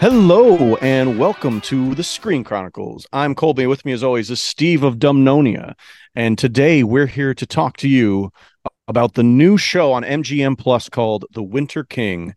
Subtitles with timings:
[0.00, 3.04] Hello and welcome to the Screen Chronicles.
[3.12, 3.66] I'm Colby.
[3.66, 5.74] With me, as always, is Steve of Dumnonia,
[6.14, 8.30] and today we're here to talk to you
[8.86, 12.36] about the new show on MGM Plus called The Winter King,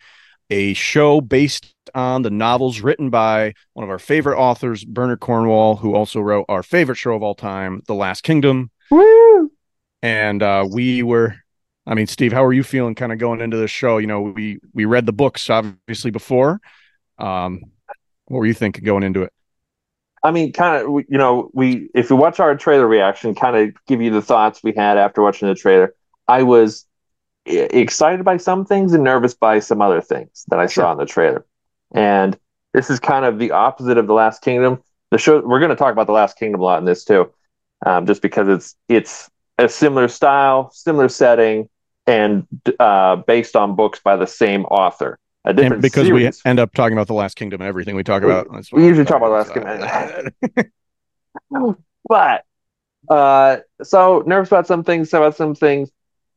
[0.50, 5.76] a show based on the novels written by one of our favorite authors, Bernard Cornwell,
[5.76, 8.72] who also wrote our favorite show of all time, The Last Kingdom.
[8.90, 9.52] Woo!
[10.02, 11.36] And uh, we were,
[11.86, 14.00] I mean, Steve, how are you feeling kind of going into this show?
[14.00, 16.60] You know, we we read the books obviously before.
[17.22, 17.62] Um,
[18.28, 19.32] what were you thinking going into it?
[20.24, 23.74] I mean, kind of, you know, we if you watch our trailer reaction, kind of
[23.88, 25.96] give you the thoughts we had after watching the trailer.
[26.28, 26.86] I was
[27.46, 30.84] excited by some things and nervous by some other things that I sure.
[30.84, 31.46] saw in the trailer.
[31.94, 32.38] And
[32.74, 34.82] this is kind of the opposite of the Last Kingdom.
[35.10, 37.34] The show we're going to talk about the Last Kingdom a lot in this too,
[37.86, 41.68] um, just because it's it's a similar style, similar setting,
[42.06, 42.48] and
[42.80, 46.42] uh, based on books by the same author a different and because series.
[46.44, 49.06] we end up talking about the last kingdom and everything we talk about we usually
[49.06, 50.72] talk about the last kingdom
[52.08, 52.44] but
[53.10, 55.90] uh so nervous about some things about some things.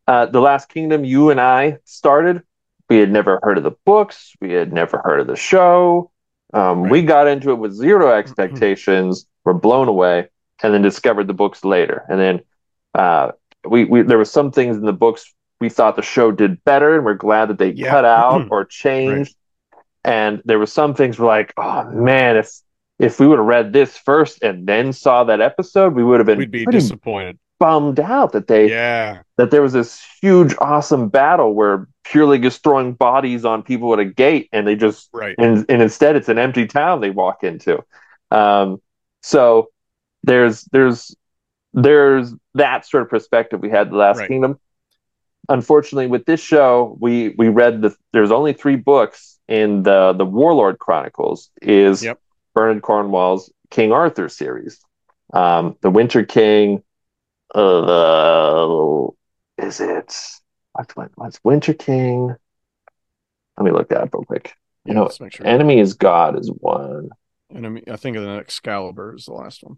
[0.06, 2.42] Uh the last kingdom you and i started.
[2.88, 4.34] We had never heard of the books.
[4.40, 6.10] We had never heard of the show.
[6.52, 6.92] Um, right.
[6.92, 10.28] we got into it with zero expectations were blown away
[10.62, 12.04] and then discovered the books later.
[12.08, 12.40] And then
[12.94, 13.32] uh
[13.68, 16.96] we, we there were some things in the books we thought the show did better
[16.96, 17.90] and we're glad that they yeah.
[17.90, 18.52] cut out mm-hmm.
[18.52, 19.34] or changed.
[19.72, 19.82] Right.
[20.04, 22.50] And there were some things we're like, oh man, if
[22.98, 26.26] if we would have read this first and then saw that episode, we would have
[26.26, 27.38] been we'd be disappointed.
[27.60, 32.58] Bummed out that they yeah that there was this huge awesome battle where Pyrlig is
[32.58, 36.28] throwing bodies on people at a gate and they just right and, and instead it's
[36.28, 37.82] an empty town they walk into.
[38.30, 38.82] Um
[39.22, 39.70] so
[40.24, 41.14] there's there's
[41.72, 44.28] there's that sort of perspective we had the last right.
[44.28, 44.58] kingdom
[45.48, 50.24] unfortunately with this show we we read the there's only three books in the the
[50.24, 52.18] warlord chronicles is yep.
[52.54, 54.80] bernard cornwell's king arthur series
[55.32, 56.82] um the winter king
[57.54, 59.08] uh the
[59.58, 60.16] is it
[60.72, 62.34] what's, what's winter king
[63.58, 64.54] let me look that up real quick
[64.84, 65.46] you know sure.
[65.46, 67.08] enemy is god is one
[67.54, 69.76] enemy i think of the excalibur is the last one.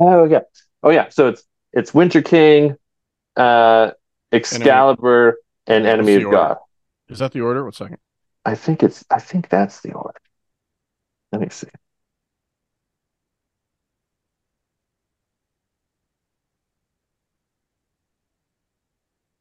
[0.00, 0.40] Oh yeah
[0.82, 2.76] oh yeah so it's it's winter king
[3.36, 3.92] uh
[4.34, 6.56] Excalibur and Enemy of God.
[7.08, 7.64] Is that the order?
[7.64, 7.98] One second.
[8.44, 9.04] I think it's.
[9.10, 10.20] I think that's the order.
[11.32, 11.68] Let me see.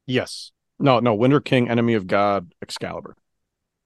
[0.06, 0.52] Yes.
[0.80, 1.14] No, no.
[1.14, 3.16] Winter King, Enemy of God, Excalibur.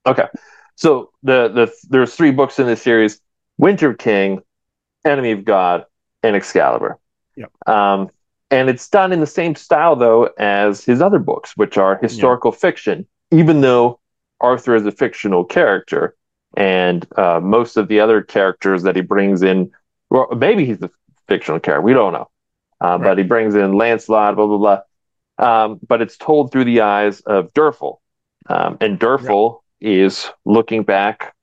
[0.06, 0.28] Okay.
[0.76, 3.20] So the the there's three books in this series:
[3.58, 4.42] Winter King,
[5.06, 5.86] Enemy of God,
[6.24, 6.98] and Excalibur.
[7.36, 7.52] Yep.
[7.68, 8.10] Um,
[8.50, 12.52] and it's done in the same style though as his other books which are historical
[12.52, 12.58] yeah.
[12.58, 14.00] fiction even though
[14.40, 16.16] arthur is a fictional character.
[16.56, 19.72] And uh, most of the other characters that he brings in
[20.10, 20.90] well maybe he's a
[21.28, 22.30] fictional character we don't know.
[22.80, 23.02] Uh, right.
[23.02, 24.82] but he brings in lancelot blah blah blah.
[25.40, 27.98] Um, but it's told through the eyes of Derfel
[28.48, 30.06] um, and Derfel yeah.
[30.06, 31.36] is looking back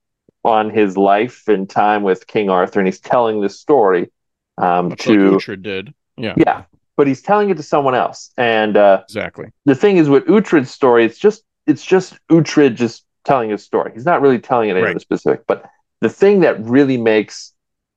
[0.43, 4.11] on his life and time with king arthur and he's telling this story
[4.57, 5.93] um, to like Uhtred did.
[6.17, 6.33] Yeah.
[6.35, 6.63] Yeah
[6.97, 8.31] but he's telling it to someone else.
[8.37, 13.05] And uh, exactly the thing is with Uhtred's story, it's just it's just Uhtred just
[13.23, 13.91] telling his story.
[13.93, 15.01] He's not really telling it anything right.
[15.01, 15.45] specific.
[15.47, 15.65] But
[16.01, 17.53] the thing that really makes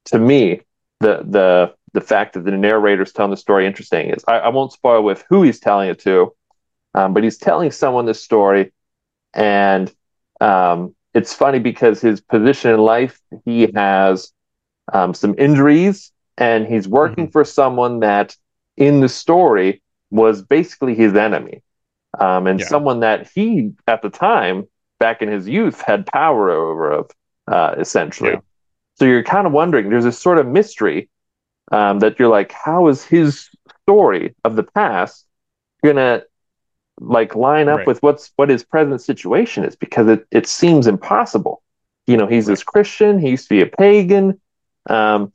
[0.07, 0.63] to me
[1.01, 4.73] the the the fact that the narrator's telling the story interesting is I, I won't
[4.73, 6.35] spoil with who he's telling it to,
[6.95, 8.73] um, but he's telling someone this story,
[9.35, 9.93] and
[10.41, 14.33] um, it's funny because his position in life he has
[14.93, 17.33] um, some injuries and he's working mm-hmm.
[17.33, 18.37] for someone that
[18.79, 21.63] in the story was basically his enemy
[22.19, 22.67] um, and yeah.
[22.67, 24.67] someone that he at the time
[24.99, 27.11] back in his youth had power over of
[27.49, 28.41] uh, essentially yeah.
[28.95, 31.09] so you're kind of wondering there's this sort of mystery
[31.73, 33.51] um, that you're like how is his
[33.83, 35.27] story of the past
[35.85, 36.23] gonna
[37.01, 37.87] like line up right.
[37.87, 41.63] with what's what his present situation is because it, it seems impossible
[42.07, 42.53] you know he's right.
[42.53, 44.41] this christian he used to be a pagan
[44.89, 45.33] um,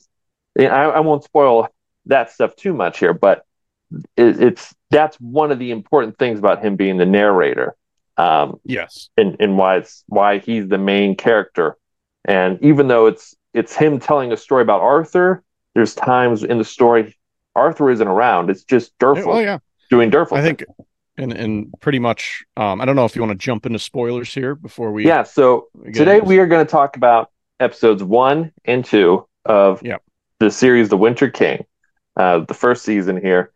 [0.60, 1.68] I, I won't spoil
[2.06, 3.46] that stuff too much here, but
[4.18, 7.76] it, it's that's one of the important things about him being the narrator.
[8.18, 11.78] Um, yes, and and why it's why he's the main character.
[12.26, 16.64] And even though it's it's him telling a story about Arthur, there's times in the
[16.64, 17.18] story
[17.56, 18.50] Arthur isn't around.
[18.50, 19.28] It's just Derfel.
[19.28, 19.60] Oh yeah,
[19.90, 20.38] doing Derfel.
[20.38, 20.64] I think,
[21.18, 22.44] and and pretty much.
[22.56, 25.08] Um, I don't know if you want to jump into spoilers here before we.
[25.08, 25.24] Yeah.
[25.24, 29.82] So today we are going to talk about episodes one and two of
[30.40, 31.66] the series The Winter King
[32.18, 33.52] uh, the first season here.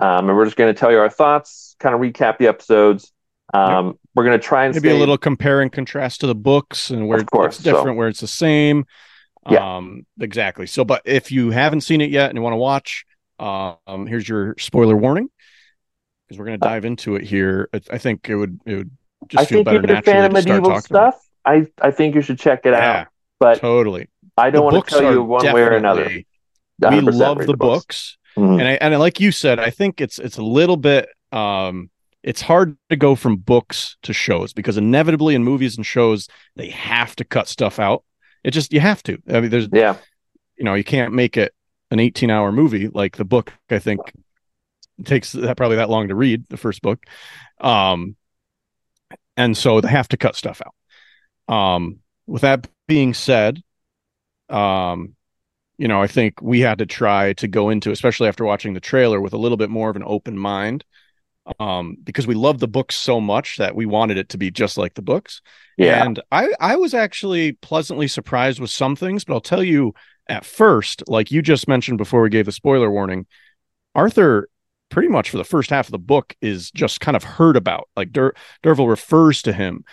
[0.00, 3.12] Um, and we're just going to tell you our thoughts, kind of recap the episodes.
[3.54, 3.96] Um, yep.
[4.14, 7.06] we're gonna try and maybe stay, a little compare and contrast to the books and
[7.06, 8.86] where Of course, it's different, so- where it's the same.
[9.50, 9.76] Yeah.
[9.76, 10.66] Um, exactly.
[10.66, 13.04] So, but if you haven't seen it yet and you want to watch,
[13.38, 15.28] um, here's your spoiler warning
[16.26, 17.68] because we're going to dive into it here.
[17.74, 18.90] I, I think it would it would
[19.28, 21.90] just I feel think better if you're a naturally fan of medieval stuff, I I
[21.90, 22.74] think you should check it it.
[22.74, 23.08] out.
[23.38, 24.08] But totally.
[24.38, 26.22] I don't The want to tell you one way or another.
[26.82, 28.18] Definitely- 100% We love read the books.
[28.36, 28.58] Mhm.
[28.60, 31.90] and I and like you said, I think it's it's a little bit um
[32.22, 36.70] it's hard to go from books to shows because inevitably in movies and shows they
[36.70, 38.04] have to cut stuff out.
[38.44, 39.18] It just you have to.
[39.28, 39.96] I mean, there's Yeah,
[40.56, 41.52] you know you can't make it
[41.90, 43.52] an 18 hour movie like the book.
[43.70, 44.00] I think
[45.04, 47.04] takes that probably that long to read the first book,
[47.60, 48.16] um,
[49.36, 51.54] and so they have to cut stuff out.
[51.54, 53.62] Um, with that being said,
[54.48, 55.16] um,
[55.78, 58.80] you know, I think we had to try to go into, especially after watching the
[58.80, 60.84] trailer, with a little bit more of an open mind,
[61.58, 64.78] um, because we love the books so much that we wanted it to be just
[64.78, 65.42] like the books.
[65.76, 69.94] yeah, And I, I was actually pleasantly surprised with some things, but I'll tell you
[70.28, 73.26] at first, like you just mentioned before we gave the spoiler warning,
[73.94, 74.48] Arthur
[74.90, 77.88] pretty much for the first half of the book is just kind of heard about.
[77.96, 79.84] Like Dur- Derfel refers to him.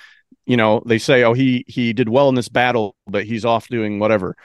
[0.45, 3.67] You know, they say, "Oh, he he did well in this battle, but he's off
[3.67, 4.35] doing whatever,"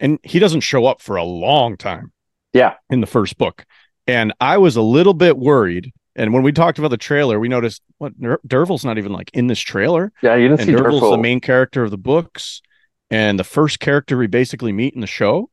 [0.00, 2.12] and he doesn't show up for a long time.
[2.52, 2.74] Yeah.
[2.90, 3.64] in the first book,
[4.08, 5.92] and I was a little bit worried.
[6.16, 9.30] And when we talked about the trailer, we noticed what Dur- Derfel's not even like
[9.32, 10.34] in this trailer yeah.
[10.34, 12.60] You didn't and see Derfel's the main character of the books,
[13.08, 15.48] and the first character we basically meet in the show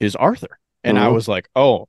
[0.00, 0.58] is Arthur.
[0.84, 1.14] And I Mhm.
[1.14, 1.88] was like, oh,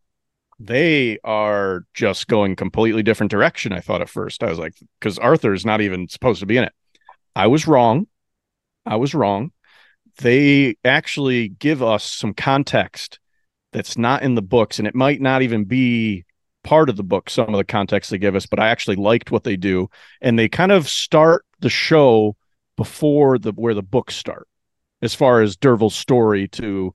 [0.59, 3.73] they are just going completely different direction.
[3.73, 4.41] I thought at first.
[4.43, 6.73] I was like, because Arthur is not even supposed to be in it.
[7.35, 8.07] I was wrong.
[8.85, 9.51] I was wrong.
[10.19, 13.19] They actually give us some context
[13.71, 16.25] that's not in the books, and it might not even be
[16.63, 19.31] part of the book, some of the context they give us, but I actually liked
[19.31, 19.89] what they do.
[20.21, 22.35] And they kind of start the show
[22.77, 24.47] before the where the books start,
[25.01, 26.93] as far as Derfel's story to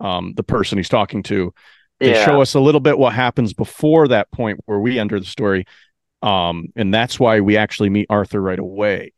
[0.00, 1.52] um, the person he's talking to.
[1.98, 2.24] They yeah.
[2.24, 5.66] show us a little bit what happens before that point where we enter the story.
[6.22, 9.12] Um, and that's why we actually meet Arthur right away.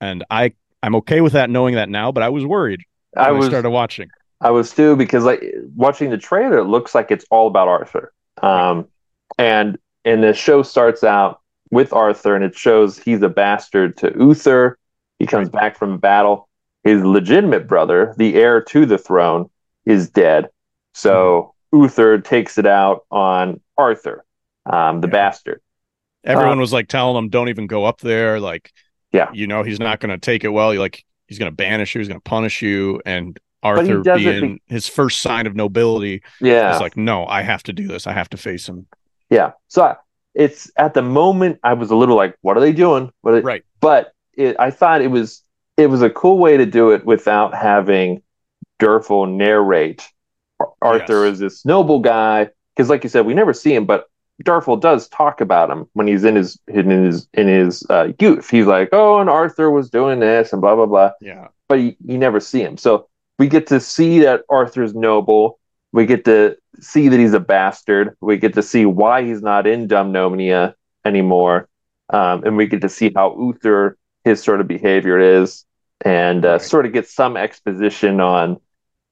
[0.00, 0.52] And I
[0.86, 2.82] I'm okay with that knowing that now, but I was worried
[3.14, 4.12] when I I, was started watching.
[4.40, 5.42] I was too because like
[5.74, 8.12] watching the trailer, it looks like it's all about Arthur.
[8.42, 8.88] Um,
[9.38, 11.40] and and the show starts out
[11.70, 14.78] with Arthur, and it shows he's a bastard to Uther.
[15.18, 16.48] He comes back from battle.
[16.84, 19.50] His legitimate brother, the heir to the throne,
[19.86, 20.48] is dead.
[20.94, 24.24] So Uther takes it out on Arthur,
[24.66, 25.10] um, the Yeah.
[25.10, 25.60] bastard.
[26.24, 28.72] Everyone Uh, was like telling him, "Don't even go up there." Like,
[29.12, 29.30] Yeah.
[29.32, 30.70] you know, he's not going to take it well.
[30.72, 32.00] He like he's going to banish you.
[32.00, 33.00] He's going to punish you.
[33.06, 37.72] And Arthur, being his first sign of nobility, Yeah, It's like, "No, I have to
[37.72, 38.06] do this.
[38.06, 38.86] I have to face him."
[39.30, 39.52] Yeah.
[39.68, 39.96] So I,
[40.34, 43.10] it's at the moment I was a little like, what are they doing?
[43.22, 43.64] What are they-" Right.
[43.80, 45.42] But it, I thought it was
[45.76, 48.22] it was a cool way to do it without having
[48.80, 50.06] Derfel narrate
[50.82, 51.34] Arthur Yes.
[51.34, 54.06] is this noble guy because, like you said, we never see him, but
[54.44, 58.50] Derfel does talk about him when he's in his in his in his uh, youth.
[58.50, 61.48] He's like, oh, and Arthur was doing this and blah blah blah Yeah.
[61.68, 62.76] but you, you never see him.
[62.76, 65.58] So we get to see that Arthur's noble.
[65.92, 68.16] We get to see that he's a bastard.
[68.20, 70.74] We get to see why he's not in Dumnonia
[71.04, 71.68] anymore.
[72.10, 75.64] Um, and we get to see how Uther, his sort of behavior is,
[76.04, 76.60] and uh, Right.
[76.60, 78.60] sort of get some exposition on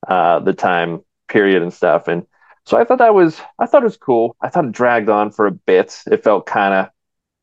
[0.06, 2.08] uh, the time period and stuff.
[2.08, 2.26] And
[2.66, 4.36] so I thought that was, I thought it was cool.
[4.40, 6.02] I thought it dragged on for a bit.
[6.10, 6.88] It felt kind of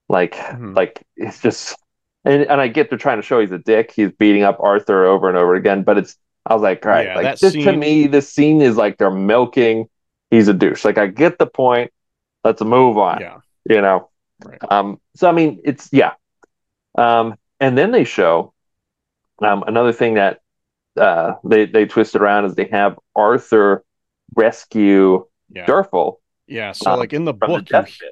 [0.10, 0.76] like, Mhm.
[0.76, 1.78] like it's just
[2.26, 3.92] and and I get they're trying to show he's a dick.
[3.92, 7.08] He's beating up Arthur over and over again, but it's I was like, all right,
[7.08, 9.88] Yeah, like this to me, this scene is like they're milking.
[10.30, 10.86] He's a douche.
[10.86, 11.92] Like I get the point.
[12.44, 13.22] Let's move on.
[13.22, 13.38] Yeah.
[13.70, 14.10] You know.
[14.44, 14.60] Right.
[14.70, 15.00] Um.
[15.16, 16.14] So I mean, it's yeah.
[16.98, 17.36] Um.
[17.60, 18.54] And then they show
[19.42, 20.42] um another thing that
[20.98, 23.84] uh they they twist around is they have Arthur
[24.36, 25.66] rescue Yeah.
[26.48, 26.72] Yeah.
[26.72, 28.12] So um, like in the from the book, you.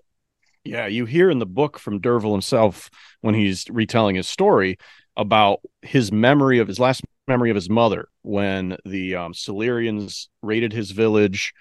[0.65, 2.89] Yeah, you hear in the book from Derfel himself
[3.21, 4.77] when he's retelling his story
[5.15, 10.73] about his memory of his last memory of his mother when the um, Silurians raided
[10.73, 11.53] his village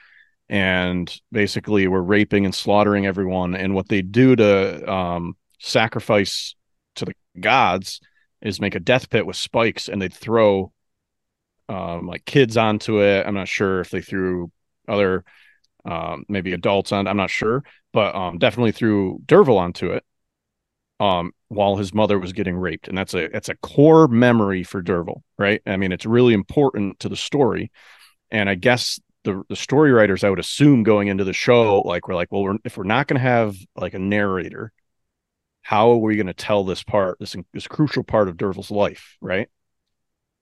[0.49, 3.55] and basically were raping and slaughtering everyone.
[3.55, 6.55] And what they do to um, sacrifice
[6.97, 8.01] to the gods
[8.41, 10.73] is make a death pit with spikes and they'd throw
[11.69, 13.27] um, like kids onto it.
[13.27, 14.51] I'm not sure if they threw
[14.87, 15.25] other
[15.85, 17.07] um, maybe adults on.
[17.07, 20.05] I'm not sure, but um, definitely threw Derfel onto it
[21.01, 24.83] um, while his mother was getting raped, and that's a that's a core memory for
[24.83, 25.63] Derfel, right?
[25.67, 27.71] I mean, it's really important to the story,
[28.31, 32.09] and I guess the the story writers, I would assume, going into the show, like
[32.09, 34.73] we're like, well, we're, if we're not going to have like a narrator,
[35.63, 39.17] how are we going to tell this part, this this crucial part of Derfel's life,
[39.21, 39.49] right?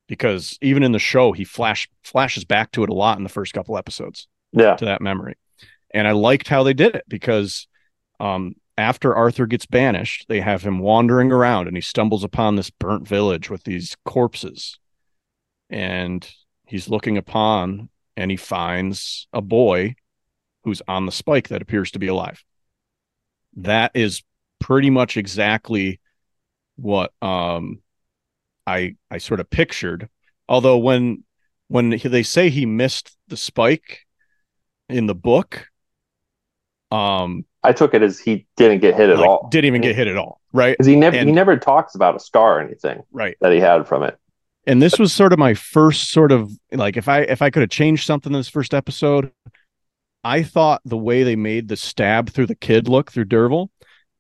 [0.09, 3.31] Because even in the show, he flash flashes back to it a lot in the
[3.31, 4.29] first couple episodes.
[4.53, 4.77] Yeah.
[4.77, 5.35] To that memory.
[5.93, 7.67] And I liked how they did it because
[8.21, 12.71] um, after Arthur gets banished, they have him wandering around and he stumbles upon this
[12.71, 14.79] burnt village with these corpses.
[15.71, 16.29] And
[16.67, 19.95] he's looking upon and he finds a boy
[20.65, 22.45] who's on the spike that appears to be alive.
[23.57, 24.23] That is
[24.59, 26.01] pretty much exactly
[26.77, 27.81] what um
[28.67, 30.09] I I sort of pictured.
[30.49, 31.25] Although when
[31.69, 34.07] when they say he missed the spike
[34.89, 35.69] in the book,
[36.91, 39.49] um I took it as he didn't get hit at like, all.
[39.51, 40.75] Didn't even get hit at all, right?
[40.75, 43.37] Because he never And- he never talks about a scar or anything Right.
[43.41, 44.17] that he had from it.
[44.69, 47.61] And this was sort of my first sort of like if I if I could
[47.63, 49.33] have changed something in this first episode,
[50.25, 53.69] I thought the way they made the stab through the kid look through Derfel,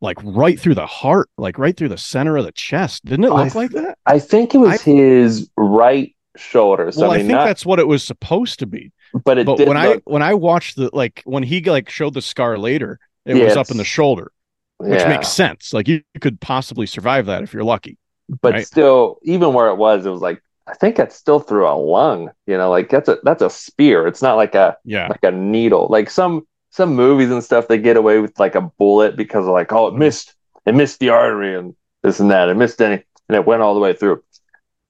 [0.01, 3.05] like right through the heart, like right through the center of the chest.
[3.05, 3.99] Didn't it I look like that?
[4.07, 6.93] I think it was I- his right shoulder.
[6.93, 8.93] So well, I I, mean, think not, that's what it was supposed to be.
[9.25, 12.23] but it But when I when I watched the like when he like showed the
[12.23, 14.33] scar later, it Yeah, was up in the shoulder,
[14.79, 15.09] which yeah.
[15.09, 15.73] makes sense.
[15.73, 17.99] Like you, you could possibly survive that if you're lucky.
[18.43, 18.67] but right?
[18.67, 22.31] still, even where it was, it was like I think that's still through a lung.
[22.47, 24.07] You know, like that's a that's a spear.
[24.07, 25.09] It's not like a Yeah.
[25.09, 25.87] like a needle.
[25.91, 29.53] Like some some movies and stuff, they get away with like a bullet because of
[29.53, 30.35] like, oh, it missed
[30.67, 32.49] it missed the artery and this and that.
[32.49, 34.23] It missed any and it went all the way through.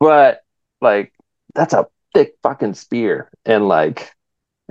[0.01, 0.41] But
[0.81, 1.13] like
[1.55, 3.31] that's a thick fucking spear.
[3.45, 4.13] And like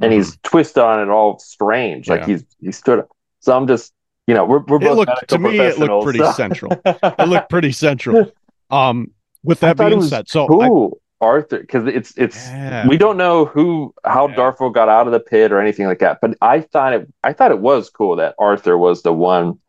[0.01, 2.10] and he's twisted on it all strange.
[2.10, 2.31] Like Mm-hmm.
[2.31, 2.38] Yeah.
[2.38, 3.10] he's he stood up.
[3.39, 3.93] So I'm just
[4.27, 6.72] you know, we're we're It both looked to me it looked pretty so- central.
[6.86, 8.31] It looked pretty central.
[8.72, 9.12] Um
[9.43, 12.88] with that being said, so cool, Arthur, because it's it's Yeah.
[12.88, 14.36] we don't know who how Yeah.
[14.36, 16.19] Derfel got out of the pit or anything like that.
[16.22, 19.60] But I thought it I thought it was cool that Arthur was the one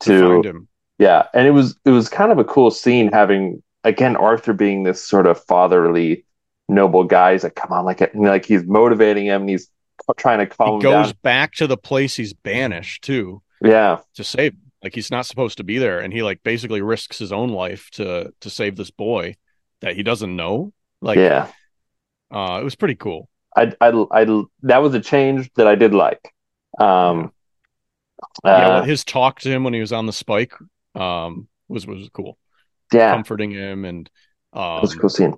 [0.00, 0.68] to to find him.
[0.98, 4.84] yeah, and it was it was kind of a cool scene having again Arthur being
[4.84, 6.24] this sort of fatherly
[6.68, 7.32] noble guy.
[7.32, 9.68] He's like, come on, like like he's motivating him and he's
[10.16, 11.14] trying to calm He him goes down.
[11.22, 14.58] back to the place he's banished too Yeah, to save him.
[14.82, 17.88] Like he's not supposed to be there, and he like basically risks his own life
[17.92, 19.36] to to save this boy
[19.80, 20.72] that he doesn't know.
[21.02, 21.48] Like, yeah.
[22.30, 23.28] uh, it was pretty cool.
[23.54, 26.32] I, I, I, that was a change that I did like.
[26.78, 27.32] Um,
[28.44, 30.54] yeah, uh, well, his talk to him when he was on the spike
[30.94, 32.38] um was was cool,
[32.92, 34.08] yeah, comforting him and
[34.52, 35.34] um, was a cool scene.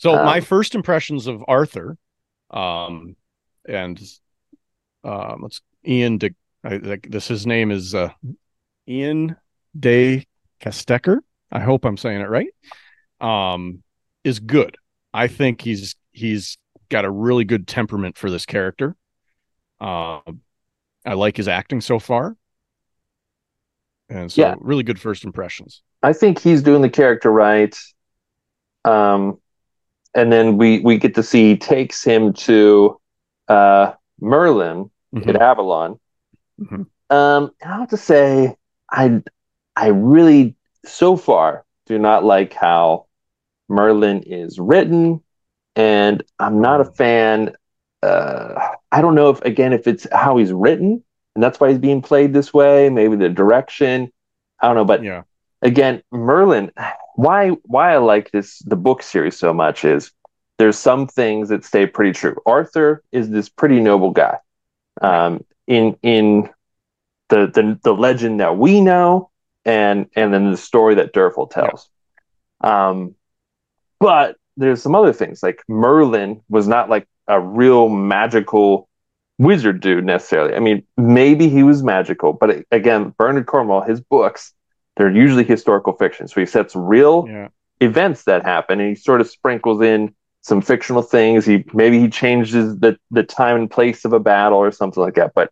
[0.00, 1.96] So Um, my first impressions of Arthur,
[2.50, 3.16] um,
[3.66, 4.00] and
[5.04, 6.30] um, let's Ian de
[6.64, 7.28] I, like this.
[7.28, 8.10] His name is uh,
[8.88, 9.36] Iain
[9.78, 10.26] De
[10.60, 11.18] Caestecker.
[11.52, 12.52] I hope I'm saying it right.
[13.20, 13.82] Um,
[14.24, 14.76] is good.
[15.14, 16.58] I think he's he's
[16.90, 18.96] got a really good temperament for this character.
[19.80, 20.40] Um,
[21.06, 22.36] I like his acting so far,
[24.08, 24.54] and so Yeah.
[24.58, 25.82] really good first impressions.
[26.02, 27.74] I think he's doing the character right.
[28.84, 29.38] Um,
[30.14, 33.00] and then we we get to see he takes him to
[33.48, 35.28] uh, Merlin Mhm.
[35.28, 35.98] at Avalon.
[36.60, 36.86] Mhm.
[37.10, 38.56] Um, I have to say,
[38.90, 39.22] I
[39.76, 43.06] I really so far do not like how
[43.68, 45.22] Merlin is written,
[45.76, 47.54] and I'm not a fan.
[48.02, 51.02] Uh, I don't know if again if it's how he's written,
[51.34, 52.90] and that's why he's being played this way.
[52.90, 54.12] Maybe the direction.
[54.60, 55.22] I don't know, but Yeah,
[55.62, 56.72] again, Merlin,
[57.16, 60.12] why why I like this the book series so much is
[60.58, 62.36] there's some things that stay pretty true.
[62.46, 64.38] Arthur is this pretty noble guy.
[65.00, 66.50] Um, in in
[67.28, 69.30] the, the the legend that we know,
[69.64, 71.88] and and then the story that Derfel tells.
[72.60, 73.14] Um,
[74.00, 78.88] but there's some other things like Merlin was not like a real magical
[79.38, 80.54] wizard dude necessarily.
[80.54, 84.52] I mean, maybe he was magical, but again, Bernard Cornwell, his books,
[84.96, 86.28] they're usually historical fiction.
[86.28, 87.48] So he sets real yeah,
[87.80, 91.44] events that happen and he sort of sprinkles in some fictional things.
[91.44, 95.14] He maybe he changes the the time and place of a battle or something like
[95.14, 95.32] that.
[95.34, 95.50] But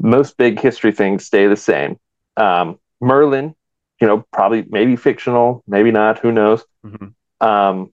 [0.00, 1.98] most big history things stay the same.
[2.36, 3.54] Um, Merlin,
[4.00, 6.18] you know, probably maybe fictional, maybe not.
[6.18, 6.64] Who knows?
[6.84, 7.14] Mhm.
[7.40, 7.92] Um,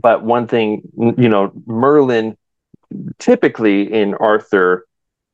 [0.00, 2.36] but one thing, you know, Merlin
[3.18, 4.86] typically in Arthur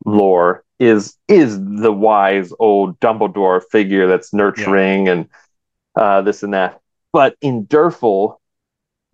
[0.05, 5.29] lore is is the wise old Dumbledore figure that's nurturing and
[5.97, 6.81] uh, this and that.
[7.13, 8.37] But in Derfel,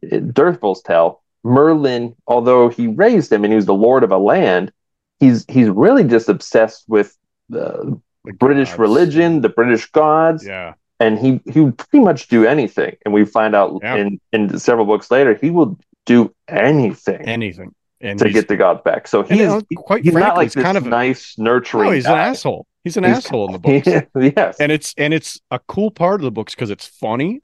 [0.03, 4.73] Derfel's tale, Merlin, although he raised him and he was the lord of a land,
[5.21, 7.17] he's he's really just obsessed with
[7.51, 8.79] the The British gods.
[8.79, 12.97] religion, the British gods, Yeah, and he he would pretty much do anything.
[13.05, 13.97] And we find out Yeah.
[13.97, 17.75] in in several books later he will do anything anything.
[18.03, 19.09] And to get the gods back.
[19.09, 21.89] So and, he's uh, quite he's frankly, not like this kind of nice nurturing.
[21.89, 22.13] no, he's guy.
[22.13, 22.67] an asshole.
[22.83, 23.59] He's an he's, asshole in the
[24.15, 24.35] books.
[24.37, 24.57] yes.
[24.59, 27.43] And it's and it's a cool part of the books because it's funny.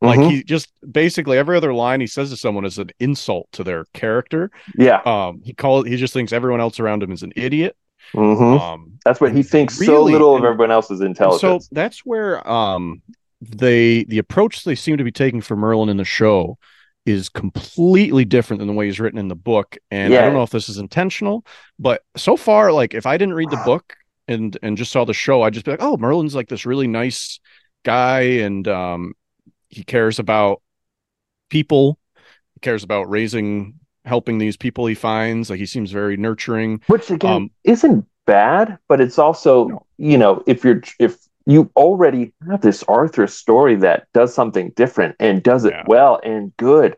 [0.00, 0.28] Like mm-hmm.
[0.30, 3.86] he just basically every other line he says to someone is an insult to their
[3.94, 4.50] character.
[4.76, 5.00] Yeah.
[5.04, 7.76] Um he calls he just thinks everyone else around him is an idiot.
[8.14, 8.42] Mm-hmm.
[8.42, 11.66] Um that's what he thinks really, so little of everyone else's intelligence.
[11.66, 13.02] So that's where um
[13.40, 16.58] they the approach they seem to be taking for Merlin in the show
[17.04, 19.76] is completely different than the way he's written in the book.
[19.92, 20.18] And yeah.
[20.18, 21.46] I don't know if this is intentional,
[21.78, 23.94] but so far, like if I didn't read the book
[24.26, 26.88] and and just saw the show, I'd just be like, oh, Merlin's like this really
[26.88, 27.38] nice
[27.84, 29.14] guy, and um,
[29.68, 30.62] he cares about
[31.48, 31.98] people,
[32.54, 33.74] he cares about raising,
[34.06, 35.50] helping these people he finds.
[35.50, 39.86] Like he seems very nurturing, which again um, isn't bad, but it's also no.
[39.98, 45.14] you know if you're if you already have this Arthur story that does something different
[45.20, 45.84] and does it yeah.
[45.86, 46.96] well and good.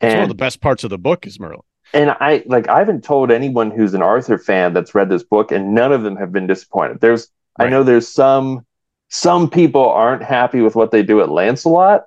[0.00, 1.60] And one of the best parts of the book is Merlin.
[1.92, 5.52] And I like I haven't told anyone who's an Arthur fan that's read this book,
[5.52, 7.00] and none of them have been disappointed.
[7.00, 7.66] There's right.
[7.66, 8.66] I know there's some
[9.08, 12.06] some people aren't happy with what they do at Lancelot.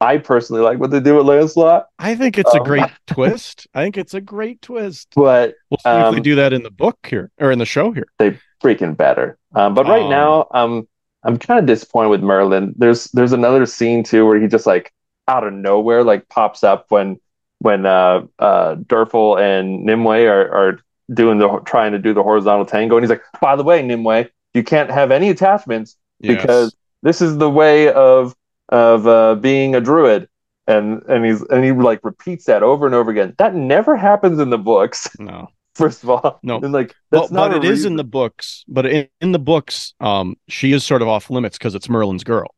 [0.00, 1.86] I personally like what they do with Lancelot.
[1.98, 3.66] I think it's um, a great twist.
[3.74, 5.08] I think it's a great twist.
[5.14, 7.58] But we'll see um, if they um, do that in the book here or in
[7.58, 8.06] the show here.
[8.18, 9.38] They freaking better.
[9.54, 10.88] Um, but right um, now, um,
[11.24, 12.74] I'm kind of disappointed with Merlin.
[12.76, 14.92] There's there's another scene too where he just like
[15.26, 17.18] out of nowhere like pops up when
[17.60, 20.78] when uh uh Derfel and Nimue are, are
[21.12, 24.26] doing the trying to do the horizontal tango and he's like, by the way, Nimue,
[24.52, 26.36] you can't have any attachments yes.
[26.36, 28.34] because this is the way of
[28.68, 30.28] of uh, being a druid.
[30.66, 33.34] And and he's and he like repeats that over and over again.
[33.36, 35.08] That never happens in the books.
[35.18, 35.48] No.
[35.74, 36.38] first of all.
[36.42, 38.64] No, and like that's well, but it is in the books.
[38.66, 42.24] But in, in the books, um, she is sort of off limits because it's Merlin's
[42.24, 42.54] girl.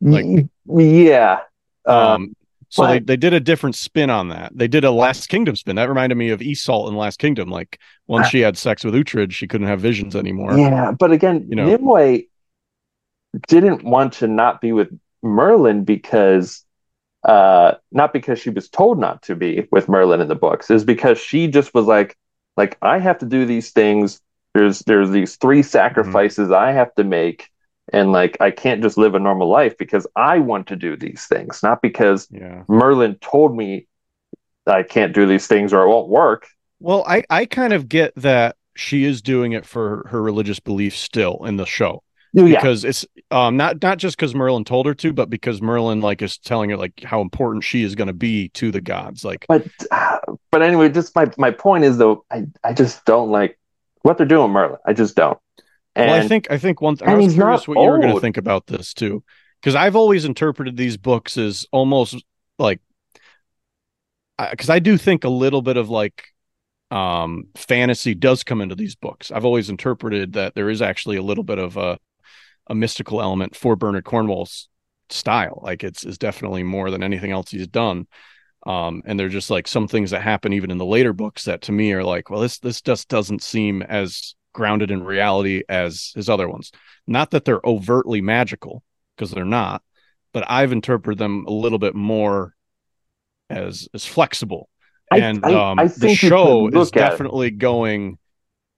[0.00, 1.40] Like, yeah.
[1.86, 2.36] Um, um
[2.74, 2.88] so but...
[2.88, 4.50] they, they did a different spin on that.
[4.52, 5.76] They did a Last Kingdom spin.
[5.76, 7.48] That reminded me of Iseult in Last Kingdom.
[7.48, 10.58] Like once she had sex with Uhtred, she couldn't have visions anymore.
[10.58, 12.22] Yeah, but again, you know, Nimue
[13.46, 14.88] didn't want to not be with
[15.24, 16.64] Merlin because
[17.24, 20.84] uh, not because she was told not to be with Merlin in the books, is
[20.84, 22.16] because she just was like,
[22.56, 24.20] like I have to do these things.
[24.52, 26.62] There's there's these three sacrifices mm-hmm.
[26.62, 27.50] I have to make,
[27.92, 31.24] and like I can't just live a normal life because I want to do these
[31.26, 32.62] things, not because yeah.
[32.68, 33.86] Merlin told me
[34.66, 36.46] I can't do these things or it won't work.
[36.78, 40.98] Well, I I kind of get that she is doing it for her religious beliefs
[40.98, 42.03] still in the show.
[42.34, 42.56] Yeah.
[42.56, 46.20] because it's um not not just because Merlin told her to, but because Merlin like
[46.20, 49.24] is telling her like how important she is going to be to the gods.
[49.24, 50.18] Like, but uh,
[50.50, 53.58] but anyway, just my my point is though, I I just don't like
[54.02, 54.78] what they're doing, Merlin.
[54.84, 55.38] I just don't.
[55.94, 56.96] And, well, I think I think one.
[56.96, 57.86] Th- I was curious what old.
[57.86, 59.22] you were going to think about this too,
[59.60, 62.22] because I've always interpreted these books as almost
[62.58, 62.80] like
[64.50, 66.24] because I, I do think a little bit of like
[66.90, 69.30] um fantasy does come into these books.
[69.30, 71.98] I've always interpreted that there is actually a little bit of a
[72.68, 74.68] a mystical element for Bernard Cornwell's
[75.10, 75.60] style.
[75.62, 78.06] Like it's is definitely more than anything else he's done.
[78.66, 81.62] Um, and they're just like some things that happen even in the later books that
[81.62, 86.12] to me are like, well, this this just doesn't seem as grounded in reality as
[86.14, 86.72] his other ones.
[87.06, 88.82] Not that they're overtly magical,
[89.16, 89.82] because they're not,
[90.32, 92.54] but I've interpreted them a little bit more
[93.50, 94.68] as as flexible.
[95.10, 97.58] I, and I, um, I the show is definitely it.
[97.58, 98.18] going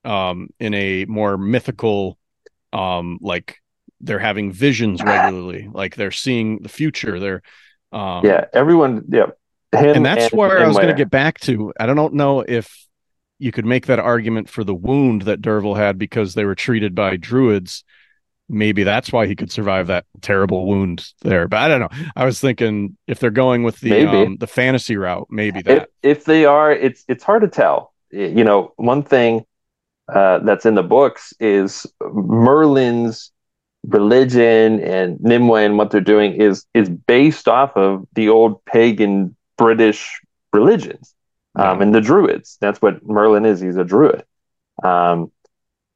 [0.04, 2.18] um, in a more mythical,
[2.72, 3.58] um, like
[4.00, 7.42] they're having visions regularly like they're seeing the future they're
[7.92, 9.26] um yeah everyone yeah
[9.72, 11.72] Him and that's and, where and i was going to get back to.
[11.78, 12.86] I don't know if
[13.38, 16.94] you could make that argument for the wound that derfel had because they were treated
[16.94, 17.84] by druids.
[18.48, 21.88] Maybe that's why he could survive that terrible wound there but i don't know.
[22.14, 25.88] I was thinking if they're going with the um, the fantasy route maybe that.
[26.02, 27.92] if, if they are it's it's hard to tell.
[28.12, 29.44] You know one thing
[30.08, 33.32] uh, that's in the books is Merlin's
[33.86, 39.36] religion and Nimue and what they're doing is is based off of the old pagan
[39.56, 40.20] British
[40.52, 41.14] religions
[41.54, 42.58] um, and the Druids.
[42.60, 43.60] That's what Merlin is.
[43.60, 44.24] He's a Druid.
[44.82, 45.30] Um,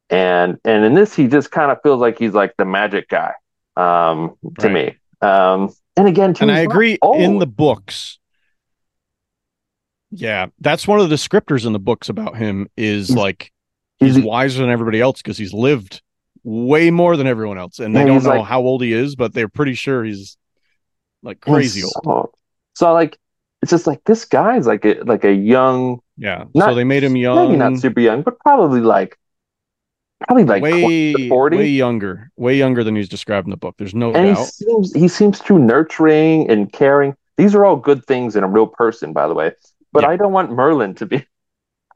[0.09, 3.33] and and in this, he just kind of feels like he's like the magic guy
[3.76, 4.72] um, to right.
[4.72, 4.96] me.
[5.26, 8.18] Um, and again, and I agree in the books.
[10.11, 13.53] Yeah, that's one of the descriptors in the books about him is he's, like
[13.98, 16.03] he's, he's wiser than everybody else because he's lived
[16.44, 19.33] way more than everyone else, and they don't know like, how old he is, but
[19.33, 20.37] they're pretty sure he's
[21.22, 22.31] like crazy so, old.
[22.74, 23.18] So like,
[23.62, 26.00] it's just like this guy's like a like a young.
[26.16, 26.44] Yeah.
[26.55, 27.48] Not, so they made him young.
[27.48, 29.18] Maybe not super young, but probably like
[30.26, 31.57] probably like way 40.
[31.57, 33.74] way younger, way younger than he's described in the book.
[33.79, 34.38] There's no and doubt.
[34.38, 37.14] He seems he seems too nurturing and caring.
[37.37, 39.53] These are all good things in a real person, by the way.
[39.92, 40.11] But yeah.
[40.11, 41.26] I don't want Merlin to be.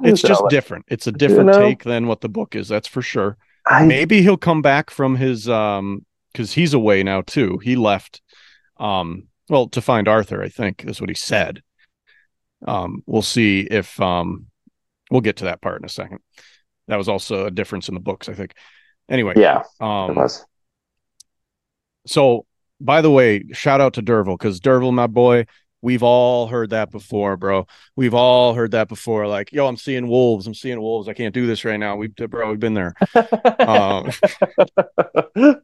[0.03, 0.87] It's just different.
[0.89, 1.61] It's a different you know?
[1.61, 2.67] take than what the book is.
[2.67, 3.39] That's for sure.
[3.67, 7.59] I, maybe he'll come back from his um because he's away now too.
[7.59, 8.21] He left
[8.79, 11.63] um well to find Arthur, I think is what he said.
[12.67, 14.47] Um we'll see if um
[15.11, 16.19] we'll get to that part in a second.
[16.89, 18.55] That was also a difference in the books, I think.
[19.09, 20.45] Anyway, yeah, it um was.
[22.07, 22.47] so
[22.81, 25.47] by the way, shout out to Derfel because Derfel, my boy,
[25.85, 27.67] we've all heard that before, bro.
[27.95, 29.29] We've all heard that before.
[29.29, 30.47] Like, yo, I'm seeing wolves.
[30.47, 31.09] I'm seeing wolves.
[31.09, 31.95] I can't do this right now.
[31.97, 32.95] We, bro, we've been there.
[33.61, 34.11] Um,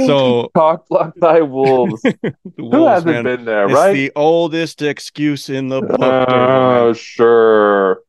[0.00, 2.02] so Cock blocked by wolves.
[2.02, 3.92] the Who hasn't man, been there, it's right?
[3.92, 5.98] the oldest excuse in the book.
[6.00, 6.94] Oh, man.
[6.94, 8.02] sure.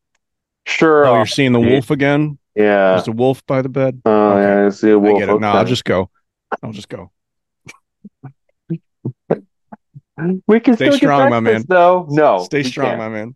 [0.65, 1.05] Sure.
[1.05, 2.37] oh, you're seeing the wolf again?
[2.55, 2.93] Yeah.
[2.93, 4.01] There's a wolf by the bed.
[4.05, 4.41] Oh, Okay.
[4.41, 4.65] yeah.
[4.65, 5.19] I see a I wolf.
[5.19, 5.39] get it.
[5.39, 5.57] No, okay.
[5.57, 6.09] I'll just go.
[6.61, 7.11] I'll just go.
[10.47, 11.75] We can Stay still strong, get my breakfast, man.
[11.77, 12.05] though.
[12.09, 12.43] No.
[12.43, 12.99] Stay strong, can't.
[12.99, 13.35] my man.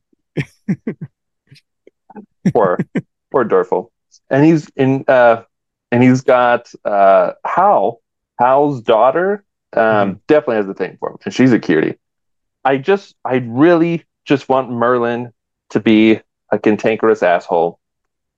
[2.54, 2.78] poor
[3.32, 3.90] poor Derfel.
[4.30, 5.44] And he's in uh
[5.92, 8.02] and he's got uh Hal,
[8.40, 10.14] Hal's daughter, um, Mm-hmm.
[10.28, 11.96] definitely has a thing for him, and she's a cutie.
[12.64, 15.32] I just I really just want Merlin
[15.72, 17.80] to be a cantankerous asshole.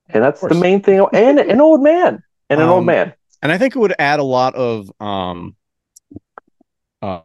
[0.07, 1.05] And that's the main thing.
[1.13, 2.23] And an old man.
[2.49, 3.13] And an old Um, man.
[3.43, 5.55] and I think it would add a lot of um
[7.01, 7.21] uh,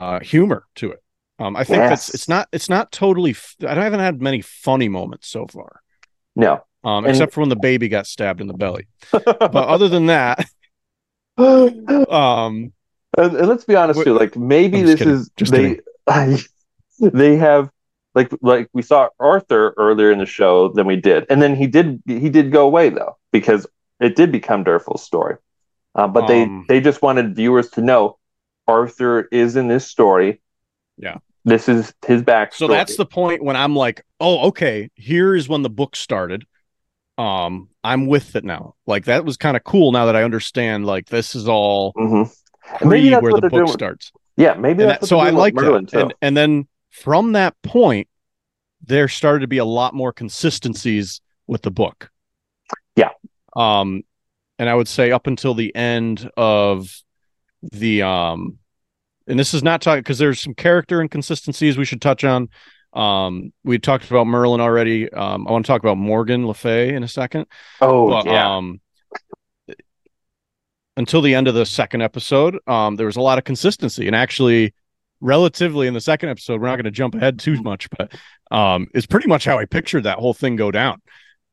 [0.00, 1.02] uh humor to it.
[1.38, 3.34] Um I think that's it's not it's not totally
[3.66, 5.80] I haven't had many funny moments so far.
[6.36, 6.64] No.
[6.84, 8.86] Um And- except for when the baby got stabbed in the belly.
[9.12, 10.44] But other than that,
[11.36, 12.72] and, um
[13.16, 15.14] and let's be honest Wh- too, like maybe I'm this kidding.
[15.14, 15.80] is Just they
[17.00, 17.70] they have
[18.14, 21.66] like like we saw Arthur earlier in the show than we did, and then he
[21.66, 23.66] did he did go away though because
[24.00, 25.36] it did become Derfel's story.
[25.94, 28.18] Uh, but they Um, they just wanted viewers to know
[28.68, 30.40] Arthur is in this story.
[30.98, 31.16] Yeah.
[31.44, 32.54] this is his backstory.
[32.54, 36.44] so that's the point when I'm like, "Oh, okay, here is when the book started."
[37.18, 38.74] Um I'm with it now.
[38.86, 42.32] Like that was kind of cool now that I understand like this is all Mhm.
[42.84, 43.66] Maybe that's where the book doing.
[43.68, 44.12] starts.
[44.36, 46.00] Yeah, maybe that, so I like Merlin, that.
[46.00, 48.08] And and then from that point,
[48.82, 52.10] there started to be a lot more consistencies with the book.
[52.96, 53.10] Yeah.
[53.56, 54.04] Um,
[54.58, 56.88] and I would say up until the end of
[57.70, 58.58] the um,
[59.26, 62.48] and this is not talking because there's some character inconsistencies we should touch on.
[62.92, 65.10] Um, we talked about Merlin already.
[65.12, 67.46] Um, I want to talk about Morgan Le Fay in a second.
[67.80, 68.80] oh But yeah, um
[70.96, 74.14] until the end of the second episode, um, there was a lot of consistency and
[74.16, 74.74] actually
[75.20, 78.12] relatively in the second episode, we're not going to jump ahead too much, but
[78.50, 81.00] um it's pretty much how I pictured that whole thing go down.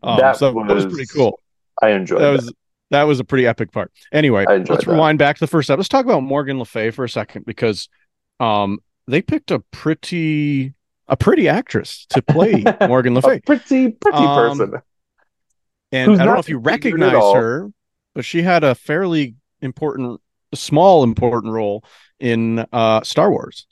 [0.04, 1.40] Um, That so that was was- pretty cool.
[1.82, 2.32] I enjoyed That that.
[2.32, 2.54] was
[2.92, 3.92] that was a pretty epic part.
[4.12, 4.88] Anyway, let's that.
[4.88, 5.80] rewind back to the first episode.
[5.80, 7.88] Let's talk about Morgan Le Fay for a second because
[8.40, 10.74] um they picked a pretty
[11.08, 13.40] a pretty actress to play Morgan Le Fay.
[13.42, 14.82] pretty pretty Um, person.
[15.92, 17.72] And Who's I don't know if you recognize her,
[18.14, 20.22] but she had a fairly important,
[20.54, 21.84] small important role
[22.20, 23.66] in uh, Star Wars.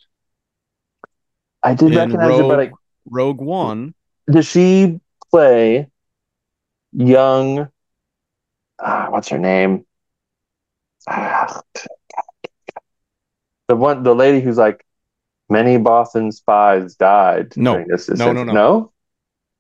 [1.62, 2.72] I did in recognize her, but I,
[3.06, 3.94] Rogue One.
[4.30, 5.00] does she
[5.32, 5.90] play
[6.92, 7.70] young?
[8.80, 9.86] Ah, what's her name?
[11.08, 11.62] Ah,
[13.68, 14.86] the one, the lady who's like,
[15.50, 17.56] many Bothan spies died.
[17.58, 17.84] No.
[17.88, 18.10] this.
[18.10, 18.54] No, no, no.
[18.54, 18.92] no.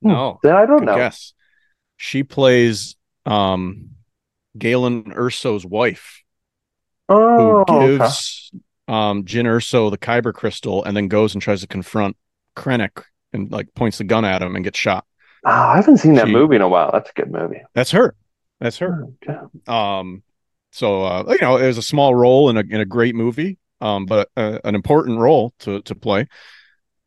[0.01, 0.95] No, Then I don't good know.
[0.95, 1.33] guess.
[1.97, 3.89] She plays um,
[4.57, 6.21] Galen Erso's wife,
[7.09, 7.97] Oh, who okay.
[7.97, 8.51] gives
[8.87, 12.15] um, Jyn Erso the Kyber crystal, and then goes and tries to confront
[12.55, 13.03] Krennic
[13.33, 15.05] and like points the gun at him and gets shot.
[15.43, 16.91] Oh, I haven't seen that She- movie in a while.
[16.91, 17.61] That's a good movie.
[17.73, 18.13] That's her.
[18.59, 19.05] That's her.
[19.23, 19.37] Okay.
[19.67, 20.23] Um,
[20.71, 23.57] so uh, you know, it was a small role in a in a great movie,
[23.81, 26.27] um, but uh, an important role to to play.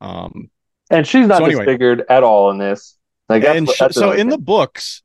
[0.00, 0.50] Um,
[0.90, 1.64] And she's not So anyway.
[1.64, 2.96] disfigured at all in this.
[3.28, 5.02] Like that's, and what- sh- that's so in the books,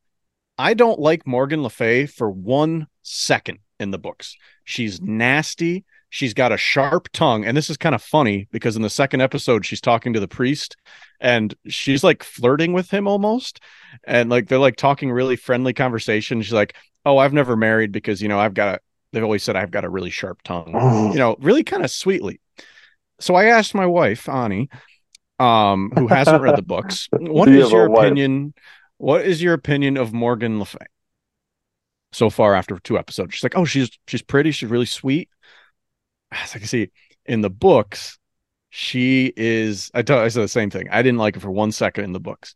[0.58, 4.36] I don't like Morgan Le Fay for one second in the books.
[4.64, 5.84] She's nasty.
[6.16, 9.20] She's got a sharp tongue, and this is kind of funny because in the second
[9.20, 10.78] episode, she's talking to the priest,
[11.20, 13.60] and she's like flirting with him almost,
[14.06, 16.42] and like they're like talking really friendly conversation.
[16.42, 16.74] She's like,
[17.06, 18.80] "Oh, I've never married because you know I've got a."
[19.12, 20.80] They've always said I've got a really sharp tongue,
[21.12, 22.40] you know, really kind of sweetly.
[23.20, 24.70] So I asked my wife, Ani,
[25.40, 28.06] um, who hasn't read the books, what is You is have a your wife.
[28.06, 28.54] opinion?
[29.00, 30.86] What is your opinion of Morgan Le Fay
[32.12, 33.34] so far after two episodes?
[33.36, 35.30] She's like, oh, she's she's pretty, she's really sweet.
[36.32, 36.92] As I can see
[37.26, 38.20] in the books,
[38.70, 39.92] she is.
[39.94, 40.90] I tell I said the same thing.
[40.90, 42.56] I didn't like her for one second in the books.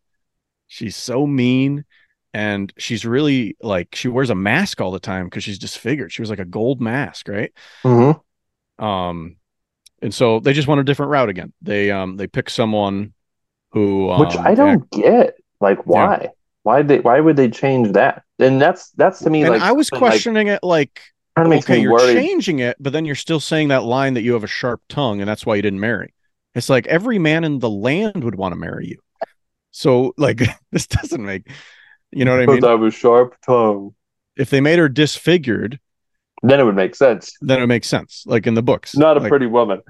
[0.68, 1.86] She's so mean,
[2.34, 6.12] and she's really like she wears a mask all the time because she's disfigured.
[6.12, 7.52] She was like a gold mask, right?
[7.84, 8.22] Mhm.
[8.78, 9.38] Um,
[10.02, 11.54] and so they just went a different route again.
[11.62, 13.14] They um they picked someone
[13.72, 15.36] who um, Which I don't get.
[15.62, 16.30] Like why?
[16.64, 18.24] Why they why would they change that?
[18.40, 21.02] and that's that's to me and like I was like, questioning it like
[21.40, 22.14] kind of makes okay, me you're worried.
[22.14, 25.22] changing it, but then you're still saying that line that you have a sharp tongue
[25.22, 26.14] and that's why you didn't marry.
[26.56, 29.00] It's like every man in the land would want to marry you.
[29.72, 31.50] So like this doesn't make
[32.12, 32.66] you know what I mean?
[32.66, 33.94] I have a sharp tongue.
[34.36, 35.80] If they made her disfigured,
[36.42, 37.34] Then it would make sense.
[37.42, 38.24] then it makes sense.
[38.26, 38.96] Like in the books.
[38.96, 39.82] Not a Like, pretty woman.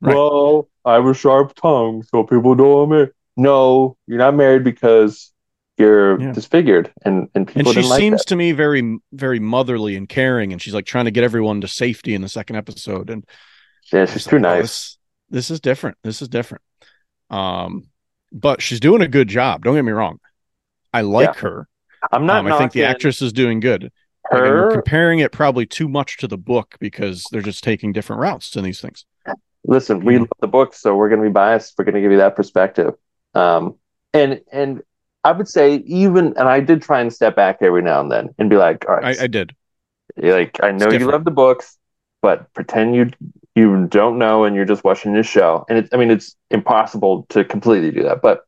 [0.00, 0.14] Right.
[0.16, 3.10] Well, I have a sharp tongue, so people know I'm married.
[3.36, 5.32] No, you're not married because
[5.80, 6.32] you're Yeah.
[6.32, 8.28] disfigured, and and and she like seems that.
[8.28, 11.68] to me very very motherly and caring and she's like trying to get everyone to
[11.68, 13.24] safety in the second episode and
[13.92, 14.62] Yeah, she's too like, oh, nice.
[14.62, 14.98] this,
[15.30, 16.62] this is different this is different
[17.30, 17.88] um
[18.32, 20.18] but she's doing a good job don't get me wrong
[20.92, 21.66] i like her
[22.12, 22.38] I'm not.
[22.44, 23.90] um, i think the actress is doing good
[24.32, 28.20] Like, we're comparing it probably too much to the book because they're just taking different
[28.20, 29.04] routes in these things
[29.64, 31.74] Listen, we love the book, so we're going to be biased.
[31.76, 32.94] We're going to give you that perspective.
[33.34, 33.76] Um,
[34.14, 34.80] and and
[35.24, 38.30] I would say even, and I did try and step back every now and then
[38.38, 39.54] and be like, all right, i, I did
[40.16, 41.78] like I know you love the books,
[42.22, 43.10] but pretend you
[43.54, 45.64] you don't know and you're just watching this show.
[45.68, 48.22] And it's I mean it's impossible to completely do that.
[48.22, 48.44] But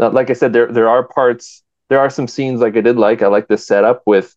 [0.00, 2.96] uh, like I said, there there are parts, there are some scenes like I did
[2.96, 3.22] like.
[3.22, 4.34] I like the setup with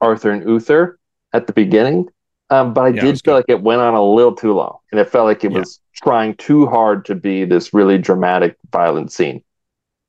[0.00, 0.98] Arthur and Uther
[1.32, 2.08] at the beginning.
[2.50, 3.36] Um, but I Yeah, did feel good.
[3.36, 5.54] like it went on a little too long, and it felt like it Yeah.
[5.54, 9.42] was trying too hard to be this really dramatic, violent scene.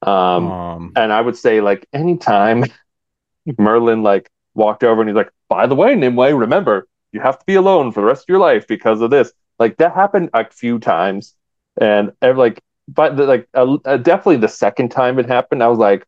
[0.05, 2.65] Um, um and I would say like anytime
[3.59, 7.45] Merlin like walked over and he's like, by the way, Nimue, remember you have to
[7.45, 9.31] be alone for the rest of your life because of this.
[9.59, 11.35] Like that happened a few times,
[11.79, 15.79] and like, but the, like uh, uh, definitely the second time it happened, I was
[15.79, 16.05] like,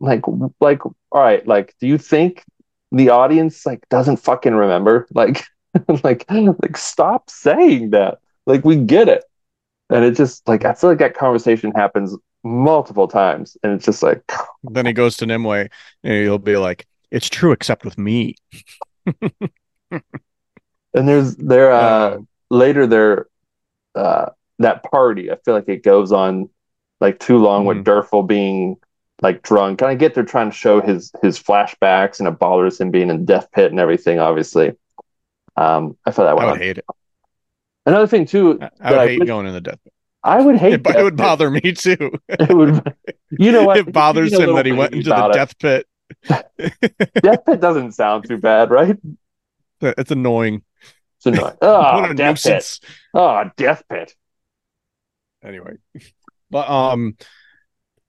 [0.00, 0.22] like,
[0.60, 2.44] like, all right, like, do you think
[2.92, 5.06] the audience like doesn't fucking remember?
[5.14, 5.44] Like,
[6.04, 8.18] like, like, stop saying that.
[8.46, 9.24] Like, we get it,
[9.90, 14.02] and it just like I feel like that conversation happens multiple times, and it's just
[14.02, 14.22] like,
[14.64, 15.66] then he goes to nimue
[16.04, 18.34] and he'll be like it's true except with me.
[19.90, 23.26] And there's there uh Um, later there
[23.94, 26.48] uh that party i feel like it goes on
[27.00, 28.76] like too long with Derfel being
[29.20, 29.82] like drunk.
[29.82, 33.10] And i get they're trying to show his his flashbacks and it bothers him being
[33.10, 34.72] in death pit and everything obviously.
[35.56, 36.84] Um i felt that i would hate it.
[37.84, 39.92] Another thing too i, I would I hate wish- going in the death pit.
[40.26, 42.10] I would hate it, it would bother me too.
[42.28, 42.94] It would
[43.30, 43.76] you know what?
[43.76, 45.86] It bothers him that he went into the death pit.
[46.28, 48.96] Death pit doesn't sound too bad right?
[49.80, 50.62] It's annoying.
[51.18, 51.54] It's annoying.
[51.60, 52.52] What oh a death pit.
[52.52, 52.80] nuisance.
[53.14, 54.14] Oh death pit.
[55.44, 55.74] Anyway.
[56.50, 57.16] But um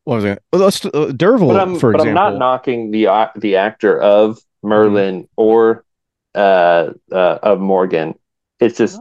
[0.04, 2.32] what was it well, let's uh, Derfel, but I'm for but I'm example.
[2.32, 5.86] not knocking the uh, the actor of Merlin or
[6.34, 8.16] uh, uh of Morgan.
[8.60, 9.00] It's just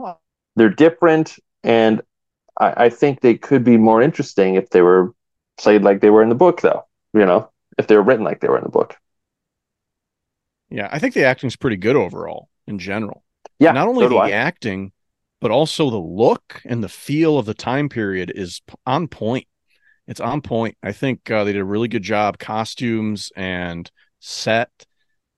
[0.57, 2.03] they're different, and
[2.59, 5.15] I, I think they could be more interesting if they were
[5.59, 6.85] played like they were in the book, though.
[7.15, 8.97] You know, if they were written like they were in the book.
[10.71, 13.23] yeah i think the acting's pretty good overall in general
[13.59, 14.31] Yeah, not only so the I.
[14.31, 14.93] acting
[15.41, 19.47] but also the look and the feel of the time period is on point
[20.07, 23.91] it's on point i think uh, they did a really good job costumes and
[24.21, 24.71] set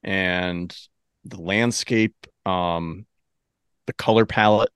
[0.05, 0.77] and
[1.25, 2.15] the landscape
[2.47, 3.07] um
[3.87, 4.71] the color palette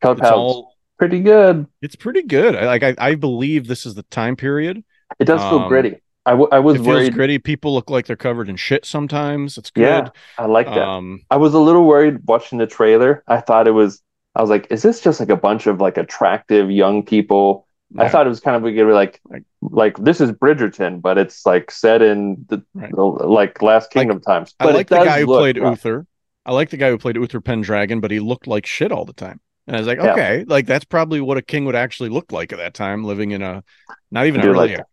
[0.00, 1.66] Color all pretty good.
[1.82, 4.82] it's pretty good i like I, I believe this is the time period
[5.18, 5.96] It does feel Um, gritty.
[6.26, 7.14] I, w- I was it feels worried.
[7.14, 10.78] gritty people look like they're covered in shit sometimes it's good Yeah, I like that.
[10.86, 13.22] um I was a little worried watching the trailer.
[13.26, 14.02] I thought it was.
[14.34, 17.66] I was like, is this just like a bunch of like attractive young people?
[17.98, 21.70] I thought it was kind of like, Like- like this is Bridgerton, but it's like
[21.70, 22.90] set in the, Right.
[22.94, 24.54] the- like Last Kingdom times.
[24.60, 25.78] I like the guy who played rough.
[25.78, 26.06] Uther.
[26.44, 29.12] I like the guy who played Uther Pendragon, but he looked like shit all the
[29.14, 29.40] time.
[29.68, 30.12] And I was like, Yeah.
[30.12, 33.32] okay, like that's probably what a king would actually look like at that time, living
[33.32, 33.62] in a
[34.10, 34.86] not even I a really like a,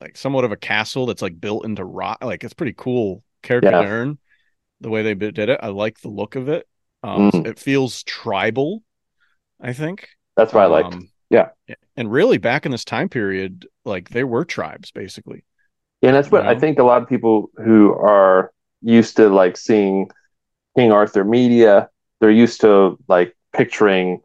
[0.00, 2.22] like somewhat of a castle that's like built into rock.
[2.22, 4.14] Like it's pretty cool character Yeah.
[4.80, 5.58] the way they did it.
[5.62, 6.68] I like the look of it.
[7.02, 7.46] Um, Mm.
[7.46, 8.82] It feels tribal.
[9.60, 10.84] I think That's what I like.
[10.84, 11.48] Um, Yeah.
[11.96, 15.44] and really back in this time period, like they were tribes basically.
[16.02, 19.56] And that's what you I think a lot of people who are used to like
[19.56, 20.10] seeing
[20.76, 21.88] King Arthur media,
[22.20, 24.22] they're used to like picturing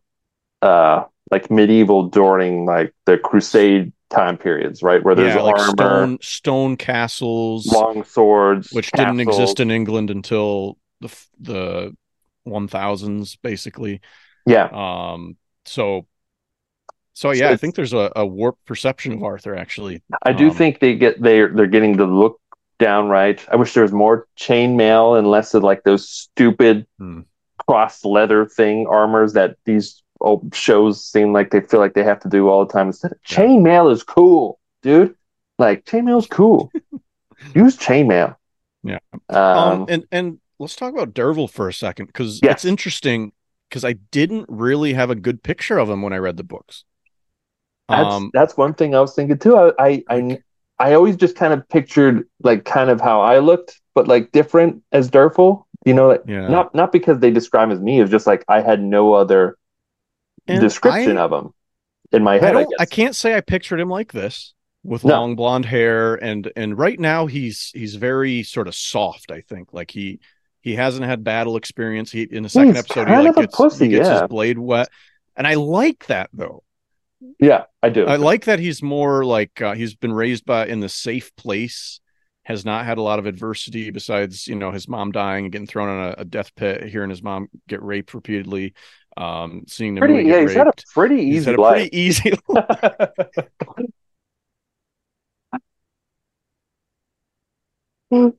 [0.62, 5.04] uh like medieval during like the crusade time periods, right?
[5.04, 10.10] Where there's yeah, like armor, stone stone castles, long swords, which didn't exist in England
[10.10, 11.98] until the the
[12.46, 14.02] 1000s basically
[14.46, 16.08] Yeah, um so
[17.14, 20.50] so So yeah i think there's a, a warped perception of arthur actually I do
[20.50, 22.40] Um, think they get they're they're getting the look
[22.80, 23.44] down right.
[23.50, 27.22] I wish there was more chainmail and less of like those stupid Hmm.
[27.68, 32.20] Cross leather thing armors that these old shows seem like they feel like they have
[32.22, 32.88] to do all the time.
[32.88, 35.16] Instead of chainmail is cool, dude.
[35.60, 36.72] Like chainmail's cool.
[37.56, 38.36] Use chainmail.
[38.84, 39.00] Yeah.
[39.30, 42.54] Um, Um, and and let's talk about Derfel for a second because Yes.
[42.54, 43.32] it's interesting
[43.70, 46.84] because I didn't really have a good picture of him when I read the books.
[47.90, 49.58] that's Um, that's one thing I was thinking too.
[49.58, 50.40] I I I,
[50.80, 54.84] I always just kind of pictured like kind of how I looked, but like different
[54.92, 55.66] as Derfel.
[55.86, 56.48] You know, yeah.
[56.48, 58.00] not not because they describe him as me.
[58.02, 59.58] It's just like I had no other
[60.48, 61.54] And description I- of him
[62.12, 62.56] in my head.
[62.56, 62.66] I.
[62.80, 65.14] I, can't say I pictured him like this with No.
[65.16, 69.32] long blonde hair and and right now he's he's very sort of soft.
[69.32, 70.20] I think like he
[70.62, 72.12] he hasn't had battle experience.
[72.12, 74.22] He in the second He's episode he like gets, pussy, he gets yeah.
[74.22, 74.90] his blade wet,
[75.36, 76.64] and I like that though.
[77.40, 78.06] yeah, I do.
[78.06, 82.00] I like that he's more like uh, he's been raised by in the safe place,
[82.44, 85.68] has not had a lot of adversity besides you know his mom dying and getting
[85.68, 88.74] thrown in a, a death pit, hearing his mom get raped repeatedly,
[89.18, 90.24] um, seeing pretty.
[90.28, 90.86] Yeah, he's had a raped.
[90.94, 91.90] pretty He's easy had a life.
[91.92, 92.34] pretty easy.
[98.12, 98.34] you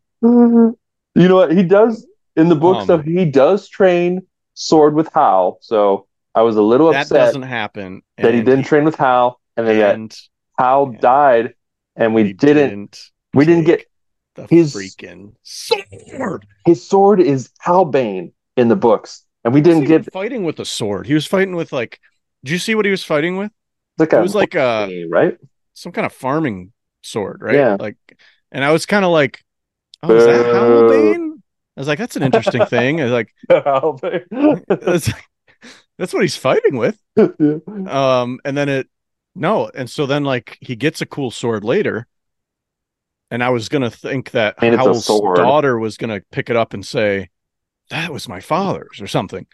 [1.15, 2.89] know what he does in the book?
[2.89, 5.59] Um, he does train sword with Hal.
[5.61, 8.03] So I was a little that upset that doesn't happen.
[8.19, 10.19] that he didn't train with Hal, and then and
[10.59, 11.01] Hal yeah.
[11.01, 11.55] died,
[11.97, 13.01] and we he didn't.
[13.33, 13.87] we didn't get
[14.35, 16.47] the his- freaking sword.
[16.67, 21.07] His sword is Halbane in the books, and we didn't get fighting with a sword.
[21.07, 22.01] He was fighting with like.
[22.45, 23.51] Do you see what he was fighting with?
[23.97, 25.39] like It was like a thingy, right.
[25.73, 27.55] some kind of farming sword, right?
[27.55, 27.77] Yeah.
[27.81, 27.97] Like,
[28.53, 29.43] and I was kind of like,
[30.03, 31.41] "Oh, is that Boo.
[31.77, 34.63] I was like, "That's an interesting thing." I was like, Halbane.
[34.69, 35.11] that's,
[35.99, 36.99] "That's what he's fighting with."
[37.89, 38.89] Um, and then it,
[39.35, 42.07] no, and so then like he gets a cool sword later,
[43.35, 44.77] and I was gonna think that a
[45.35, 47.31] daughter was gonna pick it up and say,
[47.91, 49.47] "That was my father's" or something,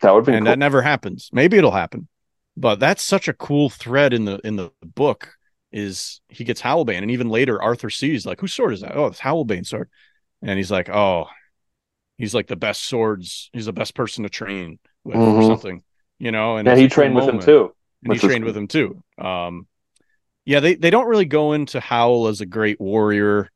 [0.00, 0.52] that would be, and cool.
[0.52, 1.30] that never happens.
[1.32, 2.08] Maybe it'll happen,
[2.56, 5.32] but that's such a cool thread in the in the book.
[5.72, 8.96] Is he gets Hywelbane, and even later Arthur sees like, whose sword is that?
[8.96, 9.88] Oh, it's Hywelbane's sword,
[10.42, 11.28] and he's like, oh,
[12.18, 13.50] he's like the best swords.
[13.52, 15.46] He's the best person to train with or Mhm.
[15.46, 15.82] something,
[16.18, 16.58] you know.
[16.58, 17.74] And yeah, he trained with him too.
[18.04, 18.48] and he trained cool.
[18.48, 19.02] with him too.
[19.18, 19.66] Um,
[20.44, 23.50] yeah, they they don't really go into Hywel as a great warrior.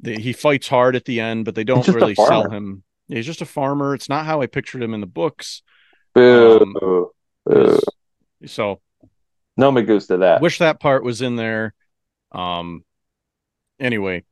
[0.00, 2.82] They, he fights hard at the end, but they don't really sell him.
[3.08, 3.94] He's just a farmer.
[3.94, 5.62] It's not how I pictured him in the books.
[6.14, 7.12] Boo.
[7.50, 7.78] Um.
[8.46, 8.80] So
[9.56, 10.40] No Magoose to that.
[10.40, 11.74] wish that part was in there.
[12.32, 12.84] Um.
[13.80, 14.24] Anyway,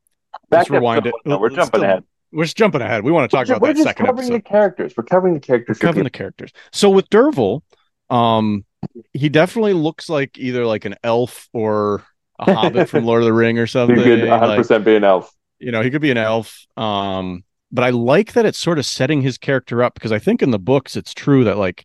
[0.49, 1.15] Back let's rewind it.
[1.25, 1.39] though.
[1.39, 2.05] We're Let's jumping still- ahead.
[2.33, 3.03] We're just jumping ahead.
[3.03, 4.39] We want to talk We're about we're that just second covering episode.
[4.45, 4.95] the characters.
[4.97, 5.79] We're covering the characters.
[5.79, 6.53] for covering the characters.
[6.73, 7.63] So with Derfel,
[8.09, 8.65] um,
[9.13, 12.05] he definitely looks like either like an elf or
[12.39, 13.97] a hobbit from Lord of the Ring or something.
[13.97, 15.33] He could 100 Like, percent be an elf.
[15.59, 16.65] you know, he could be an elf.
[16.77, 20.43] Um, but I like that it's sort of setting his character up because I think
[20.43, 21.85] in the books it's true that like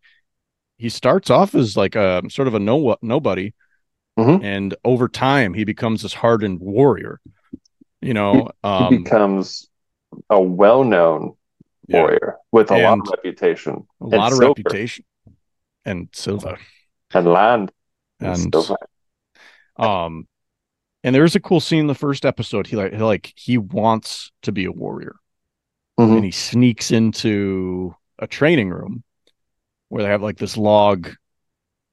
[0.77, 3.53] he starts off as like a sort of a no nobody,
[4.17, 4.43] Mhm.
[4.43, 7.19] and over time he becomes this hardened warrior.
[8.01, 9.69] You know, He um, becomes
[10.29, 11.35] a well-known
[11.87, 14.49] yeah, warrior with a lot of reputation a lot of silver.
[14.49, 15.03] reputation
[15.85, 16.57] and silver
[17.15, 17.71] and land.
[18.19, 18.55] and.
[19.77, 20.27] Um,
[21.03, 22.65] and there's a cool scene in the first episode.
[22.67, 25.15] He like he like he wants to be a warrior,
[25.99, 26.15] Mhm.
[26.17, 29.03] and he sneaks into a training room
[29.89, 31.09] where they have like this log.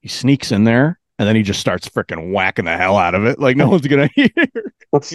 [0.00, 3.26] He sneaks in there, and then he just starts freaking whacking the hell out of
[3.26, 3.38] it.
[3.38, 4.30] Like no one's gonna hear.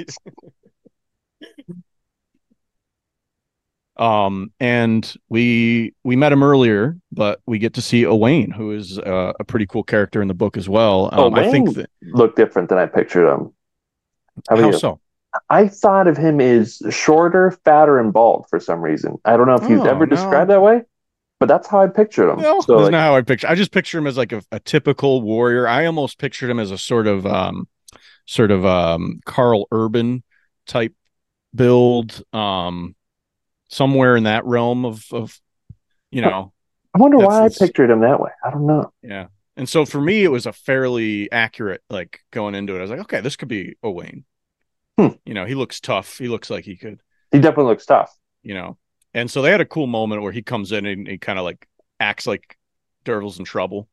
[4.00, 9.00] Um, and we we met him earlier, but we get to see Owain, who is
[9.00, 11.10] uh, a pretty cool character in the book as well.
[11.12, 13.54] Um, I think that Look different than I pictured him.
[14.50, 15.00] How how so?
[15.50, 19.18] I thought of him as shorter, fatter, and bald for some reason.
[19.26, 20.16] I don't know if he's Oh, ever no.
[20.16, 20.84] described that way,
[21.40, 22.42] but that's how I pictured him.
[22.42, 23.48] No, so that's like, not how I picture.
[23.48, 25.68] I just picture him as like a, a typical warrior.
[25.68, 27.68] I almost pictured him as a sort of um,
[28.26, 30.24] sort of um, Karl Urban
[30.66, 30.94] type
[31.54, 32.96] build, um,
[33.68, 35.40] somewhere in that realm of of
[36.12, 36.54] you know,
[36.94, 38.32] I wonder why I pictured him that way.
[38.44, 38.92] I don't know.
[39.02, 39.28] yeah.
[39.56, 42.80] And so for me, it was a fairly accurate like going into it.
[42.80, 44.24] I was like, okay, this could be Owain.
[45.00, 45.10] Hmm.
[45.26, 46.18] You know, he looks tough.
[46.18, 47.02] He looks like he could.
[47.32, 48.16] He definitely looks tough.
[48.44, 48.78] You know,
[49.14, 51.46] and so they had a cool moment where he comes in and he kind of
[51.46, 51.68] like
[52.00, 52.58] acts like
[53.04, 53.90] Derfel's in trouble.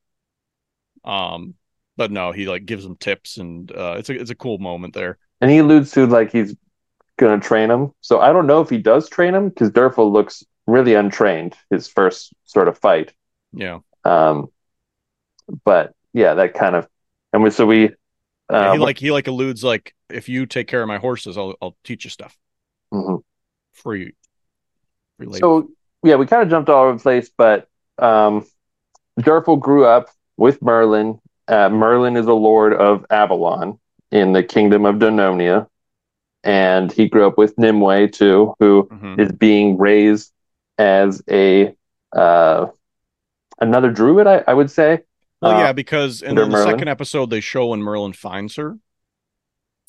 [1.05, 1.55] Um,
[1.97, 4.95] but no, he like gives him tips, and uh, it's a it's a cool moment
[4.95, 5.19] there.
[5.41, 6.55] And he alludes to like he's
[7.19, 7.93] gonna train him.
[8.01, 11.89] So I don't know if he does train him because Derfel looks really untrained his
[11.89, 13.13] first sort of fight.
[13.53, 14.49] Yeah, Um,
[15.65, 16.89] but yeah, that kind of
[17.33, 17.91] and we so we
[18.51, 21.37] Yeah, uh, he like he like alludes like if you take care of my horses,
[21.39, 22.37] I'll I'll teach you stuff
[22.93, 23.23] mhm.
[23.73, 24.15] free.
[25.19, 25.39] free labor.
[25.39, 25.71] So
[26.03, 28.47] yeah, we kind of jumped all over the place, but um,
[29.21, 31.21] Derfel grew up with Merlin.
[31.49, 33.79] Uh, Merlin is a lord of Avalon
[34.11, 35.67] in the kingdom of Dumnonia,
[36.45, 39.19] and he grew up with Nimue too, who Mhm.
[39.19, 40.33] is being raised
[40.79, 41.75] as a
[42.15, 42.67] uh,
[43.61, 44.27] another druid.
[44.29, 45.01] I, I would say.
[45.43, 46.71] Well, Uh, yeah, because in the Merlin.
[46.71, 48.79] second episode they show when Merlin finds her.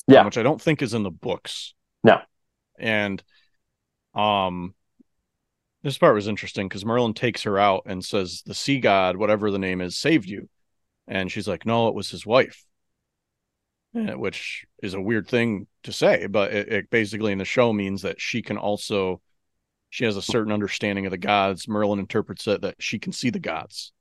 [0.08, 0.24] Yeah.
[0.24, 1.74] which I don't think is in the books.
[2.04, 2.20] No.
[2.78, 3.22] And
[4.14, 4.74] um
[5.82, 9.50] this part was interesting because Merlin takes her out and says the sea god, whatever
[9.50, 10.48] the name is, saved you.
[11.08, 12.64] And she's like, No, it was his wife.
[13.96, 17.72] Eh, Which is a weird thing to say, but it, it basically in the show
[17.72, 19.20] means that she can also
[19.90, 21.68] she has a certain understanding of the gods.
[21.68, 23.92] Merlin interprets it that she can see the gods.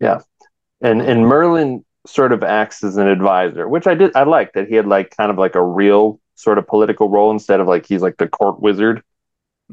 [0.00, 0.20] Yeah.
[0.80, 4.68] And and Merlin sort of acts as an advisor, which I did I like that
[4.68, 7.86] he had like kind of like a real sort of political role instead of like
[7.86, 9.02] he's like the court wizard.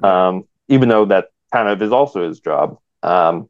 [0.01, 2.78] Um, even though that kind of is also his job.
[3.03, 3.49] Um,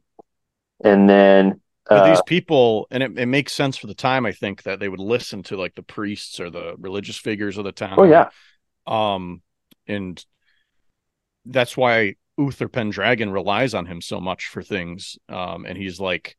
[0.84, 4.32] and then But uh, these people, and it, it makes sense for the time, I
[4.32, 7.72] think, that they would listen to like the priests or the religious figures of the
[7.72, 7.96] town.
[7.98, 8.28] oh yeah,
[8.86, 9.42] Um,
[9.86, 10.24] and
[11.44, 15.18] that's why Uther Pendragon relies on him so much for things.
[15.28, 16.36] Um, and he's like,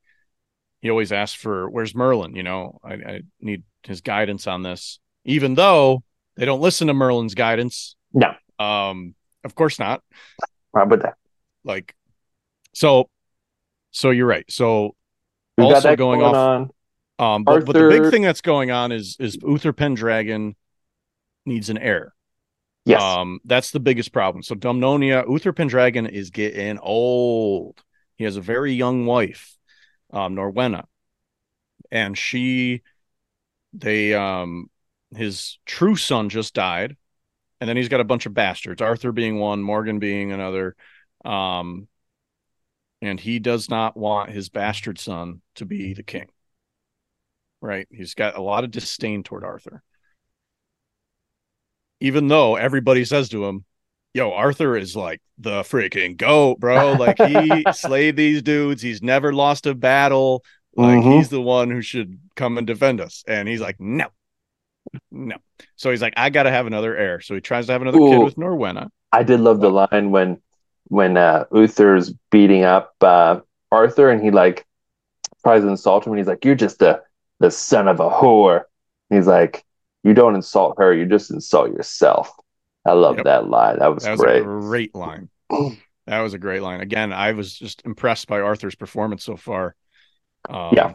[0.82, 5.00] he always asks for, "Where's Merlin?" You know, I, I need his guidance on this,
[5.26, 6.04] even though
[6.36, 7.96] they don't listen to Merlin's guidance.
[8.14, 8.34] No.
[8.60, 10.02] Um, of course not.
[10.76, 11.16] how about that?
[11.64, 11.96] Like,
[12.74, 13.10] so,
[13.92, 14.46] so you're right.
[14.50, 14.96] So
[15.58, 16.70] We've Also going going, off- on.
[17.20, 20.56] Um, but, but the big thing that's going on is is Uther Pendragon
[21.46, 22.14] needs an heir.
[22.86, 24.44] Yes, Um, that's the biggest problem.
[24.44, 27.82] So Dumnonia, Uther Pendragon is getting old.
[28.18, 29.56] He has a very young wife,
[30.12, 30.84] um, Norwenna,
[31.92, 32.82] and she,
[33.72, 34.70] they, um,
[35.16, 36.98] his true son just died,
[37.62, 38.82] and then he's got a bunch of bastards.
[38.82, 40.76] Arthur being one, Morgan being another,
[41.24, 41.88] um,
[43.04, 46.30] and he does not want his bastard son to be the king.
[47.62, 47.88] Right?
[47.92, 49.84] He's got a lot of disdain toward Arthur
[52.04, 53.64] even though everybody says to him,
[54.14, 56.94] "Yo, Arthur is like the freaking goat, bro.
[56.94, 58.82] Like he slayed these dudes.
[58.82, 60.44] He's never lost a battle.
[60.76, 61.18] Like Mhm.
[61.18, 64.08] he's the one who should come and defend us." And he's like, "No,
[65.12, 65.38] no."
[65.78, 68.00] So he's like, "I got to have another heir." So he tries to have another
[68.00, 68.90] kid with Norwenna.
[69.14, 70.42] I did love the line when
[70.86, 73.40] when uh, Uther's beating up uh,
[73.72, 74.66] Arthur, and he like
[75.44, 77.02] tries to insult him, and he's like, "You're just the
[77.40, 78.64] the son of a whore."
[79.10, 79.64] He's like,
[80.04, 82.32] "You don't insult her; you just insult yourself."
[82.86, 83.26] I love Yep.
[83.26, 83.80] that line.
[83.80, 84.42] That was, That was great.
[84.42, 85.30] a great line.
[86.08, 86.82] that was a great line.
[86.82, 89.76] Again, I was just impressed by Arthur's performance so far.
[90.50, 90.94] Um, Yeah.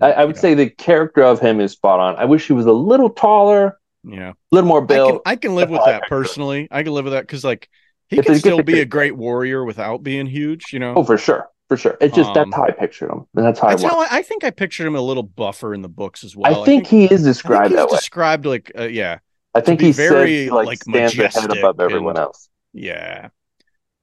[0.00, 0.40] I, I would Yeah.
[0.42, 2.16] say the character of him is spot on.
[2.16, 4.30] I wish he was a little taller, yeah.
[4.30, 5.22] a little more I can, built.
[5.24, 6.66] I can live with that personally.
[6.70, 7.68] I can live with that because like
[8.10, 10.72] he If can still the be a great warrior without being huge.
[10.72, 11.96] You know, oh, for sure, for sure.
[12.00, 14.08] It's just Um, that's how I pictured him, and that's how that's I how I,
[14.18, 16.62] I think I pictured him a little buffer in the books as well.
[16.62, 17.96] I think he is I think described he's that way.
[17.96, 19.18] described like uh, yeah,
[19.54, 22.48] I think he's very, he, like, like, stands ahead above everyone and- else.
[22.72, 23.28] yeah.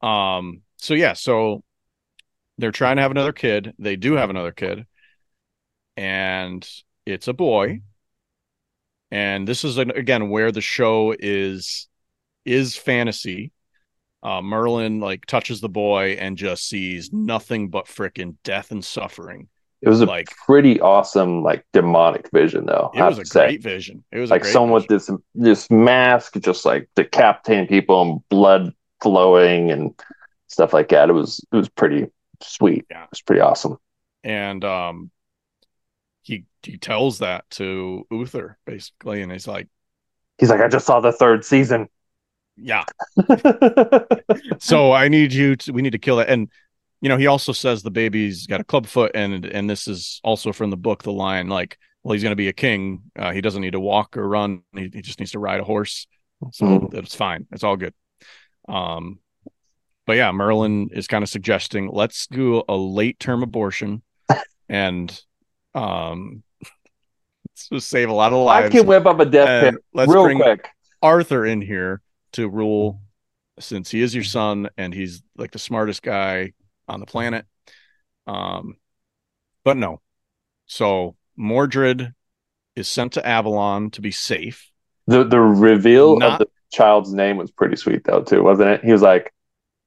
[0.01, 0.61] Um.
[0.77, 1.13] So yeah.
[1.13, 1.63] So
[2.57, 3.73] they're trying to have another kid.
[3.79, 4.85] They do have another kid,
[5.95, 6.67] and
[7.05, 7.81] it's a boy.
[9.11, 11.87] And this is again where the show is
[12.45, 13.51] is fantasy.
[14.27, 19.47] Uh, Merlin like touches the boy and just sees nothing but frickin' death and suffering.
[19.81, 22.91] It was a Like- pretty awesome, like demonic vision, though.
[22.93, 23.45] It I was a say.
[23.47, 24.03] great vision.
[24.11, 28.29] It was a like great someone with this this mask, just like decapitating people and
[28.29, 29.93] blood flowing and
[30.47, 31.09] stuff like that.
[31.09, 32.07] It was it was pretty
[32.41, 32.85] sweet.
[32.89, 33.03] Yeah.
[33.03, 33.77] It was pretty awesome.
[34.23, 35.11] and um,
[36.23, 39.67] he he tells that to Uther basically, and he's like,
[40.37, 41.87] He's like, I just saw the third season.
[42.57, 42.83] "Yeah,
[44.59, 45.71] so I need you to.
[45.71, 46.49] We need to kill it." And
[47.01, 50.19] you know, he also says the baby's got a club foot, and and this is
[50.23, 53.03] also from the book, the line like, "Well, he's going to be a king.
[53.17, 54.63] Uh, he doesn't need to walk or run.
[54.73, 56.07] He, he just needs to ride a horse."
[56.51, 56.91] So Mhm.
[56.91, 57.47] that's fine.
[57.51, 57.93] It's all good.
[58.67, 59.19] Um,
[60.05, 64.01] but yeah, Merlin is kind of suggesting let's do a late term abortion,
[64.69, 65.09] and
[65.75, 68.67] um, let's just save a lot of lives.
[68.73, 70.69] I can whip up a death pit real bring quick.
[71.01, 72.01] Arthur in here
[72.33, 73.01] to rule,
[73.59, 76.53] since he is your son and he's like the smartest guy
[76.87, 77.45] on the planet.
[78.27, 78.75] Um,
[79.63, 80.01] but no.
[80.65, 82.13] So Mordred
[82.75, 84.69] is sent to Avalon to be safe.
[85.07, 88.83] The the reveal Not- of the child's name was pretty sweet though too, wasn't it?
[88.83, 89.33] He was like,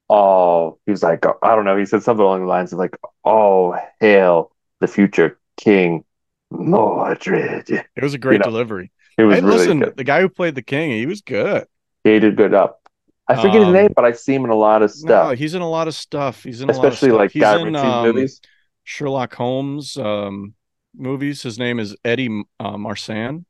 [0.09, 2.97] "Oh," he was like, "I don't know." He said something along the lines of like,
[3.25, 6.05] "Oh, hail the future king,
[6.51, 8.91] Mordred." It was a great know, delivery.
[9.19, 9.97] It was And really listen, good.
[9.97, 11.67] the guy who played the king, he was good.
[12.05, 12.81] Did good up.
[13.29, 15.29] I forget his Um, name, but I see him in a lot of stuff.
[15.29, 16.43] No, he's in a lot of stuff.
[16.43, 17.31] He's in a especially lot of like.
[17.33, 18.41] He's Guy in, um, movies.
[18.83, 20.55] Sherlock Holmes um,
[20.97, 21.43] movies.
[21.43, 23.45] His name is Eddie uh, Marsan.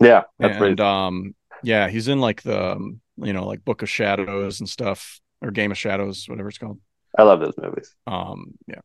[0.00, 3.88] Yeah, that's and um Yeah, he's in like the um, you know like Book of
[3.88, 6.80] Shadows and stuff or Game of Shadows, whatever it's called.
[7.16, 7.94] I love those movies.
[8.08, 8.80] Um, yeah.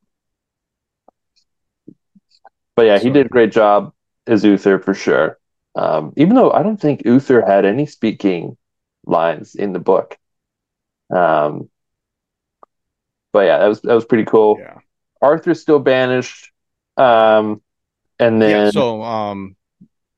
[2.75, 3.91] But yeah, he did a great job
[4.27, 5.39] as Uther for sure.
[5.75, 8.57] Um, even though I don't think Uther had any speaking
[9.05, 10.17] lines in the book.
[11.09, 11.69] Um,
[13.31, 14.57] but yeah, that was that was pretty cool.
[14.59, 14.79] Yeah.
[15.21, 16.51] Arthur's still banished.
[16.97, 17.61] Um,
[18.19, 19.55] and then yeah, so um,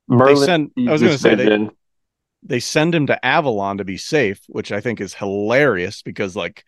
[0.07, 0.45] Merlin.
[0.45, 1.69] Send, I was going to say they,
[2.43, 6.63] they send him to Avalon to be safe, which I think is hilarious because like,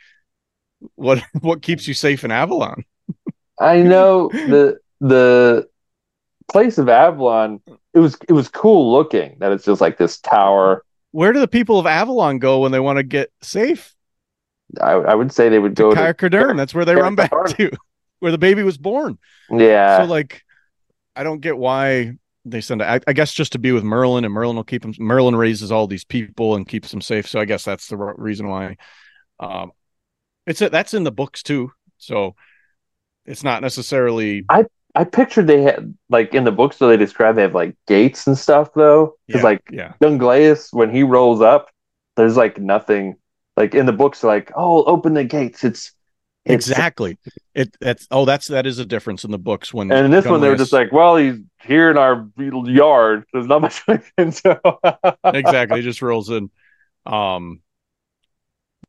[0.95, 2.85] what what keeps you safe in Avalon?
[3.59, 5.67] I know the the
[6.51, 7.61] place of Avalon.
[7.93, 10.83] It was it was cool looking that it's just like this tower.
[11.11, 13.93] Where do the people of Avalon go when they want to get safe?
[14.81, 17.71] I, I would say they would go to Caer That's where they run back to,
[18.19, 19.19] where the baby was born.
[19.51, 19.99] Yeah.
[19.99, 20.41] So like,
[21.15, 22.13] I don't get why
[22.45, 22.81] they send.
[22.81, 24.93] I, I guess just to be with Merlin, and Merlin will keep him.
[24.97, 27.27] Merlin raises all these people and keeps them safe.
[27.27, 28.77] So I guess that's the reason why.
[29.39, 29.71] Um,
[30.45, 31.71] it's a, that's in the books too.
[31.97, 32.35] So
[33.25, 34.45] it's not necessarily.
[34.49, 34.65] I
[34.95, 38.27] I pictured they had like in the books so they describe they have like gates
[38.27, 39.15] and stuff though.
[39.27, 39.93] Because yeah, like yeah.
[40.01, 41.69] Gundleus when he rolls up,
[42.15, 43.15] there's like nothing
[43.57, 45.63] like in the books like, oh open the gates.
[45.63, 45.91] It's,
[46.45, 47.17] it's exactly
[47.55, 50.25] it that's oh that's that is a difference in the books when and in this
[50.25, 53.25] one they were just like, well he's here in our yard.
[53.33, 54.55] There's not much we can do.
[55.23, 55.79] exactly.
[55.79, 56.51] He just rolls in.
[57.05, 57.61] Um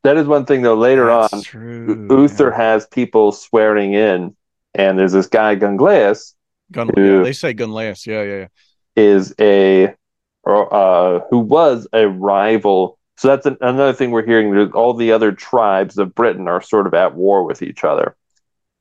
[0.03, 2.57] that is one thing though later on true, Uther yeah.
[2.57, 4.35] has people swearing in
[4.75, 6.33] and there's this guy Gundleus.
[6.71, 8.47] Gun, who yeah, they say Gunleus, yeah, yeah, yeah.
[8.95, 9.95] Is a
[10.45, 12.99] uh, who was a rival.
[13.17, 14.71] So that's an, another thing we're hearing.
[14.73, 18.15] All the other tribes of Britain are sort of at war with each other,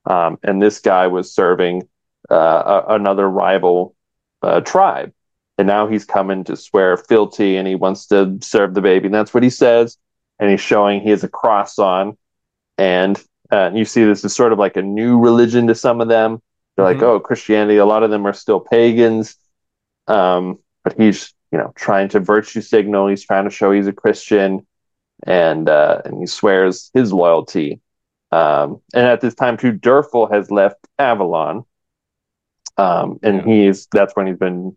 [0.07, 1.89] um, and this guy was serving
[2.31, 3.95] uh, a, another rival
[4.43, 5.13] uh, tribe,
[5.59, 9.15] and now he's coming to swear fealty, and he wants to serve the baby, and
[9.15, 9.99] that's what he says,
[10.39, 12.17] and he's showing he has a cross on,
[12.79, 13.23] and
[13.63, 16.41] and you see this is sort of like a new religion to some of them.
[16.77, 17.01] They're mm-hmm.
[17.01, 17.77] like, oh, Christianity.
[17.77, 19.37] A lot of them are still pagans.
[20.07, 23.09] Um, but he's, you know, trying to virtue signal.
[23.09, 24.67] He's trying to show he's a Christian,
[25.27, 27.81] and uh, and he swears his loyalty.
[28.33, 31.65] Um, and at this time, too, Derfel has left Avalon,
[32.77, 33.45] um, and yeah.
[33.47, 34.77] he's that's when he's been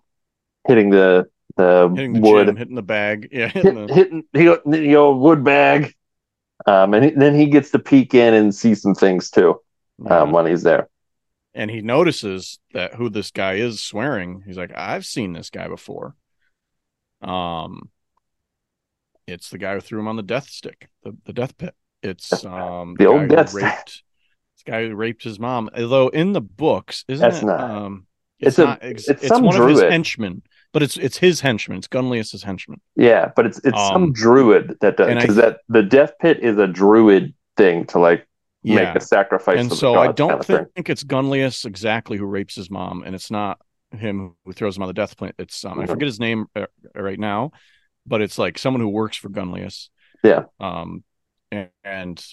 [0.68, 4.40] hitting the the hitting the wood, gym, hitting the bag, yeah, hitting, hitting, the...
[4.40, 5.96] hitting the, the old wood bag,
[6.66, 9.62] um, and he, then he gets to peek in and see some things too
[10.10, 10.90] um, when he's there.
[11.54, 14.44] And he notices that who this guy is swearing.
[14.46, 16.16] He's like, I've seen this guy before.
[17.22, 17.90] Um,
[19.28, 21.76] it's the guy who threw him on the death stick, the, the death pit.
[22.04, 24.04] It's um the, the old death raped.
[24.56, 25.70] This guy who raped his mom.
[25.76, 27.46] Although in the books, isn't That's it?
[27.46, 28.08] Not, um,
[28.40, 28.84] it's, it's not.
[28.84, 29.62] A, it's, it's, one druid.
[29.62, 30.44] of his henchmen
[30.78, 31.80] but it's it's his henchman.
[31.80, 32.80] It's Gunleus's henchman.
[32.96, 36.60] Yeah, but it's it's um, some druid that does because that the death pit is
[36.60, 38.28] a druid thing to like
[38.62, 38.76] yeah.
[38.76, 39.60] make a sacrifice.
[39.60, 43.32] And so I don't think, think, it's Gunleus exactly who rapes his mom, and it's
[43.32, 43.60] not
[43.90, 45.34] him who throws him on the death plane.
[45.40, 45.82] It's um, mm-hmm.
[45.82, 47.54] I forget his name uh, right now,
[48.06, 49.90] but it's like someone who works for Gunleus.
[50.24, 50.44] Yeah.
[50.60, 51.04] Um,
[51.52, 52.24] and, and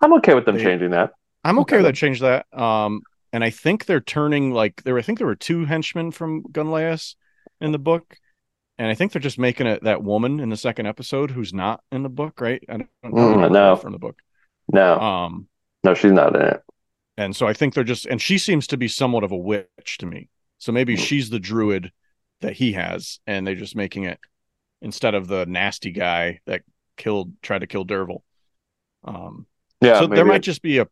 [0.00, 1.10] I'm okay with them they, changing that.
[1.42, 1.98] I'm okay, okay with that.
[1.98, 2.46] Change that.
[2.56, 3.02] Um,
[3.32, 4.96] and I think they're turning like there.
[4.96, 7.16] I think there were two henchmen from Gunleus
[7.64, 8.16] in the book,
[8.78, 11.80] and I think they're just making it that woman in the second episode who's not
[11.90, 12.62] in the book, right?
[12.68, 14.18] I don't, mm, know from the book.
[14.72, 15.48] No, um,
[15.82, 16.62] no, she's not in it.
[17.16, 19.98] And so I think they're just, and she seems to be somewhat of a witch
[19.98, 20.28] to me.
[20.58, 20.98] So maybe mm.
[20.98, 21.92] she's the druid
[22.40, 24.18] that he has, and they're just making it
[24.82, 26.62] instead of the nasty guy that
[26.96, 28.22] killed, tried to kill Derfel.
[29.04, 29.46] Um,
[29.80, 30.88] yeah, so there might just be a,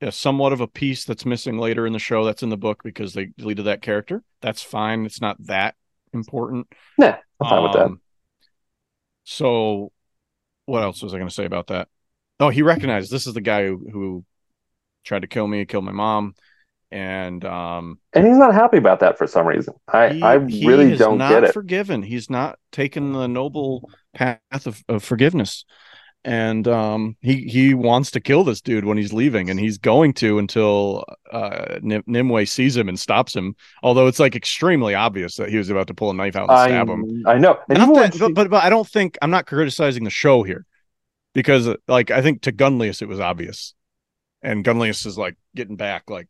[0.00, 2.82] a somewhat of a piece that's missing later in the show that's in the book
[2.82, 4.22] because they deleted that character.
[4.40, 5.06] That's fine.
[5.06, 5.76] It's not that
[6.12, 6.68] important.
[6.98, 7.86] Yeah, I'm fine um, with that.
[7.86, 8.00] Um,
[9.24, 9.92] so,
[10.66, 11.88] what else was I going to say about that?
[12.40, 14.24] Oh, he recognized this is the guy who, who
[15.04, 16.34] tried to kill me, kill my mom,
[16.90, 19.74] and um, and he's not happy about that for some reason.
[19.88, 21.52] I he, I really don't get it.
[21.52, 25.64] Forgiven, he's not taken the noble path of, of forgiveness
[26.24, 30.12] and um, he he wants to kill this dude when he's leaving, and he's going
[30.14, 33.56] to until uh, Nim- Nimue sees him and stops him.
[33.82, 36.58] Although it's like extremely obvious that he was about to pull a knife out and
[36.58, 37.24] I, stab him.
[37.26, 38.20] I know, that, she...
[38.20, 40.64] but, but, but I don't think I'm not criticizing the show here
[41.34, 43.74] because like I think to Gunleus it was obvious,
[44.42, 46.28] and Gunleus is like getting back like,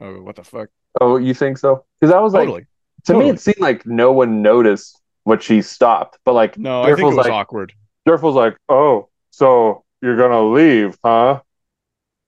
[0.00, 0.68] oh what the fuck?
[1.00, 1.84] Oh, you think so?
[2.00, 2.60] Because I was totally.
[2.60, 2.66] like,
[3.06, 3.24] to totally.
[3.24, 7.00] me it seemed like no one noticed what she stopped, but like no, I think
[7.00, 7.72] it was like, awkward.
[8.08, 11.40] Derfel's like, oh, so you're gonna leave, huh?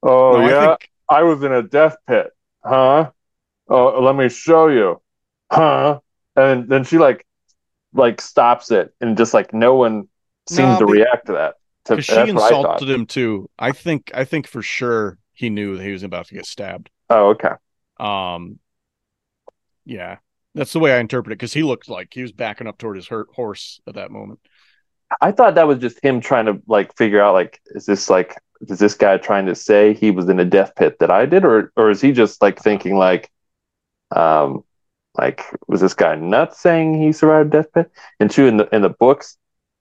[0.03, 0.91] Oh no, yeah, I, think...
[1.09, 2.31] I, was in a death pit,
[2.65, 3.11] huh?
[3.69, 5.01] Oh, let me show you,
[5.51, 6.01] huh?
[6.37, 7.27] And then she like
[7.93, 10.09] like stops it and just like no one
[10.49, 11.55] seems to react to that.
[11.89, 13.49] Because she insulted him too.
[13.59, 16.91] I think I think for sure he knew that he was about to get stabbed.
[17.09, 17.55] Oh, okay.
[17.99, 18.59] Um,
[19.85, 20.19] yeah,
[20.55, 22.97] that's the way I interpret it because he looked like he was backing up toward
[22.97, 24.41] his hurt horse at that moment.
[25.21, 28.37] I thought that was just him trying to like figure out like is this like
[28.69, 31.45] is this guy trying to say he was in a death pit that I did?
[31.45, 33.31] Or or is he just like thinking like
[34.15, 34.65] um
[35.19, 37.91] like was this guy nuts saying he survived death pit?
[38.21, 39.37] And two in the in the books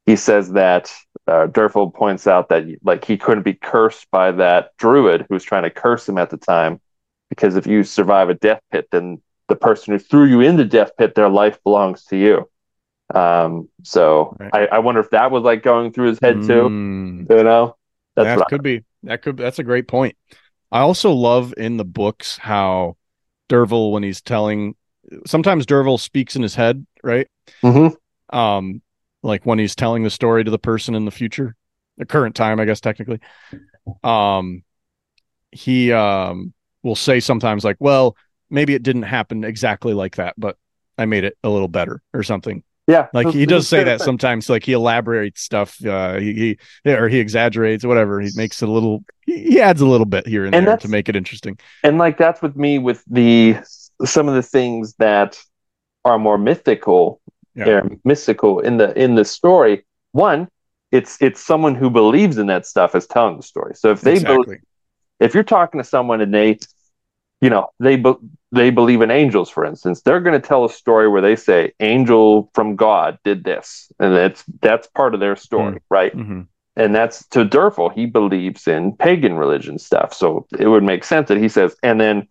[0.10, 0.92] he says that
[1.28, 1.46] uh,
[1.94, 5.70] points out that like he couldn't be cursed by that druid who was trying to
[5.70, 6.82] curse him at the time
[7.30, 10.66] because if you survive a death pit then the person who threw you in the
[10.66, 12.50] death pit their life belongs to you
[13.14, 14.52] um, so right.
[14.54, 16.70] I, I, wonder if that was like going through his head too.
[16.70, 17.30] Mm.
[17.30, 17.76] You know,
[18.16, 18.84] that's that could I, be.
[19.04, 19.38] That could.
[19.38, 20.16] That's a great point.
[20.72, 22.98] I also love in the books how
[23.50, 24.76] Derfel, when he's telling,
[25.26, 27.28] sometimes Derfel speaks in his head, right?
[27.64, 28.38] Mm-hmm.
[28.38, 28.82] Um,
[29.24, 31.56] like when he's telling the story to the person in the future,
[31.98, 33.20] the current time, I guess technically.
[34.04, 34.64] Um,
[35.52, 36.54] he um
[36.84, 38.16] will say sometimes like, "Well,
[38.52, 40.58] maybe it didn't happen exactly like that, but
[40.96, 44.50] I made it a little better or something." Yeah, like he does say that sometimes.
[44.50, 45.78] Like he elaborates stuff.
[45.86, 48.20] Uh, he, he or he exaggerates, whatever.
[48.20, 49.06] He makes it a little.
[49.28, 51.60] He adds a little bit here and, and there to make it interesting.
[51.84, 53.58] And like that's with me with the
[54.04, 55.40] some of the things that
[56.04, 57.22] are more mythical,
[57.54, 57.82] yeah.
[58.04, 59.86] mystical in the in the story.
[60.14, 60.48] One,
[60.92, 63.76] it's it's someone who believes in that stuff is telling the story.
[63.76, 64.44] So if they exactly.
[64.44, 64.60] believe,
[65.20, 66.58] if you're talking to someone and they
[67.42, 68.14] you know they be-
[68.52, 71.72] they believe in angels for instance they're going to tell a story where they say
[71.80, 75.82] angel from god did this and that's that's part of their story mm.
[75.90, 76.42] right mm-hmm.
[76.76, 81.28] and that's to Derfel he believes in pagan religion stuff so it would make sense
[81.28, 82.28] that he says and then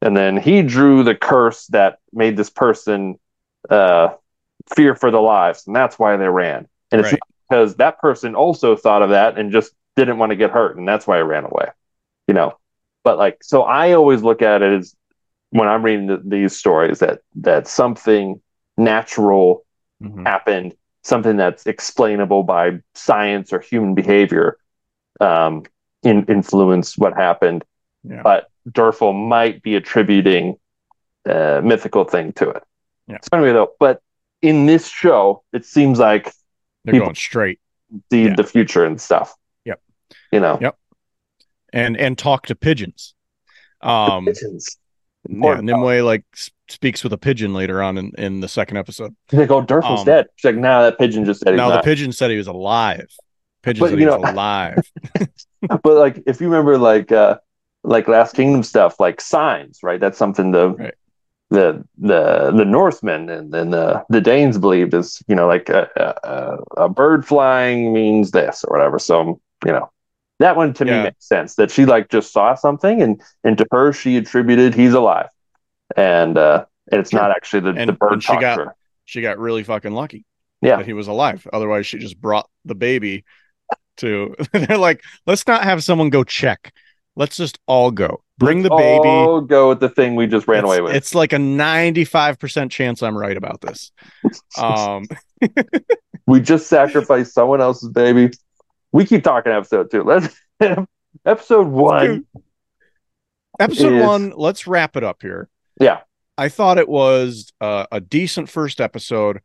[0.00, 3.18] and then he drew the curse that made this person
[3.70, 4.08] uh
[4.74, 7.20] fear for their lives and that's why they ran and it's right.
[7.48, 10.86] because that person also thought of that and just didn't want to get hurt and
[10.86, 11.66] that's why he ran away
[12.26, 12.56] you know
[13.08, 14.94] but like, so I always look at it as
[15.48, 18.42] when I'm reading the, these stories that that something
[18.76, 19.64] natural
[20.02, 20.26] mm-hmm.
[20.26, 24.58] happened, something that's explainable by science or human behavior,
[25.22, 25.62] um,
[26.02, 27.64] in, influence what happened.
[28.04, 28.20] Yeah.
[28.22, 30.58] But Derfel might be attributing
[31.24, 32.62] a mythical thing to it.
[33.06, 33.16] Yeah.
[33.22, 34.02] So anyway, though, but
[34.42, 36.30] in this show, it seems like
[36.84, 37.58] they're going straight.
[38.12, 38.36] See yeah.
[38.36, 39.34] the future and stuff.
[39.64, 39.80] Yep.
[40.30, 40.58] You know.
[40.60, 40.76] Yep
[41.72, 43.14] and and talk to pigeons.
[43.80, 44.78] Um, pigeons.
[45.28, 46.24] Yeah, Nimue like
[46.68, 49.14] speaks with a pigeon later on in, in the second episode.
[49.28, 50.26] They go, Derfel's um, dead.
[50.36, 51.56] She's like, nah, that pigeon just said.
[51.56, 53.08] Now the pigeon said he was alive.
[53.62, 54.78] Pigeon but, said he know, was alive.
[55.82, 57.38] but like, if you remember, like, uh,
[57.82, 60.00] like Last Kingdom stuff, like signs, right?
[60.00, 60.94] That's something the right.
[61.50, 65.88] the the the Northmen and then the the Danes believed is, you know, like a,
[66.76, 68.98] a, a bird flying means this or whatever.
[68.98, 69.90] So you know,
[70.38, 70.98] that one to yeah.
[70.98, 74.74] me makes sense that she like just saw something and and to her she attributed
[74.74, 75.28] he's alive,
[75.96, 78.22] and uh and it's not actually the, and, the bird.
[78.22, 78.74] she got
[79.04, 80.24] she got really fucking lucky.
[80.60, 81.46] Yeah, that he was alive.
[81.52, 83.24] Otherwise, she just brought the baby
[83.98, 84.34] to.
[84.52, 86.72] they're like, let's not have someone go check.
[87.14, 88.22] Let's just all go.
[88.38, 89.08] Bring let's the baby.
[89.08, 90.94] All go with the thing we just ran it's, away with.
[90.94, 93.92] It's like a ninety-five percent chance I'm right about this.
[94.58, 95.06] um,
[96.26, 98.30] we just sacrificed someone else's baby
[98.92, 100.02] we keep talking episode two.
[100.02, 100.34] Let's
[101.24, 102.26] episode one.
[103.60, 104.32] Episode is, one.
[104.36, 105.48] Let's wrap it up here.
[105.80, 106.00] Yeah,
[106.36, 109.40] I thought it was uh, a decent first episode.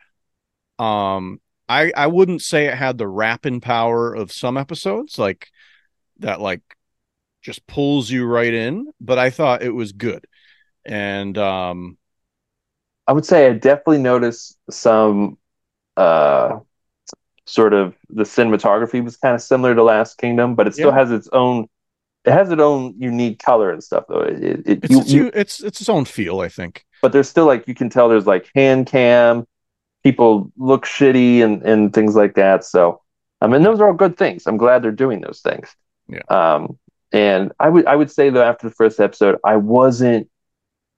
[0.79, 5.49] Um, I I wouldn't say it had the rapping power of some episodes, like
[6.19, 6.61] that, like
[7.41, 8.91] just pulls you right in.
[9.01, 10.25] But I thought it was good,
[10.85, 11.97] and um,
[13.07, 15.37] I would say I definitely noticed some
[15.97, 16.59] uh
[17.45, 20.99] sort of the cinematography was kind of similar to Last Kingdom, but it still yeah.
[20.99, 21.67] has its own
[22.25, 24.21] it has its own unique color and stuff though.
[24.21, 26.85] It, it, it's, you, it's, you, it's it's its own feel, I think.
[27.01, 29.45] But there's still like you can tell there's like hand cam,
[30.03, 32.63] people look shitty and and things like that.
[32.63, 33.01] So
[33.41, 34.47] I mean those are all good things.
[34.47, 35.75] I'm glad they're doing those things.
[36.07, 36.21] Yeah.
[36.29, 36.79] Um
[37.11, 40.29] and I would I would say though after the first episode I wasn't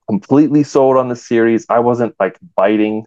[0.07, 1.65] completely sold on the series.
[1.69, 3.05] I wasn't like biting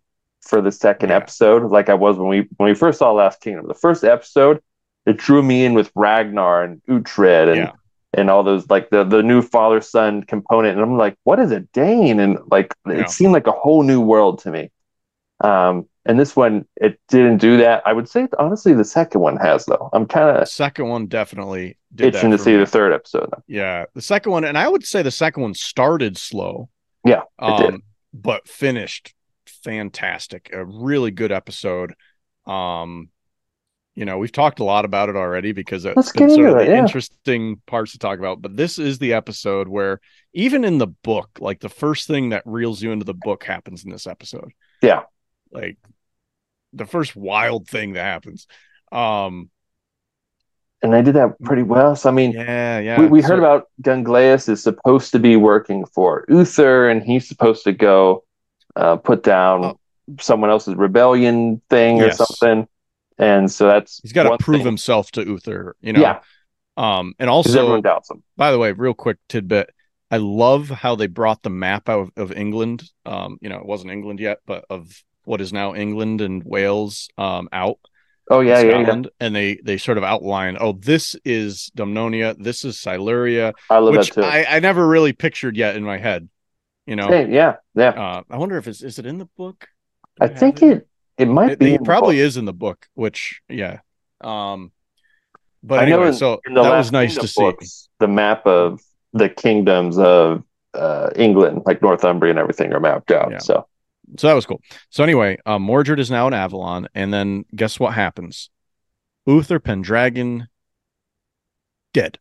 [0.48, 1.16] for the second yeah.
[1.16, 3.68] episode, like I was when we when we first saw Last Kingdom.
[3.68, 4.62] The first episode,
[5.06, 7.72] it drew me in with Ragnar and Uhtred and yeah.
[8.14, 11.52] and all those like the the new father son component, and I'm like, what is
[11.52, 12.18] a Dane?
[12.18, 12.94] And like yeah.
[12.94, 14.70] it seemed like a whole new world to me.
[15.40, 17.82] Um, and this one, it didn't do that.
[17.84, 19.90] I would say honestly, the second one has though.
[19.92, 22.58] I'm kind of second one definitely itching to see me.
[22.58, 23.28] the third episode.
[23.30, 23.42] Though.
[23.46, 26.70] Yeah, the second one, and I would say the second one started slow.
[27.04, 27.82] Yeah, it um,
[28.14, 29.14] but finished
[29.62, 30.50] fantastic.
[30.52, 31.94] A really good episode.
[32.46, 33.10] Um,
[33.94, 36.66] you know, we've talked a lot about it already because it's been sort of the
[36.66, 36.78] yeah.
[36.78, 38.40] interesting parts to talk about.
[38.40, 40.00] But this is the episode where
[40.32, 43.84] even in the book, like the first thing that reels you into the book happens
[43.84, 44.52] in this episode.
[44.82, 45.02] Yeah.
[45.50, 45.78] Like
[46.72, 48.46] the first wild thing that happens.
[48.92, 49.50] Um
[50.80, 51.96] and they did that pretty well.
[51.96, 53.00] So I mean, yeah, yeah.
[53.00, 57.26] We, we heard so, about Gundleus is supposed to be working for Uther, and he's
[57.26, 58.22] supposed to go
[58.78, 59.80] uh, put down oh.
[60.20, 62.18] someone else's rebellion thing yes.
[62.18, 62.68] or something
[63.18, 64.66] and so that's he's got to prove thing.
[64.66, 66.00] himself to Uther, you know.
[66.00, 66.20] Yeah.
[66.76, 68.22] Um, and also, everyone doubts him.
[68.36, 69.70] By the way, real quick tidbit:
[70.10, 72.88] I love how they brought the map out of, of England.
[73.04, 77.08] Um, you know, it wasn't England yet, but of what is now England and Wales
[77.18, 77.78] um, out.
[78.30, 79.26] Oh yeah, Scotland, yeah, yeah.
[79.26, 84.16] And they they sort of outline, oh, this is Dumnonia, this is Siluria, I which.
[84.16, 86.28] I, I never really pictured yet in my head.
[86.88, 87.90] You know, hey, yeah, yeah.
[87.90, 89.68] Uh, I wonder if it's is it in the book?
[90.18, 90.72] I think it?
[90.72, 90.88] it?
[91.18, 91.74] It might it, be.
[91.74, 93.80] It probably is in the book, which yeah.
[94.22, 94.72] Um,
[95.62, 97.88] but I anyway, in, so in that was nice to books, see.
[97.98, 98.80] The map of
[99.12, 103.32] the kingdoms of uh, England, like Northumbria and everything, are mapped out.
[103.32, 103.38] Yeah.
[103.38, 103.66] So,
[104.16, 104.62] so that was cool.
[104.88, 108.48] So anyway, um, Mordred is now in Avalon, and then guess what happens?
[109.26, 110.48] Uther Pendragon
[111.92, 112.18] dead.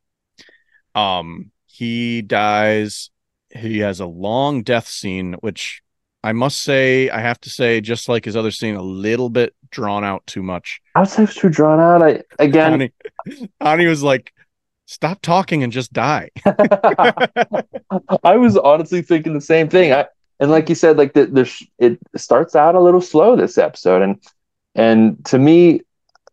[0.93, 3.11] Um, he dies.
[3.58, 5.82] He has a long death scene, which
[6.24, 9.55] I must say, I have to say, just like his other scene, a little bit
[9.70, 10.82] drawn out too much.
[10.95, 12.01] I would say it's too drawn out.
[12.01, 12.93] I again, Ani,
[13.62, 14.34] Ani was like,
[14.86, 16.30] "Stop talking and just die."
[18.24, 19.93] I was honestly thinking the same thing.
[19.93, 20.08] I
[20.39, 24.01] and like you said, like the, the it starts out a little slow this episode,
[24.01, 24.22] and
[24.76, 25.82] and to me,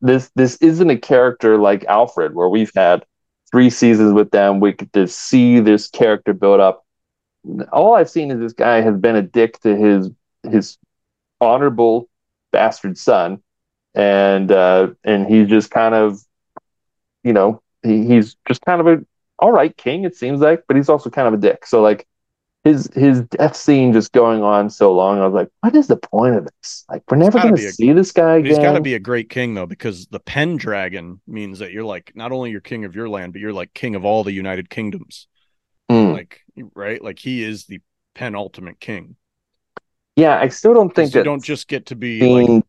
[0.01, 3.05] this this isn't a character like Alfred, where we've had
[3.51, 4.61] three seasons with them.
[4.61, 6.84] We could to see this character build up
[7.73, 10.11] all I've seen is this guy has been a dick to his
[10.51, 10.79] his
[11.41, 12.09] honorable
[12.53, 13.43] bastard son,
[13.95, 16.21] and uh, and he's just kind of,
[17.23, 19.05] you know, he, he's just kind of a
[19.39, 20.05] all right king.
[20.05, 21.67] It seems like, but he's also kind of a dick.
[21.67, 22.07] So like
[22.65, 25.19] his his death scene just going on so long.
[25.19, 26.85] I was like, what is the point of this?
[26.89, 28.51] Like, we're never going to see this guy again.
[28.51, 32.13] He's got to be a great king though, because the Pendragon means that you're like
[32.15, 34.71] not only you're king of your land, but you're like king of all the United
[34.71, 35.29] Kingdoms.
[35.91, 36.13] Mm.
[36.13, 36.41] Like
[36.75, 37.81] right, like he is the
[38.15, 39.17] penultimate king.
[40.17, 42.65] Yeah, I still don't think that you don't just get to be like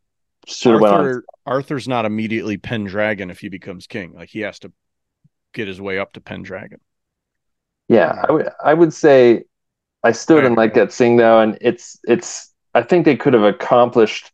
[0.66, 1.24] Arthur.
[1.46, 4.14] Arthur's not immediately Pendragon if he becomes king.
[4.14, 4.72] Like he has to
[5.54, 6.80] get his way up to Pendragon.
[7.88, 9.44] Yeah, I would I would say
[10.04, 13.44] I still didn't like that scene though, and it's it's I think they could have
[13.44, 14.32] accomplished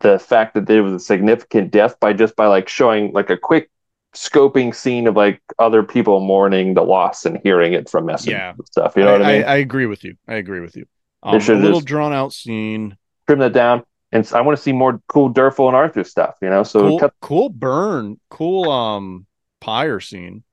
[0.00, 3.36] the fact that there was a significant death by just by like showing like a
[3.36, 3.70] quick
[4.14, 8.50] scoping scene of like other people mourning the loss and hearing it from messengers yeah.
[8.50, 8.94] and stuff.
[8.96, 9.44] You know I, what I mean?
[9.44, 10.16] I, I, agree with you.
[10.26, 10.86] I agree with you.
[11.22, 12.96] Um, a little drawn out scene.
[13.26, 13.84] Trim that down.
[14.12, 16.62] And I want to see more cool Derfel and Arthur stuff, you know.
[16.62, 17.14] So cool, cut...
[17.20, 19.26] cool burn, cool um
[19.60, 20.44] pyre scene.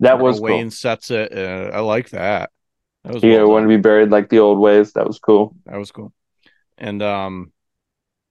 [0.00, 0.70] That was Wayne cool.
[0.72, 1.32] sets it.
[1.32, 2.50] Uh, I like that.
[3.04, 4.92] That was yeah, well want to be buried like the old ways.
[4.94, 5.54] That was cool.
[5.66, 6.12] That was cool.
[6.76, 7.52] And um,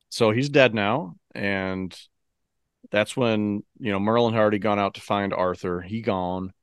[0.10, 1.98] so he's dead now, and
[2.96, 5.82] that's when you know Merlin had already gone out to find Arthur.
[5.82, 6.54] He gone,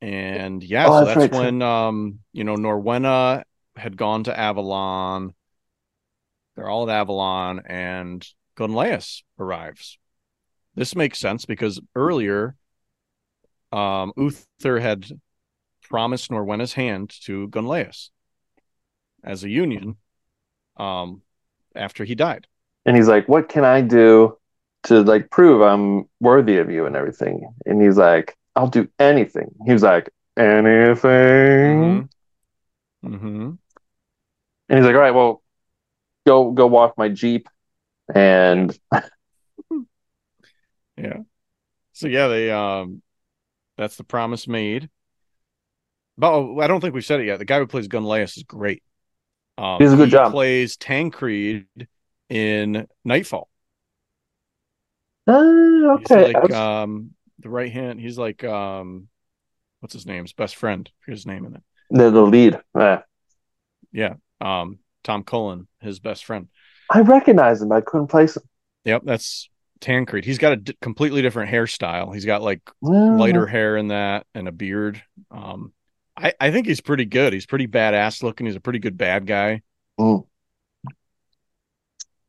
[0.00, 3.42] and yeah, oh, so that's, that's right, when um you know Norwenna
[3.76, 5.34] had gone to Avalon.
[6.54, 8.24] They're all at Avalon, and
[8.56, 9.98] Gunleus arrives.
[10.76, 12.54] This makes sense because earlier,
[13.72, 15.06] um, Uther had
[15.82, 18.10] promised Norwenna's hand to Gunleus
[19.24, 19.96] as a union,
[20.76, 21.22] um,
[21.74, 22.46] after he died
[22.88, 24.38] and he's like, "What can I do
[24.84, 29.54] to like prove I'm worthy of you and everything?" And he's like, "I'll do anything."
[29.66, 30.08] He was like,
[30.38, 32.08] "Anything."
[33.04, 33.14] Mm-hmm.
[33.14, 33.50] mm-hmm.
[34.70, 35.42] And he's like, "All right, well,
[36.26, 37.50] go go walk my jeep,"
[38.14, 38.76] and
[40.96, 41.18] yeah.
[41.92, 43.02] So yeah, they um,
[43.76, 44.88] that's the promise made.
[46.16, 47.38] But oh, I don't think we've said it yet.
[47.38, 48.82] The guy who plays Gunleus is great.
[49.58, 50.32] Um, He's a good he job.
[50.32, 51.66] Plays Tancred
[52.28, 53.48] in Knightfall.
[55.26, 56.32] Uh, okay.
[56.32, 58.00] like um the right hand.
[58.00, 59.08] He's like um
[59.80, 60.24] what's his name?
[60.24, 60.90] His best friend.
[61.06, 61.62] His name in it.
[61.90, 62.60] The the lead.
[62.76, 63.02] Yeah.
[63.92, 64.14] Yeah.
[64.40, 66.48] Um Tom Cullen, his best friend.
[66.90, 67.72] I recognize him.
[67.72, 68.42] I couldn't place him.
[68.84, 69.48] Yep, that's
[69.80, 70.24] Tancred.
[70.24, 72.12] He's got a d- completely different hairstyle.
[72.12, 75.02] He's got like lighter hair in that and a beard.
[75.30, 75.72] Um,
[76.16, 77.32] I I think he's pretty good.
[77.32, 78.46] He's pretty badass looking.
[78.46, 79.62] He's a pretty good bad guy.
[80.00, 80.26] Mm.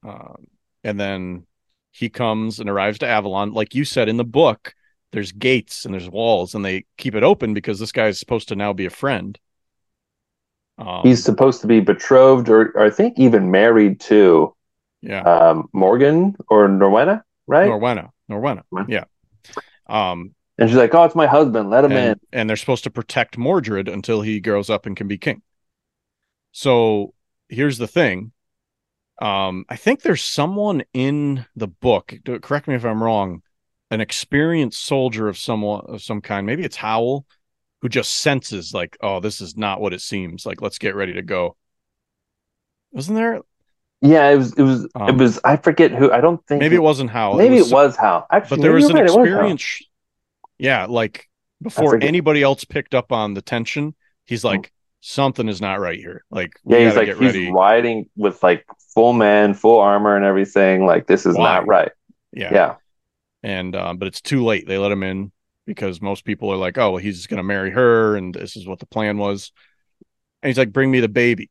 [0.03, 0.47] Um,
[0.83, 1.45] and then
[1.91, 3.53] he comes and arrives to Avalon.
[3.53, 4.73] Like you said in the book,
[5.11, 8.47] there's gates and there's walls, and they keep it open because this guy is supposed
[8.49, 9.37] to now be a friend.
[10.77, 14.55] Um, He's supposed to be betrothed or, or I think even married to
[15.01, 17.69] yeah, um, Morgan or Norwenna, right?
[17.69, 19.05] Norwenna, Norwenna, yeah.
[19.87, 21.69] Um, and she's like, "Oh, it's my husband.
[21.69, 24.95] Let him in." and, and they're supposed to protect Mordred until he grows up and
[24.95, 25.41] can be king.
[26.51, 27.13] So
[27.47, 28.31] here's the thing.
[29.21, 32.13] Um, I think there's someone in the book.
[32.41, 33.41] Correct me if I'm wrong.
[33.91, 36.45] An experienced soldier of someone of some kind.
[36.45, 37.23] Maybe it's Hywel,
[37.81, 40.45] who just senses like, oh, this is not what it seems.
[40.45, 41.57] Like, let's get ready to go.
[42.91, 43.41] Wasn't there?
[44.01, 44.53] Yeah, it was.
[44.53, 44.83] It was.
[44.85, 45.39] it Um, was.
[45.43, 46.11] I forget who.
[46.11, 46.61] I don't think.
[46.61, 47.37] Maybe it wasn't Hywel.
[47.37, 48.25] Maybe it some- was Hywel.
[48.31, 49.81] Actually, but there was an right, it experience.
[50.57, 51.27] Yeah, like
[51.61, 53.95] before anybody else picked up on the tension,
[54.25, 54.71] he's like,
[55.01, 56.23] something is not right here.
[56.29, 60.85] Like, Yeah, he's like he's riding with like full man, full armor, and everything.
[60.85, 61.55] Like this is Why?
[61.55, 61.91] not right.
[62.31, 62.53] Yeah.
[62.53, 62.75] Yeah.
[63.41, 64.67] And um, but it's too late.
[64.67, 65.31] They let him in
[65.65, 68.79] because most people are like, oh, well, he's gonna marry her, and this is what
[68.79, 69.51] the plan was.
[70.41, 71.49] And he's like, bring me the baby.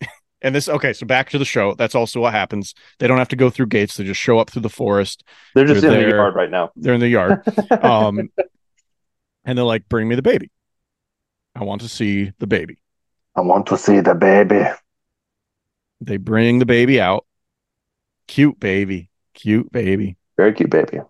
[0.42, 1.74] and this, okay, so back to the show.
[1.74, 2.74] That's also what happens.
[2.98, 3.96] They don't have to go through gates.
[3.96, 5.24] They just show up through the forest.
[5.54, 6.10] They're just They're in there.
[6.10, 6.70] the yard right now.
[6.76, 7.42] They're in the yard.
[7.82, 8.30] um,
[9.44, 10.50] and they're like, bring me the baby.
[11.54, 12.78] I want to see the baby.
[13.36, 14.64] I want to see the baby.
[16.00, 17.26] They bring the baby out.
[18.28, 19.10] Cute baby.
[19.34, 20.16] Cute baby.
[20.36, 21.00] Very cute baby.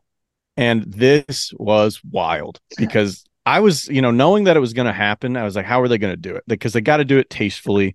[0.57, 4.93] And this was wild because I was, you know, knowing that it was going to
[4.93, 6.45] happen, I was like, how are they going to do it?
[6.47, 7.95] Because they got to do it tastefully.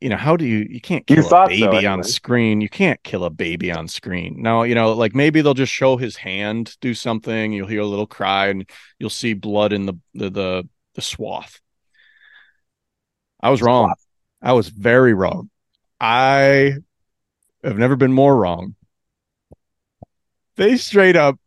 [0.00, 2.02] You know, how do you, you can't You kill a thought so, baby on anyway.
[2.02, 2.60] screen.
[2.60, 4.42] You can't kill a baby on screen.
[4.42, 7.52] No, you know, like maybe they'll just show his hand do something.
[7.52, 11.60] You'll hear a little cry and you'll see blood in the, the, the, the swath.
[13.40, 13.92] I was wrong.
[14.40, 15.50] I was very wrong.
[16.00, 16.74] I
[17.64, 18.74] have never been more wrong.
[20.56, 21.38] They straight up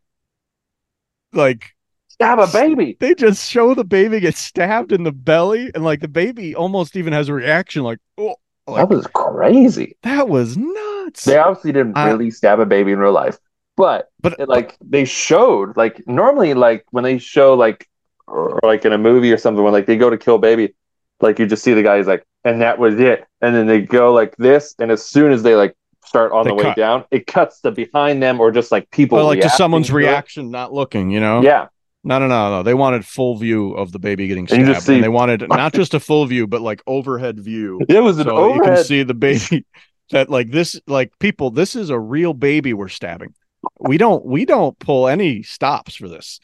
[1.33, 1.73] like
[2.07, 2.95] Stab a baby.
[2.99, 6.95] they just show the baby get stabbed in the belly and like the baby almost
[6.95, 8.35] even has a reaction like oh
[8.67, 9.97] like, That was crazy.
[10.03, 13.37] that was nuts They obviously didn't I- really stab a baby in real life,
[13.75, 17.87] but but it, like they showed like normally like when they show like
[18.27, 20.75] or, or, like in a movie or something when like they go to kill baby
[21.21, 23.25] like you just see the guy he's like and that was it.
[23.41, 26.49] And then they go like this and as soon as they like start on They
[26.49, 29.57] the way down it cuts to behind them or just like people or like just
[29.57, 31.41] someone's reaction not looking you know?
[31.41, 31.67] Yeah.
[32.03, 35.01] No no no no they wanted full view of the baby getting stabbed and, see-
[35.01, 37.81] they wanted not just a full view but like overhead view.
[37.87, 39.65] It was an so you can see the baby
[40.11, 43.33] that like this like people this is a real baby we're stabbing.
[43.79, 46.39] We don't we don't pull any stops for this.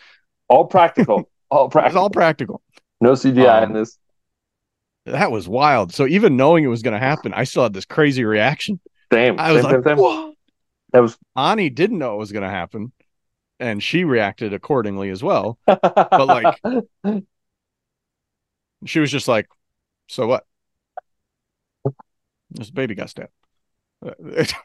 [0.47, 2.61] All practical all it's practical all practical.
[3.01, 3.97] no CGI Um, in this.
[5.05, 5.93] That was wild.
[5.93, 8.79] So even knowing it was going to happen i still had this crazy reaction.
[9.11, 10.33] Same i was same, like same, same.
[10.93, 12.91] that was ani didn't know it was going to happen
[13.59, 15.57] and she reacted accordingly as well.
[15.65, 16.59] But like
[18.85, 19.47] she was just like
[20.07, 20.45] so what?
[22.51, 23.31] This baby got stabbed.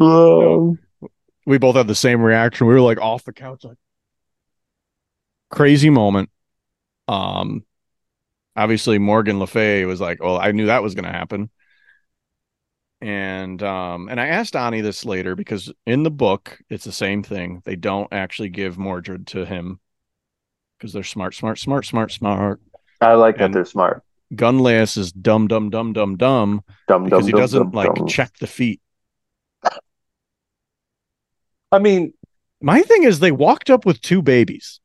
[0.00, 0.78] Um,
[1.46, 2.66] we both had the same reaction.
[2.66, 3.78] We were like off the couch, like
[5.50, 6.30] crazy moment.
[7.08, 7.64] Um,
[8.56, 11.50] obviously Morgan Le Fay was like, "Well, I knew that was going to happen."
[13.00, 17.22] And um, and I asked Ani this later because in the book it's the same
[17.22, 17.62] thing.
[17.64, 19.80] They don't actually give Mordred to him
[20.78, 22.60] because they're smart, smart, smart, smart, smart.
[23.00, 27.26] I like that they're smart Gunlass is dumb, dumb, dumb, dumb, dumb dumb because dumb
[27.26, 28.06] he doesn't dumb, like dumb.
[28.06, 28.80] check the feet.
[31.72, 32.12] I mean
[32.60, 34.78] My thing is they walked up with two babies.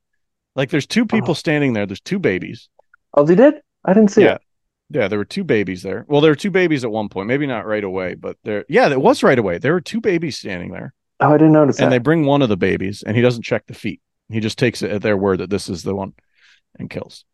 [0.56, 1.86] Like there's two people standing there.
[1.86, 2.70] There's two babies.
[3.14, 4.36] oh they did I didn't see Yeah.
[4.36, 4.42] it
[4.90, 6.06] Yeah, there were two babies there.
[6.08, 7.28] Well, there were two babies at one point.
[7.28, 8.66] Maybe not right away, but there.
[8.70, 9.58] Yeah, it was right away.
[9.60, 12.42] There were two babies standing there, oh I didn't notice and that they bring one
[12.42, 14.02] of the babies, and he doesn't check the feet.
[14.30, 16.14] He just takes it at their word that this is the one,
[16.80, 17.26] and kills.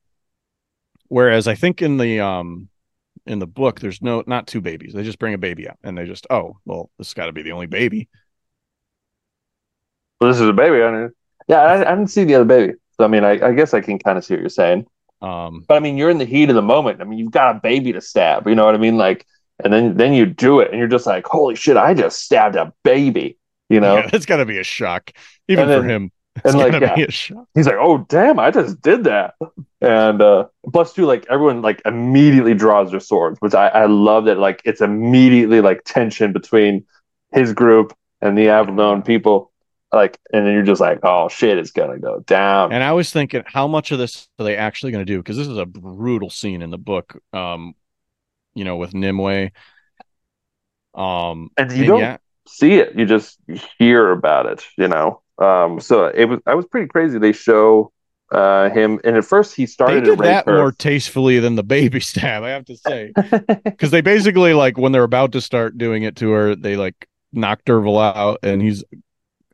[1.07, 2.69] Whereas I think in the um
[3.25, 4.93] in the book, there's no not two babies.
[4.93, 7.33] They just bring a baby out, and they just oh well, this has got to
[7.33, 8.09] be the only baby.
[10.23, 10.81] Well, this is a baby.
[10.81, 11.11] I mean,
[11.49, 12.75] yeah, I, I didn't see the other baby.
[12.95, 14.85] So I mean, I, I guess I can kind of see what you're saying.
[15.21, 17.01] Um, But I mean, you're in the heat of the moment.
[17.01, 18.47] I mean, you've got a baby to stab.
[18.47, 18.95] You know what I mean?
[18.95, 19.25] Like,
[19.61, 21.75] and then then you do it, and you're just like, holy shit!
[21.75, 23.37] I just stabbed a baby.
[23.67, 23.97] You know?
[23.97, 25.11] yeah, it's got to be a shock,
[25.49, 26.11] even And for him.
[26.37, 26.95] It's and like, yeah.
[26.95, 27.45] be a shock.
[27.53, 28.39] He's like, oh damn!
[28.39, 29.35] I just did that.
[29.81, 34.23] And uh plus, too, like everyone like immediately draws their swords, which I I love
[34.25, 34.39] that.
[34.39, 36.85] Like, it's immediately like tension between
[37.33, 39.51] his group and the Avalon people.
[39.93, 42.73] Like, and then you're just like, oh shit, it's gonna go down.
[42.73, 45.17] And I was thinking, how much of this are they actually to do?
[45.17, 47.21] Because this is a brutal scene in the book.
[47.31, 47.75] Um,
[48.55, 49.49] you know, with Nimue.
[50.95, 52.17] Um, And you and don't yeah,
[52.47, 53.39] see it you just
[53.79, 57.91] hear about it you know um so it was i was pretty crazy they show
[58.31, 60.57] uh, him, and at first he started they did that her.
[60.57, 62.41] more tastefully than the baby stab.
[62.41, 63.11] I have to say,
[63.63, 67.07] because they basically like when they're about to start doing it to her, they like
[67.31, 68.83] knock Derfel out, and he's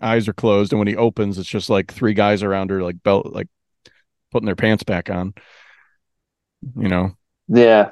[0.02, 3.02] eyes are closed, and when he opens, it's just like three guys around her, like
[3.04, 3.48] belt, like
[4.32, 5.34] putting their pants back on.
[6.76, 7.12] You know,
[7.48, 7.92] yeah,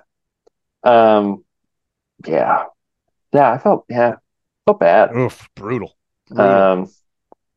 [0.84, 1.44] um,
[2.26, 2.66] yeah,
[3.34, 3.52] yeah.
[3.52, 4.16] I felt yeah,
[4.66, 5.16] felt bad.
[5.16, 5.96] oof, brutal.
[6.30, 6.46] brutal.
[6.46, 6.90] Um,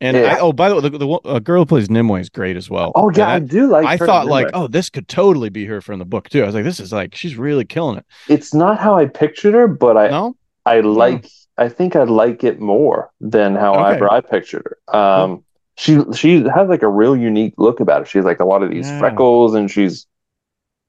[0.02, 0.36] and yeah.
[0.36, 2.70] I, oh, by the way, the, the uh, girl who plays Nimue is great as
[2.70, 2.92] well.
[2.94, 3.84] oh yeah, I And do like.
[3.84, 6.42] I, I her thought like, oh, this could totally be her from the book too.
[6.42, 8.06] I was like, this is like she's really killing it.
[8.28, 11.28] it's not how I pictured her, but I No, I like.
[11.60, 14.10] I think I like it more than how Okay.
[14.10, 14.96] I pictured her.
[14.98, 15.44] Um,
[15.76, 18.06] she she has like a real unique look about her.
[18.06, 18.90] She has like a lot of these Yeah.
[18.90, 20.06] freckles, and she's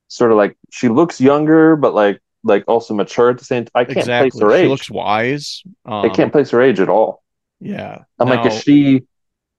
[0.10, 3.66] sort of like she looks younger, but like like also mature at the same.
[3.66, 3.72] time.
[3.76, 4.16] I can't exactly.
[4.18, 4.60] place her age.
[4.60, 5.64] She looks wise.
[5.86, 7.24] Um, I can't place her age at all.
[7.60, 8.06] Yeah.
[8.20, 9.04] I'm like, is she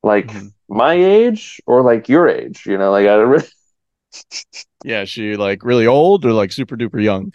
[0.02, 0.52] like Mhm.
[0.68, 2.66] my age or like your age?
[2.66, 3.48] You know, like I don't really.
[4.84, 7.32] yeah, she like really old or like super duper young.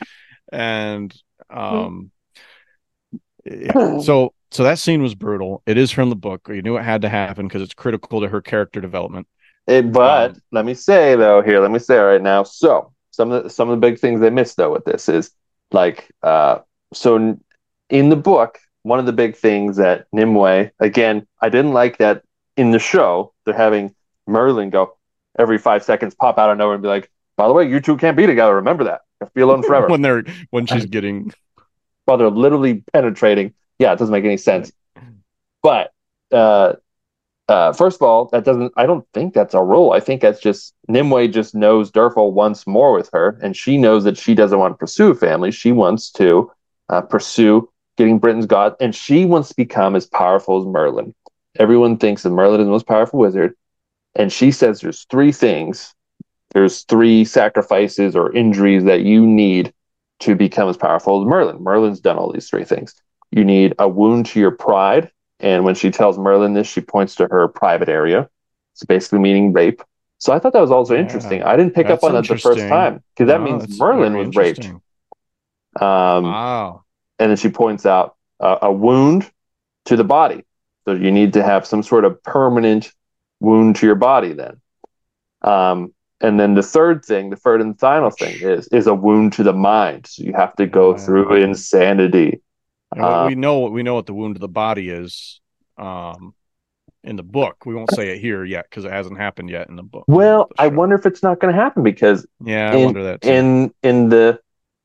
[0.51, 1.15] And
[1.49, 2.11] um
[3.49, 3.99] yeah.
[3.99, 5.61] So so that scene was brutal.
[5.65, 6.47] It is from the book.
[6.49, 9.27] You knew it had to happen because it's critical to her character development.
[9.67, 12.43] It, but Um, let me say though, here, let me say right now.
[12.43, 15.31] So some of the some of the big things they missed though with this is
[15.71, 16.59] like uh
[16.93, 17.37] so
[17.89, 22.23] in the book, one of the big things that Nimue, again, I didn't like that
[22.55, 23.93] in the show, they're having
[24.27, 24.95] Merlin go
[25.37, 27.97] every five seconds pop out of nowhere and be like, by the way, you two
[27.97, 28.55] can't be together.
[28.55, 29.01] Remember that.
[29.21, 29.87] You'll be alone forever.
[29.87, 31.33] when they're when she's getting
[32.07, 33.53] while they're literally penetrating.
[33.79, 34.71] Yeah, it doesn't make any sense.
[35.61, 35.91] But
[36.31, 36.73] uh,
[37.49, 38.73] uh, first of all, that doesn't.
[38.77, 39.91] I don't think that's a rule.
[39.91, 44.05] I think that's just Nimue just knows Derfel wants more with her, and she knows
[44.05, 45.51] that she doesn't want to pursue family.
[45.51, 46.51] She wants to
[46.89, 51.13] uh, pursue getting Britain's god, and she wants to become as powerful as Merlin.
[51.59, 53.53] Everyone thinks that Merlin is the most powerful wizard,
[54.15, 55.93] and she says there's three things.
[56.53, 59.73] There's three sacrifices or injuries that you need
[60.19, 61.63] to become as powerful as Merlin.
[61.63, 62.95] Merlin's done all these three things.
[63.31, 65.11] You need a wound to your pride.
[65.39, 68.29] And when she tells Merlin this, she points to her private area.
[68.73, 69.81] It's basically meaning rape.
[70.19, 71.43] So I thought that was also Yeah, interesting.
[71.43, 74.33] I didn't pick up on that the first time because that No, means Merlin was
[74.33, 74.73] raped.
[75.79, 76.85] Um, Wow.
[77.19, 79.31] and then she points out uh, a wound
[79.85, 80.45] to the body.
[80.87, 82.91] So you need to have some sort of permanent
[83.39, 84.61] wound to your body then.
[85.43, 89.33] Um, and then the third thing, the third and final thing is is a wound
[89.33, 90.07] to the mind.
[90.07, 92.41] So you have to go through insanity.
[92.95, 95.39] And we- we know we know what the wound to the body is
[95.77, 96.33] um
[97.03, 97.65] in the book.
[97.65, 100.05] We won't say it here yet because it hasn't happened yet in the book.
[100.07, 103.03] Well, The I wonder if it's not going to happen because Yeah, I in- wonder
[103.03, 103.29] that too.
[103.29, 104.39] in in the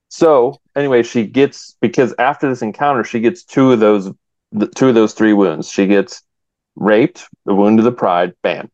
[0.08, 4.10] so anyway, she gets because after this encounter, she gets two of those
[4.52, 5.70] the, two of those three wounds.
[5.70, 6.22] She gets
[6.76, 8.70] raped, the wound to the pride, bam,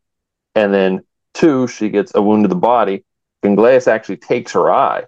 [0.55, 1.01] and then
[1.39, 3.03] two, she gets a wound to the body.
[3.43, 5.05] Gundleus actually takes her eye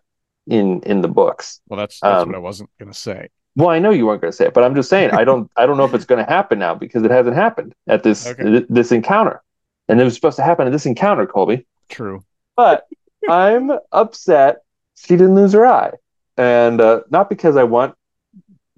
[0.48, 1.62] in in the books.
[1.68, 3.30] well, that's that's um, what I wasn't gonna say.
[3.58, 5.52] Well, I know you weren't going to say it, but I'm just saying I don't
[5.58, 8.26] I don't know if it's going to happen now because it hasn't happened at this
[8.28, 8.66] Okay.
[8.70, 9.42] this encounter,
[9.90, 11.66] and it was supposed to happen at this encounter, Colby.
[11.90, 12.24] True.
[12.56, 12.88] But
[13.30, 14.62] I'm upset
[14.96, 15.92] she didn't lose her eye,
[16.38, 17.94] and uh, not because I want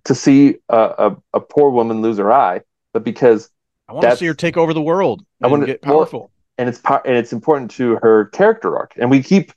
[0.06, 2.62] to see a, a, a poor woman lose her eye,
[2.94, 3.52] but because
[3.88, 6.32] I want to see her take over the world I wanna- get well, powerful.
[6.58, 8.94] And it's po- and it's important to her character arc.
[8.98, 9.52] And we keep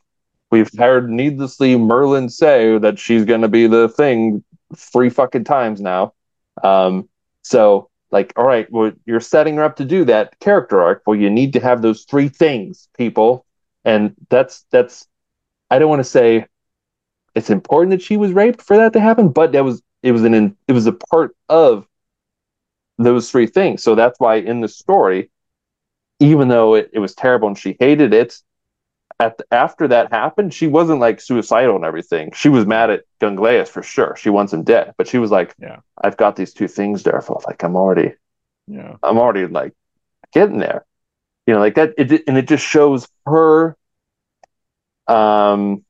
[0.51, 4.45] we've heard needlessly Merlin say that she's going to be the thing
[4.75, 6.15] three fucking times now.
[6.63, 7.09] Um,
[7.43, 11.03] so like, all right, well, you're setting her up to do that character arc.
[11.07, 13.45] Well, you need to have those three things, people,
[13.85, 15.07] and that's that's.
[15.71, 16.47] I don't want to say
[17.35, 20.23] it's important that she was raped for that to happen, but that was it was
[20.25, 21.87] an it was a part of
[22.99, 23.83] those three things.
[23.83, 25.31] So that's why in the story,
[26.21, 28.39] even though it, it was terrible and she hated it,
[29.19, 32.33] at the, after that happened, she wasn't like suicidal and everything.
[32.35, 34.15] She was mad at Gundleus for sure.
[34.17, 35.79] She wants him dead, but she was like, Yeah.
[36.03, 38.15] I've got these two things, therefore, like I'm already,
[38.67, 38.97] Yeah.
[39.03, 39.73] I'm already like
[40.33, 40.85] getting there,
[41.47, 41.95] you know, like that.
[41.97, 43.77] It and it just shows her,
[45.07, 45.85] um,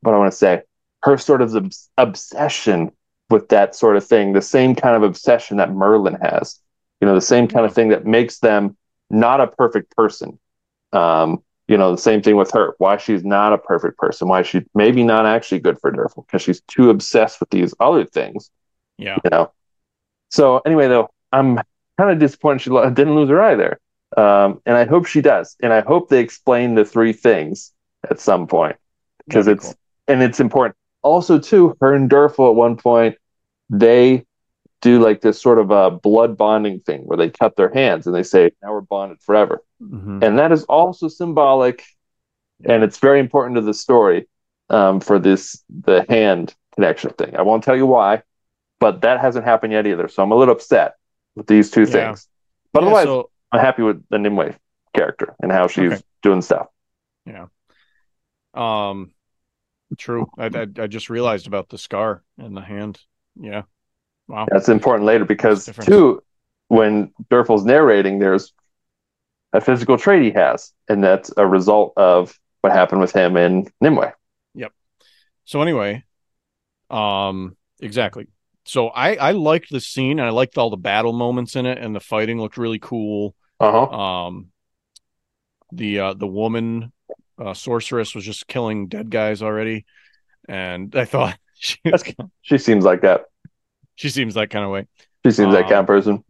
[0.00, 0.62] what I want to say,
[1.02, 2.92] her sort of obs- obsession
[3.30, 6.60] with that sort of thing, the same kind of obsession that Merlin has,
[7.00, 8.76] you know, the same kind of thing that makes them
[9.10, 10.38] not a perfect person.
[10.92, 12.74] Um, you know, the same thing with her.
[12.78, 14.28] Why she's not a perfect person.
[14.28, 18.04] Why she maybe not actually good for Derfel because she's too obsessed with these other
[18.04, 18.50] things.
[18.98, 19.18] Yeah.
[19.24, 19.52] You know.
[20.30, 21.56] So anyway, though, I'm
[21.98, 23.80] kind of disappointed she didn't lose her eye there,
[24.16, 25.56] um, and I hope she does.
[25.62, 27.72] And I hope they explain the three things
[28.08, 28.76] at some point
[29.26, 29.74] because be it's
[30.06, 30.76] and it's important.
[31.02, 33.16] Also, too, her and Derfel at one point
[33.70, 34.24] they
[34.82, 38.14] do like this sort of a blood bonding thing where they cut their hands and
[38.14, 40.22] they say, "Now we're bonded forever." Mhm.
[40.22, 41.84] And that is also symbolic
[42.64, 44.28] and it's very important to the story
[44.70, 47.36] um, for this the hand connection thing.
[47.36, 48.22] I won't tell you why,
[48.80, 50.08] but that hasn't happened yet either.
[50.08, 50.94] So I'm a little upset
[51.34, 51.86] with these two Yeah.
[51.86, 52.28] things.
[52.72, 54.52] But Yeah, otherwise, so- I'm happy with the Nimue
[54.94, 56.02] character and how she's Okay.
[56.22, 56.66] doing stuff.
[57.26, 57.46] Yeah.
[58.54, 59.12] Um,
[59.98, 60.26] true.
[60.38, 62.98] I, I I just realized about the scar in the hand.
[63.38, 63.62] Yeah.
[64.28, 64.46] Wow.
[64.50, 66.22] That's important later because two,
[66.68, 68.52] when Derfel's narrating, there's
[69.52, 73.68] a physical trait he has, and that's a result of what happened with him in
[73.80, 74.10] Nimue.
[74.54, 74.72] Yep.
[75.44, 76.04] So anyway,
[76.90, 78.26] um, exactly.
[78.64, 81.78] So I I liked the scene and I liked all the battle moments in it
[81.78, 83.34] and the fighting looked really cool.
[83.60, 83.96] Uh huh.
[83.96, 84.48] Um,
[85.72, 86.92] the uh the woman
[87.38, 89.84] uh, sorceress was just killing dead guys already,
[90.48, 92.02] and I thought she was,
[92.42, 93.26] She seems like that.
[93.96, 94.86] She seems that kind of way.
[95.24, 96.24] She seems that kind Um, of person.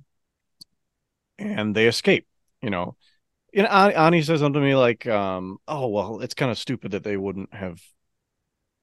[1.39, 2.27] and they escape.
[2.63, 2.97] You know,
[3.55, 6.93] and Ani, Ani says something to me like, um, "Oh well, it's kind of stupid
[6.93, 7.81] that they wouldn't have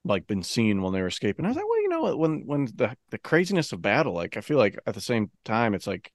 [0.05, 2.65] like been seen when they were escaping." I was like, "Well, you know, when when
[2.65, 6.11] the the craziness of battle, like I feel like at the same time, it's like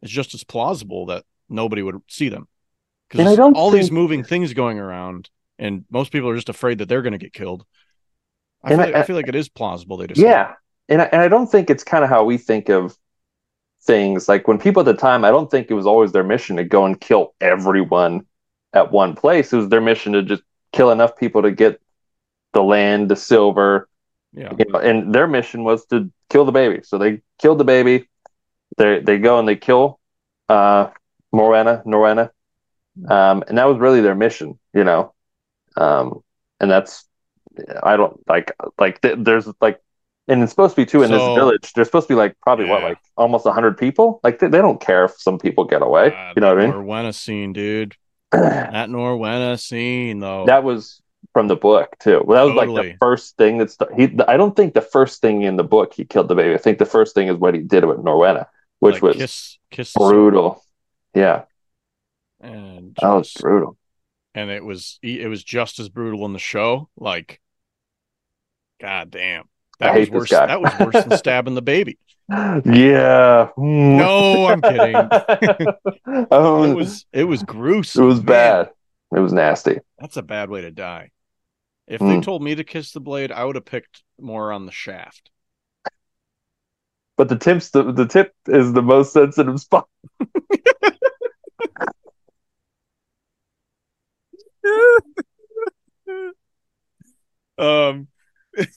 [0.00, 2.48] it's just as plausible that nobody would see them
[3.18, 6.78] I because don't all these moving things going around, and most people are just afraid
[6.78, 7.64] that they're going to get killed."
[8.64, 10.20] I feel, I- like, I, feel like it is plausible they just.
[10.20, 10.54] Yeah,
[10.88, 12.96] and I, and I don't think it's kind of how we think of
[13.84, 14.28] things.
[14.28, 16.64] Like when people at the time, I don't think it was always their mission to
[16.64, 18.26] go and kill everyone
[18.74, 19.52] at one place.
[19.52, 21.80] It was their mission to just kill enough people to get
[22.52, 23.88] the land, the silver,
[24.32, 26.82] yeah, you know, and their mission was to kill the baby.
[26.84, 28.08] So they killed the baby.
[28.78, 30.00] They they go and they kill
[30.48, 30.90] uh
[31.32, 32.30] Morena, Norwenna.
[33.08, 35.14] Um and that was really their mission, you know.
[35.76, 36.22] Um
[36.60, 37.06] and that's
[37.82, 39.80] I don't like like th- there's like
[40.28, 41.72] and it's supposed to be too in So- this village.
[41.74, 44.20] There's supposed to be like probably what like almost 100 people.
[44.22, 46.66] Like they, they don't care if some people get away, God, you know what I
[46.66, 46.74] mean?
[46.74, 47.96] Norwenna scene, dude.
[48.32, 50.46] That Norwenna scene, though.
[50.46, 51.02] that was
[51.32, 52.22] from the book too.
[52.24, 54.18] Well, that was like the first thing that's he.
[54.26, 56.54] I don't think the first thing in the book he killed the baby.
[56.54, 58.46] I think the first thing is what he did with Norwenna,
[58.80, 60.62] which like, was kiss, kiss brutal.
[61.14, 61.44] Yeah,
[62.40, 63.76] and that was brutal.
[64.34, 66.88] and it was it was just as brutal in the show.
[66.96, 67.40] Like,
[68.80, 69.44] god damn,
[69.82, 70.30] that hate was worse.
[70.30, 71.98] That was worse than stabbing the baby.
[72.28, 73.48] Yeah.
[73.58, 73.98] Mm.
[73.98, 76.26] No, I'm kidding.
[76.30, 78.04] oh, It was it was gruesome.
[78.04, 78.24] it was man.
[78.26, 78.70] bad.
[79.14, 79.80] It was nasty.
[79.98, 81.10] That's a bad way to die.
[81.86, 82.22] If they Mm.
[82.22, 85.30] told me to kiss the blade, I would have picked more on the shaft.
[87.18, 89.86] But the tips, the, the tip is the most sensitive spot.
[97.58, 98.08] um,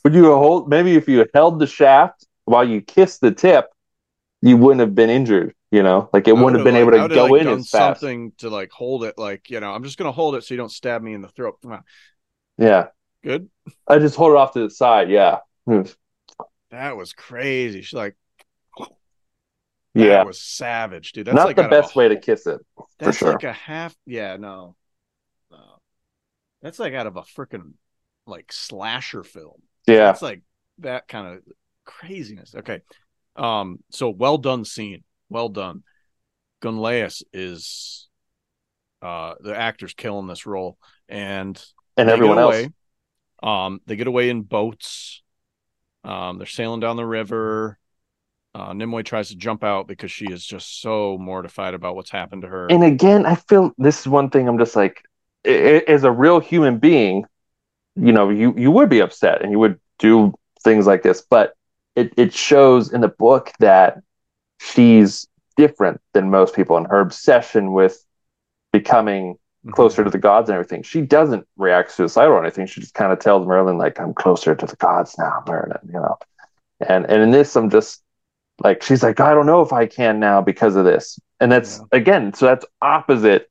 [0.03, 0.69] Would you hold?
[0.69, 3.67] Maybe if you held the shaft while you kissed the tip,
[4.41, 5.55] you wouldn't have been injured.
[5.71, 7.99] You know, like it wouldn't have been like- able to go like, in as fast.
[7.99, 9.17] something to like hold it.
[9.17, 11.28] Like you know, I'm just gonna hold it so you don't stab me in the
[11.28, 11.57] throat.
[11.61, 11.84] Come on.
[12.57, 12.88] Yeah,
[13.26, 13.49] Good.
[13.88, 15.09] I just hold it off to the side.
[15.09, 15.82] Yeah, hmm.
[16.69, 17.82] That was crazy.
[17.82, 18.15] She's like,
[18.78, 18.89] that
[19.95, 20.23] yeah.
[20.23, 21.26] was savage, dude.
[21.26, 22.59] That's Not like the best way to kiss it.
[22.99, 23.32] That's sure.
[23.32, 23.95] like a half.
[24.05, 24.76] Yeah, no,
[25.49, 25.57] no.
[26.61, 27.73] That's like out of a freaking
[28.28, 29.61] like slasher film.
[29.88, 30.41] Yeah, That's like
[30.80, 31.43] that kind of
[31.85, 32.56] craziness.
[32.56, 32.81] Okay.
[33.35, 35.03] Um, so well done scene.
[35.30, 35.84] Well done.
[36.61, 38.07] Gundleus is
[39.02, 40.77] uh the actor's killing this role.
[41.07, 41.61] And
[41.97, 42.56] and everyone else.
[42.56, 42.69] away.
[43.43, 45.22] Um, they get away in boats.
[46.03, 47.77] Um, they're sailing down the river.
[48.53, 52.43] Uh, Nimue tries to jump out because she is just so mortified about what's happened
[52.43, 52.68] to her.
[52.68, 55.03] And again, I feel this is one thing I'm just like,
[55.43, 57.26] as a real human being,
[57.95, 61.55] you know, you you would be upset and you would do things like this, but
[61.95, 64.01] it it shows in the book that
[64.59, 68.03] she's different than most people and her obsession with
[68.73, 69.72] becoming mm-hmm.
[69.72, 70.84] closer to the gods and everything.
[70.84, 72.65] She doesn't react suicidal or anything.
[72.65, 75.93] She just kind of tells Merlin like, "I'm closer to the gods now, Merlin." You
[75.93, 76.17] know,
[76.81, 78.03] and and in this, I'm just
[78.59, 81.81] like, she's like, "I don't know if I can now because of this," and that's
[81.91, 83.49] again, so that's opposite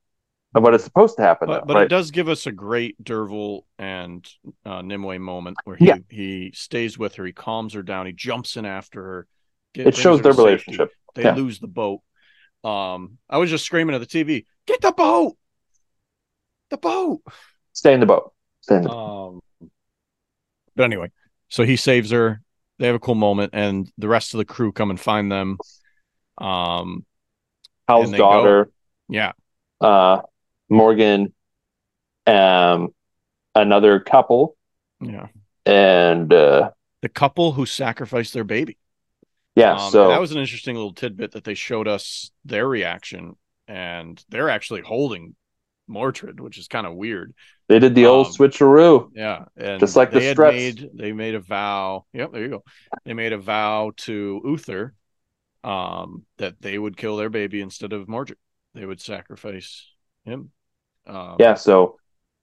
[0.62, 1.48] what is supposed to happen.
[1.48, 1.82] but, though, but right?
[1.84, 4.26] it does give us a great Derfel and
[4.64, 5.96] uh, Nimue moment where he Yeah.
[6.08, 9.26] he stays with her, he calms her down, he jumps in after her.
[9.74, 10.44] get- it shows her their safety.
[10.46, 10.90] relationship.
[11.14, 11.34] They Yeah.
[11.34, 12.00] lose the boat.
[12.62, 15.36] Um, I was just screaming at the TV, "Get the boat!
[16.70, 17.20] The boat!"
[17.72, 18.32] Stay in the boat.
[18.60, 19.40] Stay in the boat.
[19.60, 19.70] Um,
[20.76, 21.10] but anyway,
[21.48, 22.40] so he saves her.
[22.78, 25.58] They have a cool moment, and the rest of the crew come and find them.
[26.38, 27.04] Um,
[27.88, 28.70] Hywel's daughter,
[29.08, 29.32] yeah,
[29.80, 30.22] uh,
[30.74, 31.32] Morgan,
[32.26, 32.94] um,
[33.54, 34.56] another couple,
[35.00, 35.28] yeah.
[35.66, 36.70] and uh,
[37.02, 38.76] The couple who sacrificed their baby.
[39.54, 39.74] yeah.
[39.74, 43.36] Um, so that was an interesting little tidbit that they showed us their reaction,
[43.68, 45.34] and they're actually holding
[45.86, 47.34] Mordred, which is kind of weird.
[47.68, 49.10] They did the old Um, switcheroo.
[49.14, 50.54] Yeah, and Just like the Struts.
[50.54, 52.06] made they made a vow.
[52.14, 52.64] Yep, there you go.
[53.04, 54.94] They made a vow to Uther,
[55.62, 58.38] um, that they would kill their baby instead of Mordred.
[58.74, 59.86] They would sacrifice
[60.24, 60.50] him.
[61.06, 61.98] Um, Yeah, so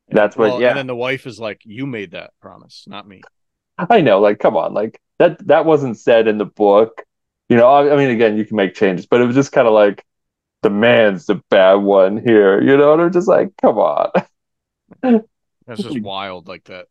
[0.10, 0.70] that's what- well, yeah.
[0.70, 3.22] And then the wife is like, "You made that promise, not me."
[3.78, 7.04] I know, like, come on, like that that wasn't said in the book.
[7.50, 9.68] You know, I, I mean, again, you can make changes, but it was just kind
[9.68, 10.06] of like
[10.62, 12.62] the man's the bad one here.
[12.62, 14.12] You know, and I'm just like, come on,
[15.02, 16.88] That's just wild, like that.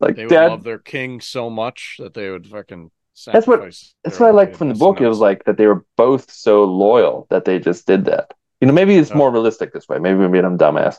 [0.00, 0.48] like They would dad.
[0.50, 2.90] love their king so much that they would fucking.
[3.26, 3.60] That's what-
[4.04, 5.00] That's what I liked from the book.
[5.00, 8.32] It was like that they were both so loyal that they just did that.
[8.60, 9.16] You know, maybe it's Oh.
[9.16, 9.98] more realistic this way.
[9.98, 10.98] Maybe maybe I'm dumbass,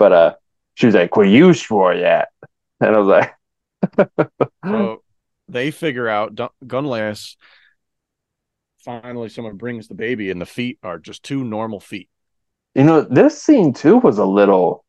[0.00, 0.34] but uh,
[0.74, 2.30] she was like, "Well, you swore that,"
[2.80, 3.34] and I was like,
[4.64, 5.02] So
[5.48, 7.36] they figure out Dun- Gundleus.
[8.84, 12.08] Finally, someone brings the baby, and the feet are just two normal feet.
[12.74, 14.84] You know, this scene too was a little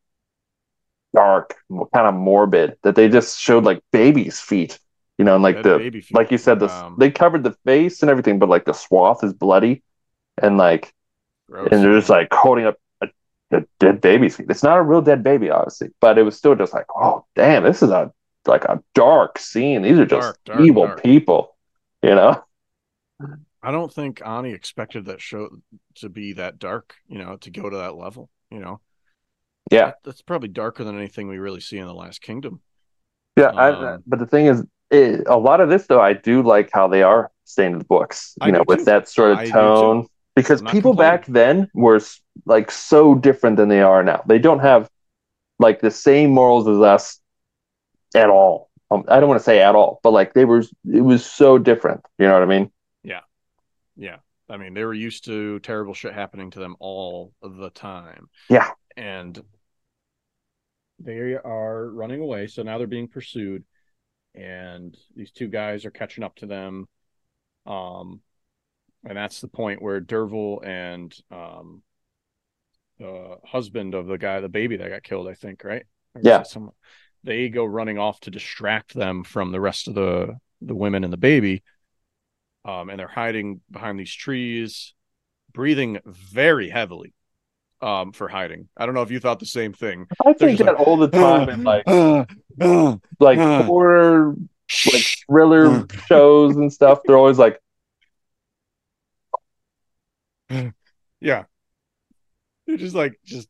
[1.14, 1.56] dark,
[1.94, 2.76] kind of morbid.
[2.82, 4.78] That they just showed like baby's feet,
[5.18, 8.10] you know, and like the like you said, the Um, they covered the face and
[8.10, 9.82] everything, but like the swath is bloody,
[10.42, 10.92] and like
[11.48, 11.68] gross.
[11.72, 12.76] and they're just like holding up
[13.52, 14.46] a, a dead baby scene.
[14.50, 17.62] It's not a real dead baby, obviously, but it was still just like, oh damn,
[17.64, 18.12] this is a
[18.46, 19.82] like a dark scene.
[19.82, 21.02] These are just Dark, dark, evil dark.
[21.02, 21.56] people,
[22.02, 22.42] you know.
[23.62, 25.48] I don't think Ani expected that show
[25.96, 26.94] to be that dark.
[27.08, 28.28] You know, to go to that level.
[28.50, 28.80] You know,
[29.70, 32.60] Yeah, That- that's probably darker than anything we really see in the Last Kingdom.
[33.36, 33.46] yeah.
[33.54, 36.68] I, Um, but the thing is, it, a lot of this though, I do like
[36.72, 38.34] how they are staying to the books.
[38.40, 38.84] I You know, with too.
[38.86, 40.06] that sort of I tone,
[40.36, 42.00] because people back then were
[42.44, 44.22] like so different than they are now.
[44.26, 44.88] They don't have
[45.58, 47.20] like the same morals as us
[48.14, 48.70] at all.
[48.90, 51.58] Um, I don't want to say at all, but like they were, it was so
[51.58, 52.04] different.
[52.18, 52.70] You know what I mean?
[53.02, 53.20] Yeah.
[53.96, 54.16] Yeah.
[54.50, 58.28] I mean, they were used to terrible shit happening to them all the time.
[58.50, 58.70] Yeah.
[58.96, 59.42] And
[60.98, 62.48] they are running away.
[62.48, 63.64] So now they're being pursued.
[64.34, 66.86] And these two guys are catching up to them.
[67.66, 68.20] Um,
[69.04, 71.82] and that's the point where Derfel and um,
[73.02, 75.84] the husband of the guy, the baby that got killed, I think, right?
[76.14, 76.40] Or Yeah.
[76.40, 76.70] it Some,
[77.24, 81.12] they go running off to distract them from the rest of the the women and
[81.12, 81.62] the baby
[82.64, 84.94] um, and they're hiding behind these trees,
[85.52, 87.12] breathing very heavily
[87.80, 88.68] um, for hiding.
[88.76, 90.06] I don't know if you thought the same thing.
[90.24, 91.86] I think that all the time in like
[93.18, 94.34] like horror,
[94.92, 97.00] like thriller shows and stuff.
[97.04, 97.60] They're always like,
[101.20, 101.44] yeah,
[102.72, 103.48] they're just like just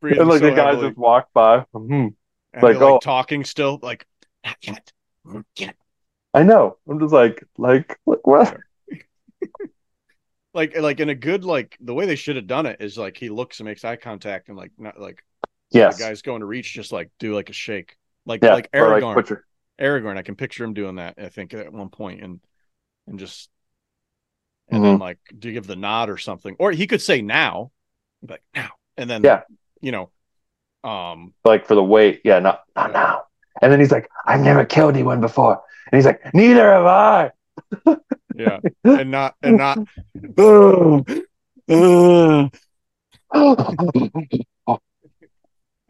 [0.00, 0.88] breathing and like so the guys heavily.
[0.88, 1.64] just walk by.
[1.72, 2.08] Hmm.
[2.52, 2.98] And like, they're, like oh.
[2.98, 4.06] talking still, like
[4.44, 4.92] not yet,
[5.24, 5.76] not yet.
[6.34, 6.76] I know.
[6.88, 8.20] I'm just like, like, what?
[8.26, 8.56] what?
[10.54, 13.16] Like like in a good like the way they should have done it is like
[13.16, 15.22] he looks and makes eye contact and like not like
[15.70, 18.54] yeah, the guy's going to reach just like do like a shake like yeah.
[18.54, 19.40] like or like Aragorn.
[19.78, 21.14] Aragorn, I can picture him doing that.
[21.18, 22.40] I think at one point, and
[23.06, 23.50] and just
[24.68, 24.90] and Mm-hmm.
[24.90, 27.70] then like do you give the nod or something, or he could say now,
[28.26, 29.42] Like now, and then Yeah.
[29.80, 30.10] you know,
[30.84, 32.22] um, Like for the weight.
[32.24, 32.38] Yeah.
[32.40, 33.22] Not not now.
[33.60, 35.60] And then he's like, I've never killed anyone before.
[35.90, 37.30] And he's like, neither have I.
[38.36, 39.78] yeah, and not and not.
[40.14, 41.04] Boom,
[41.68, 42.50] all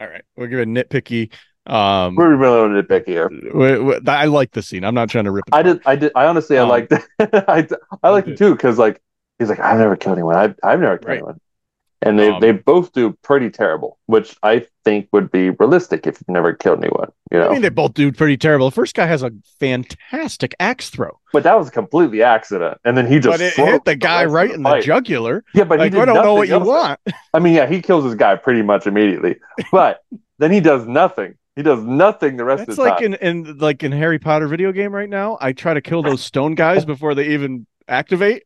[0.01, 1.31] right, we'll give it nitpicky.
[1.67, 3.29] Um, We're really nitpicky here.
[3.53, 4.83] we- we- I like the scene.
[4.85, 5.55] I'm not trying to rip it.
[5.55, 5.81] I did.
[5.85, 6.13] I did.
[6.15, 6.93] I honestly, I Um, liked.
[7.21, 7.69] I
[8.03, 9.03] I liked it too because like
[9.39, 10.37] he's like, I've never killed anyone.
[10.37, 11.17] I've I've never killed Right.
[11.19, 11.41] anyone.
[12.01, 16.15] And they, Um, they both do pretty terrible, which I think would be realistic if
[16.21, 17.49] you've never killed anyone, you know.
[17.49, 18.71] I mean, they both do pretty terrible.
[18.71, 22.97] The first guy has a fantastic axe throw, but that was a completely accident, and
[22.97, 25.43] then he just but it hit the guy of right in the jugular.
[25.55, 27.01] Yeah, but he Like, did I don't know what nothing you want.
[27.35, 29.37] I mean, yeah, he kills his guy pretty much immediately,
[29.73, 30.01] but
[30.39, 31.35] then he does nothing.
[31.57, 33.15] He does nothing the rest That's of the like time.
[33.15, 35.37] in, in like in Harry Potter video game right now.
[35.41, 38.45] I try to kill those stone guys before they even activate.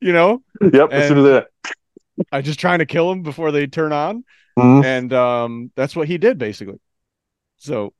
[0.00, 0.42] You know,
[0.72, 0.90] yep.
[0.92, 1.72] As soon as they,
[2.32, 4.24] I just trying to kill them before they turn on,
[4.58, 4.84] Mhm.
[4.84, 6.80] and um, that's what he did basically.
[7.58, 7.92] So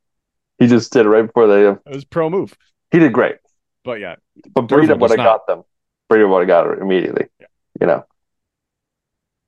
[0.58, 1.66] he just did it right before they.
[1.66, 2.56] Uh, it was pro move.
[2.90, 3.36] he did great,
[3.84, 4.16] But yeah,
[4.54, 5.62] but Breeden Derfel would have got them.
[6.10, 7.26] Breeden would have got it immediately.
[7.40, 7.46] Yeah.
[7.80, 8.04] You know.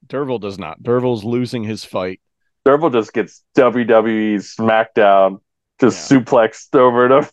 [0.06, 0.82] Derfel does not.
[0.82, 2.20] Derfel's losing his fight.
[2.66, 5.40] Derfel just gets WWE SmackDown
[5.80, 7.30] just suplexed over and over.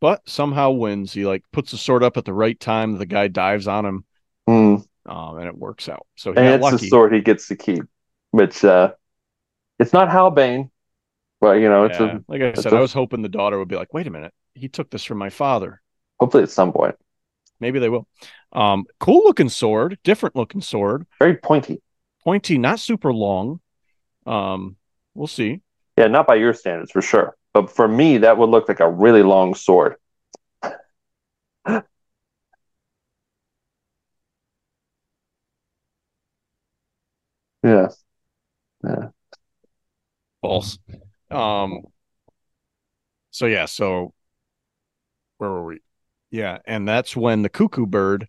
[0.00, 1.12] but somehow wins.
[1.12, 2.98] He like puts the sword up at the right time.
[2.98, 4.04] The guy dives on him,
[4.48, 4.84] Mm.
[5.06, 6.06] Um, and it works out.
[6.16, 6.76] So he And it's lucky.
[6.78, 7.84] the sword he gets to keep,
[8.32, 8.92] which uh,
[9.78, 10.70] it's not Hal Hywelbane,
[11.40, 12.16] but you know, it's Yeah.
[12.16, 14.10] a, like I said, a- I was hoping the daughter would be like, "Wait a
[14.10, 15.80] minute, he took this from my father."
[16.18, 16.94] hopefully at some point
[17.60, 18.08] Maybe they will.
[18.52, 21.80] Um, cool looking sword, different looking sword, very pointy.
[22.24, 23.60] pointy, not super long.
[24.26, 24.76] Um,
[25.14, 25.60] we'll see.
[25.96, 28.90] Yeah, not by your standards for sure, but for me, that would look like a
[28.90, 29.96] really long sword.
[37.66, 37.88] yeah.
[38.84, 39.08] Yeah.
[40.40, 40.78] False.
[41.30, 41.82] Um.
[43.30, 43.66] So yeah.
[43.66, 44.12] So
[45.38, 45.80] where were we?
[46.30, 48.28] Yeah, and that's when the cuckoo bird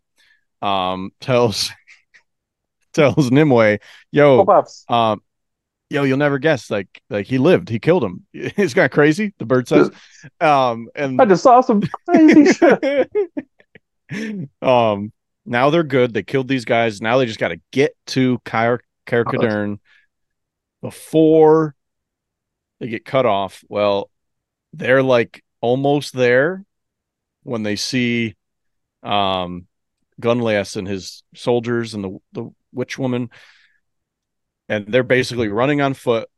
[0.61, 1.72] um tells
[2.93, 3.77] tells Nimue,
[4.11, 4.45] "Yo,
[4.89, 5.22] um,
[5.89, 6.69] yo, you'll never guess.
[6.69, 7.69] Like, like he lived.
[7.69, 8.26] He killed him.
[8.34, 9.91] It's kind of crazy." The bird says,
[10.41, 13.11] "Um, and I just saw some crazy shit."
[14.61, 15.11] um,
[15.45, 16.14] now they're good.
[16.14, 17.01] They killed these guys.
[17.01, 18.39] Now they just got to get to
[19.07, 19.79] Caer Cadarn
[20.81, 21.75] before
[22.79, 23.63] they get cut off.
[23.67, 24.11] Well,
[24.73, 26.63] they're like almost there
[27.43, 28.35] when they see
[29.03, 29.67] um
[30.21, 33.29] Gundleus and his soldiers and the the witch woman
[34.69, 36.29] and they're basically running on foot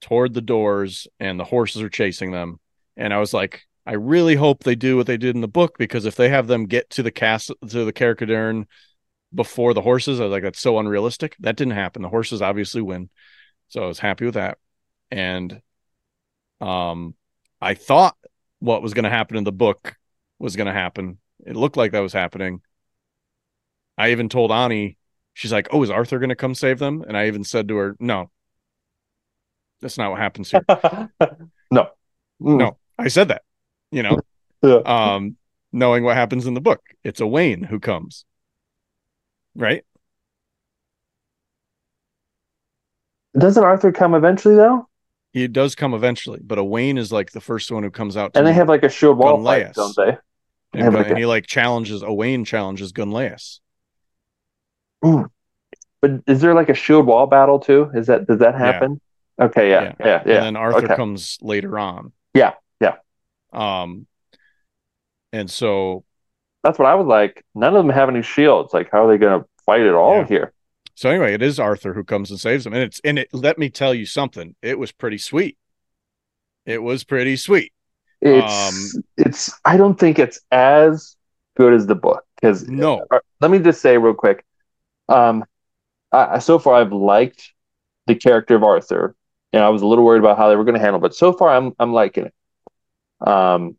[0.00, 2.60] toward the doors and the horses are chasing them
[2.96, 5.78] and I was like I really hope they do what they did in the book
[5.78, 8.66] because if they have them get to the castle to the Cadarn
[9.34, 11.36] before the horses, I was like, that's so unrealistic.
[11.40, 12.02] That didn't happen.
[12.02, 13.10] The horses obviously win.
[13.68, 14.58] So I was happy with that.
[15.10, 15.60] And
[16.60, 17.14] um
[17.60, 18.16] I thought
[18.60, 19.96] what was going to happen in the book
[20.38, 21.18] was going to happen.
[21.44, 22.60] It looked like that was happening.
[23.98, 24.96] I even told Ani,
[25.32, 27.76] she's like, "Oh, is Arthur going to come save them?" And I even said to
[27.76, 28.30] her, "No,
[29.80, 30.64] that's not what happens here."
[31.70, 31.88] no,
[32.40, 32.58] mm.
[32.58, 33.42] no, I said that.
[33.90, 34.20] You know,
[34.62, 34.80] yeah.
[34.84, 35.36] um,
[35.72, 38.24] knowing what happens in the book, it's Owain who comes,
[39.56, 39.84] right?
[43.36, 44.88] Doesn't Arthur come eventually though?
[45.32, 48.32] He does come eventually, but Owain is like the first one who comes out.
[48.34, 50.16] and they have like a shield wall fight, don't they?
[50.72, 51.18] And, like and a...
[51.18, 53.60] he like challenges Owain challenges Gundleus.
[55.04, 55.30] Ooh.
[56.00, 57.90] But is there like a shield wall battle too?
[57.94, 59.00] Is that does that happen?
[59.38, 60.34] Okay, yeah, yeah, yeah, yeah.
[60.36, 60.96] And then Arthur okay.
[60.96, 62.12] comes later on.
[62.32, 62.96] Yeah, yeah.
[63.52, 64.06] Um,
[65.32, 66.05] and so
[66.66, 67.44] that's what I was like.
[67.54, 68.74] None of them have any shields.
[68.74, 70.26] Like, how are they going to fight at all yeah.
[70.26, 70.52] here?
[70.96, 73.28] So anyway, it is Arthur who comes and saves them, and it's and it.
[73.32, 74.56] Let me tell you something.
[74.62, 75.58] It was pretty sweet.
[76.64, 77.72] It was pretty sweet.
[78.20, 79.60] It's um, it's.
[79.64, 81.16] I don't think it's as
[81.56, 83.04] good as the book because no.
[83.10, 84.44] Uh, let me just say real quick.
[85.08, 85.44] Um,
[86.10, 87.52] I, so far I've liked
[88.06, 89.14] the character of Arthur,
[89.52, 91.32] and I was a little worried about how they were going to handle, but so
[91.32, 93.28] far I'm I'm liking it.
[93.28, 93.76] Um,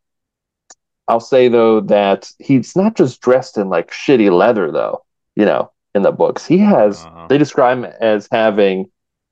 [1.08, 5.04] I'll say though that he's not just dressed in like shitty leather though.
[5.36, 6.46] You know, in the books.
[6.46, 7.28] He has uh-huh.
[7.28, 8.90] they describe him as having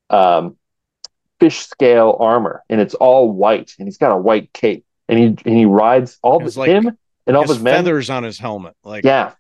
[0.10, 0.58] um,
[1.40, 5.26] fish scale armor, and it's all white, and he's got a white cape, and he
[5.26, 8.38] and he rides all the, like, him and all his, his men, feathers on his
[8.38, 9.34] helmet, like yeah.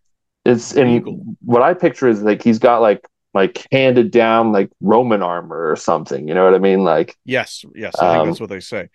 [0.46, 3.04] It's and what I picture is like he's got like
[3.34, 6.28] like handed down like Roman armor or something.
[6.28, 6.84] You know what I mean?
[6.84, 8.90] Like yes, yes, I um, think that's what they say.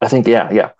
[0.00, 0.70] I think yeah, yeah,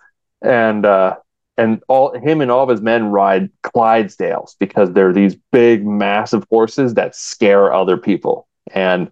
[0.41, 1.17] and uh,
[1.59, 6.45] and all him and all of his men ride Clydesdales because they're these big, massive
[6.49, 9.11] horses that scare other people, and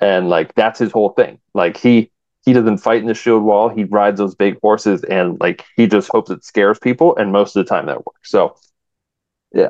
[0.00, 1.40] and like that's his whole thing.
[1.54, 2.10] Like he
[2.44, 5.86] he doesn't fight in the shield wall; he rides those big horses, and like he
[5.86, 8.30] just hopes it scares people, and most of the time that works.
[8.30, 8.56] So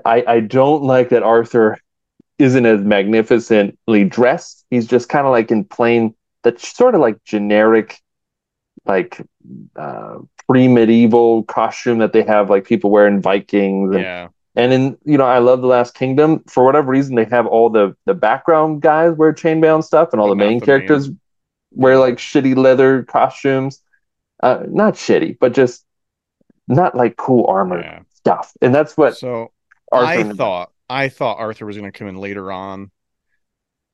[0.05, 1.79] I I don't like that Arthur
[2.39, 4.67] isn't as magnificently dressed.
[4.69, 8.01] He's just kind of like in plain that sort of like generic
[8.85, 9.21] like
[9.77, 13.95] uh, pre-medieval costume that they have like people wearing Vikings.
[13.95, 14.29] And, yeah.
[14.55, 16.43] And in you know, I love the Last Kingdom.
[16.49, 20.21] For whatever reason, they have all the the background guys wear chainmail and stuff, and
[20.21, 21.21] all the main the characters main.
[21.73, 23.83] wear like shitty leather costumes.
[24.43, 25.85] Uh, not shitty, but just
[26.69, 28.01] not like cool armor yeah.
[28.15, 28.53] stuff.
[28.63, 29.19] And that's what.
[29.19, 29.53] So
[29.93, 32.91] Arthur I thought I thought Arthur was going to come in later on,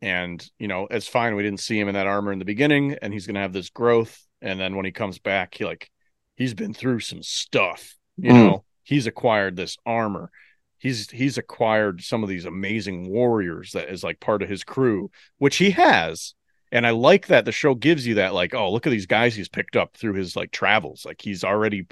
[0.01, 1.35] and you know, it's fine.
[1.35, 3.53] We didn't see him in that armor in the beginning, and he's going to have
[3.53, 4.25] this growth.
[4.41, 5.91] And then when he comes back, he like
[6.37, 7.97] he's been through some stuff.
[8.17, 8.35] You mm.
[8.35, 10.31] know, he's acquired this armor.
[10.79, 15.11] He's he's acquired some of these amazing warriors that is like part of his crew,
[15.39, 16.35] which he has.
[16.73, 19.35] And I like that the show gives you that, like, oh, look at these guys
[19.35, 21.05] he's picked up through his like travels.
[21.05, 21.87] Like he's already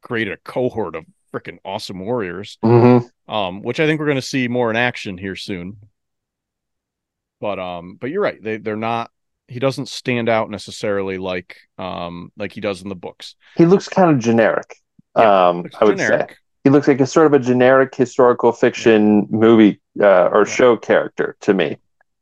[0.00, 2.58] created a cohort of freaking awesome warriors.
[2.64, 3.06] Mm-hmm.
[3.32, 5.76] Um, which I think we're gonna see more in action here soon.
[7.40, 9.10] But um, but you're right, they they're not
[9.48, 13.36] he doesn't stand out necessarily like um like he does in the books.
[13.56, 14.76] He looks kind of generic.
[15.16, 16.30] Yeah, um I would generic.
[16.30, 16.36] say.
[16.64, 19.36] He looks like a sort of a generic historical fiction yeah.
[19.36, 20.52] movie uh, or yeah.
[20.52, 21.76] show character to me.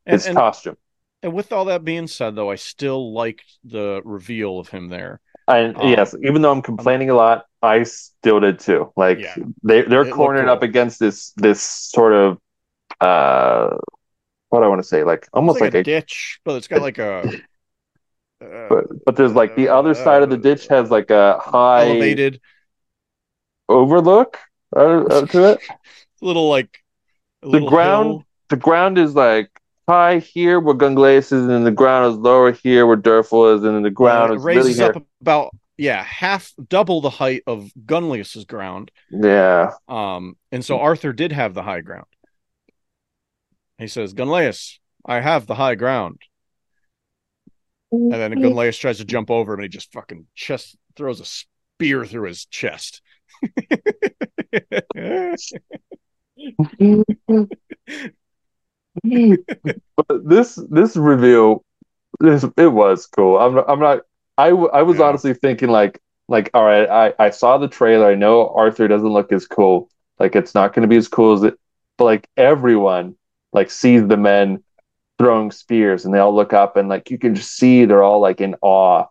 [0.05, 0.75] His and, costume.
[1.21, 5.21] And with all that being said though, I still liked the reveal of him there.
[5.47, 8.91] And um, yes, even though I'm complaining a lot, I still did too.
[8.97, 9.35] Like yeah.
[9.63, 10.53] they they're it cornered cool.
[10.53, 12.37] up against this this sort of
[12.99, 13.77] uh
[14.53, 16.99] what I want to say, like almost like, like, a, ditch, but it's got like
[16.99, 17.31] a uh,
[18.69, 22.39] but but there's like the other side of the ditch has like a high elevated
[23.67, 24.37] overlook
[24.75, 25.59] uh, to it.
[26.21, 26.83] little like
[27.41, 28.07] the ground.
[28.07, 28.25] Hill.
[28.49, 29.49] The ground is like
[29.87, 33.75] high here where Gundleus is, and the ground is lower here where Derfel is, and
[33.75, 35.03] then the ground yeah, is raises really up here.
[35.21, 38.91] about yeah half double the height of Gundleus's ground.
[39.09, 39.71] Yeah.
[39.87, 42.05] Um, and so Arthur did have the high ground.
[43.83, 46.21] He says, Gundleus, I have the high ground.
[47.91, 48.41] And then mm-hmm.
[48.43, 52.27] Gundleus tries to jump over him and he just fucking chest throws a spear through
[52.27, 53.01] his chest.
[53.41, 55.37] but
[60.23, 61.63] this this reveal
[62.19, 63.37] this it was cool.
[63.37, 63.99] I'm I'm not
[64.37, 65.05] I I was yeah.
[65.05, 68.09] honestly thinking like like all right, I I saw the trailer.
[68.09, 69.89] I know Arthur doesn't look as cool.
[70.19, 71.59] Like it's not going to be as cool as it
[71.97, 73.15] but like everyone
[73.53, 74.63] like sees the men
[75.19, 78.19] throwing spears and they all look up and like you can just see they're all
[78.19, 79.05] like in awe.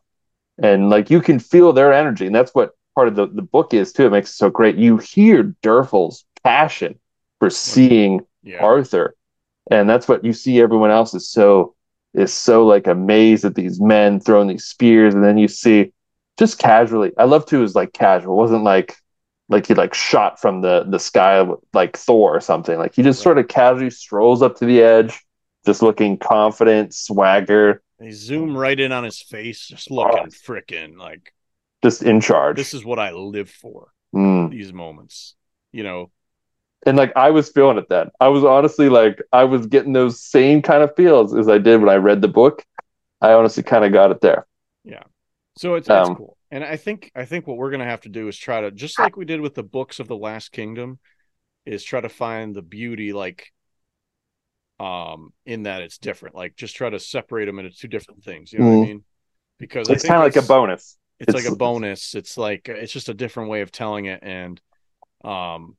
[0.62, 3.72] And like you can feel their energy and that's what part of the, the book
[3.72, 4.06] is too.
[4.06, 4.76] It makes it so great.
[4.76, 6.98] You hear Derfel's passion
[7.38, 8.62] for seeing yeah.
[8.62, 9.14] Arthur
[9.70, 11.74] and that's what you see everyone else is so
[12.14, 15.92] is so like amazed at these men throwing these spears and then you see
[16.38, 18.34] just casually I love to is like casual.
[18.34, 18.96] It wasn't like
[19.48, 23.20] like he like shot from the the sky like Thor or something like he just
[23.20, 23.24] right.
[23.24, 25.20] sort of casually strolls up to the edge
[25.64, 27.82] just looking confident, swagger.
[27.98, 30.50] They zoom right in on his face, just looking oh.
[30.52, 31.32] freaking like
[31.82, 32.56] just in charge.
[32.56, 33.88] This is what I live for.
[34.14, 34.50] Mm.
[34.50, 35.34] These moments,
[35.72, 36.10] you know.
[36.84, 38.10] And like I was feeling it then.
[38.20, 41.80] I was honestly like I was getting those same kind of feels as I did
[41.80, 42.64] when I read the book.
[43.20, 44.46] I honestly kind of got it there.
[44.84, 45.04] Yeah.
[45.56, 46.36] So it's, it's um, cool.
[46.52, 48.98] And I think I think what we're gonna have to do is try to just
[48.98, 50.98] like we did with the books of the Last Kingdom,
[51.64, 53.50] is try to find the beauty like
[54.78, 56.34] um, in that it's different.
[56.34, 58.52] Like just try to separate them into two different things.
[58.52, 58.68] You know mm.
[58.68, 58.88] what I mm-hmm.
[58.88, 59.04] mean?
[59.58, 60.98] Because it's kind of like a bonus.
[61.18, 62.14] It's, it's, like a bonus.
[62.14, 64.60] It's like it's just a different way of telling it, and
[65.24, 65.78] um,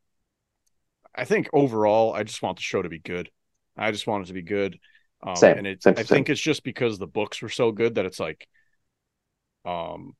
[1.13, 3.29] I think overall, I just want the show to be good.
[3.77, 4.79] I just want it to be good.
[5.21, 8.05] Um, same, and it's I think it's just because the books were so good that
[8.05, 8.47] it's like,
[9.65, 10.15] um,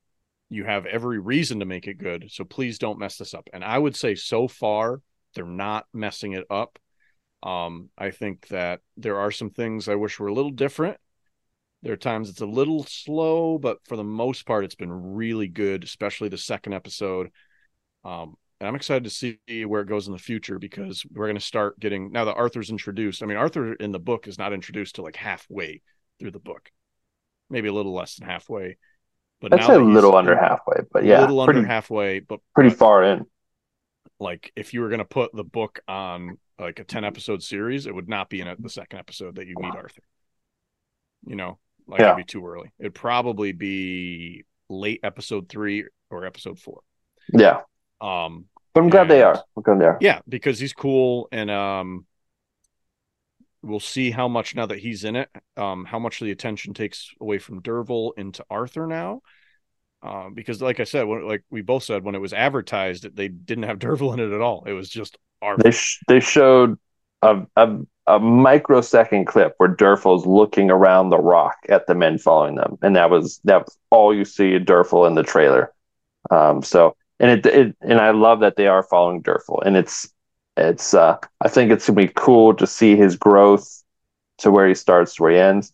[0.54, 2.30] you have every reason to make it good.
[2.32, 3.50] So please don't mess this up.
[3.54, 5.02] And I would say so far
[5.36, 6.78] they're not messing it up.
[7.42, 10.98] Um, I think that there are some things I wish were a little different.
[11.82, 15.50] There are times it's a little slow, but for the most part, it's been really
[15.50, 17.30] good, especially the second episode.
[18.06, 21.36] Um, and I'm excited to see where it goes in the future because we're going
[21.36, 23.22] to start getting now that Arthur's introduced.
[23.22, 25.82] I mean, Arthur in the book is not introduced to like halfway
[26.20, 26.72] through the book,
[27.50, 28.78] maybe a little less than halfway.
[29.44, 32.40] But I'd say a little under halfway, but yeah, a little pretty, under halfway, but
[32.56, 33.26] pretty but, far in.
[34.18, 37.86] Like if you were going to put the book on like a 10 episode series,
[37.86, 40.02] it would not be in the second episode that you meet Arthur.
[41.28, 42.14] You know, like yeah.
[42.14, 42.72] it'd be too early.
[42.80, 46.80] It'd probably be late episode three or episode four.
[47.34, 47.64] Yeah.
[48.00, 49.44] Um, but I'm glad and, they are.
[49.58, 49.98] I'm glad they are.
[50.00, 52.06] Yeah, because he's cool, and um,
[53.64, 57.12] we'll see how much now that he's in it, um, how much the attention takes
[57.20, 59.22] away from Derfel into Arthur now.
[60.04, 63.30] Uh, because, like I said, when, like we both said, when it was advertised, they
[63.30, 64.66] didn't have Derfel in it at all.
[64.68, 65.64] It was just Arthur.
[65.64, 66.78] they sh- they showed
[67.22, 67.78] a, a,
[68.08, 72.96] a microsecond clip where Derfel's looking around the rock at the men following them, and
[72.98, 74.66] that was that was all you see of
[75.08, 75.72] in the trailer.
[76.30, 80.13] Um, so and it, it and I love that they are following Derfel, and it's
[80.58, 83.84] it's uh, I think it's gonna be cool to see his growth
[84.40, 85.74] to where he starts to where he ends.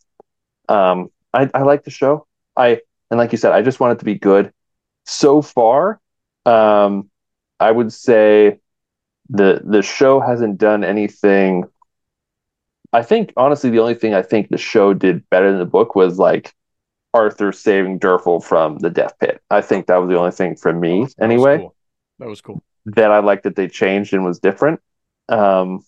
[0.67, 2.27] Um, I, I like the show.
[2.55, 2.81] I
[3.11, 4.53] and like you said, I just want it to be good.
[5.05, 5.99] So far,
[6.45, 7.09] um,
[7.59, 8.59] I would say
[9.29, 11.65] the the show hasn't done anything
[12.91, 15.95] I think honestly the only thing I think the show did better than the book
[15.95, 16.53] was like
[17.13, 19.41] Arthur saving Derfel from the death pit.
[19.49, 21.57] I think that was the only thing for me that anyway.
[21.57, 21.75] Was cool.
[22.19, 22.63] That was cool.
[22.95, 24.79] That I liked that they changed and was different.
[25.27, 25.83] Um,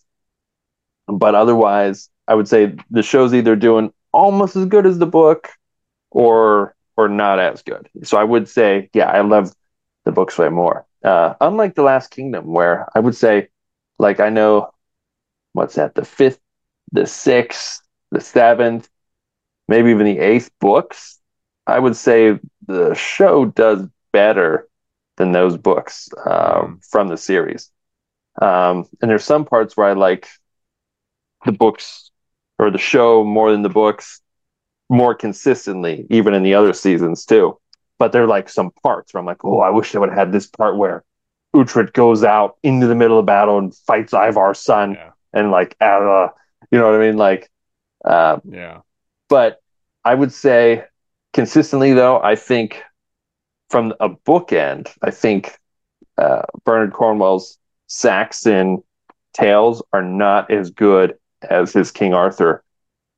[1.08, 5.50] but otherwise, I would say the show's either doing almost as good as the book
[6.12, 7.90] or or not as good.
[8.04, 9.54] So I would say, yeah, I love
[10.06, 10.86] the books way more.
[11.04, 13.50] Uh, unlike the Last Kingdom, where I would say,
[13.98, 14.72] like I know,
[15.54, 15.96] what's that?
[15.96, 16.40] The fifth,
[16.92, 18.90] the sixth, the seventh,
[19.68, 21.20] maybe even the eighth books.
[21.66, 24.68] I would say the show does better
[25.22, 27.72] than those books um, from the series.
[28.42, 30.28] Um, and there's some parts where I like
[31.46, 32.12] the books
[32.60, 34.22] or the show more than the books
[34.90, 37.58] more consistently, even in the other seasons too
[38.02, 40.32] but they're like some parts where I'm like, oh, I wish they would have had
[40.32, 41.04] this part where
[41.56, 45.12] Uhtred goes out into the middle of battle and fights Ivar's son yeah.
[45.34, 46.30] and like, uh,
[46.72, 47.18] you know what I mean?
[47.18, 47.52] Like,
[48.04, 48.80] uh, yeah.
[49.30, 49.62] But
[50.04, 50.86] I would say
[51.32, 52.82] consistently though, I think
[53.72, 55.58] from a bookend, I think
[56.18, 57.58] uh, Bernard Cornwell's
[57.88, 58.84] Saxon
[59.34, 62.64] tales are not as good as his King Arthur,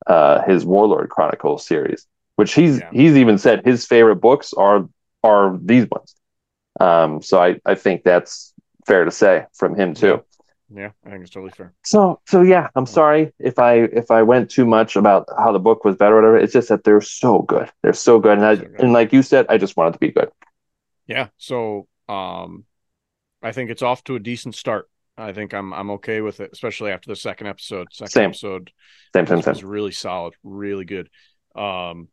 [0.05, 2.89] uh, his Warlord Chronicles series, which he's yeah.
[2.91, 4.87] he's even said his favorite books are
[5.23, 6.15] are these ones.
[6.79, 8.53] Um, so I I think that's
[8.85, 10.23] fair to say from him too.
[10.75, 11.73] Yeah, I think it's totally fair.
[11.83, 15.59] So so yeah, I'm sorry if I if I went too much about how the
[15.59, 16.37] book was better or whatever.
[16.37, 17.69] It's just that they're so good.
[17.83, 18.37] They're so good.
[18.37, 18.79] And I, so good.
[18.79, 20.29] and like you said, I just wanted to be good.
[21.05, 21.27] Yeah.
[21.37, 22.65] So um
[23.41, 24.89] I think it's off to a decent start.
[25.15, 27.87] I think I'm I'm okay with it, especially after the second episode.
[27.91, 28.29] Second same.
[28.29, 28.71] episode
[29.15, 29.67] same same same.
[29.69, 31.09] really solid, really good.
[31.55, 32.07] Um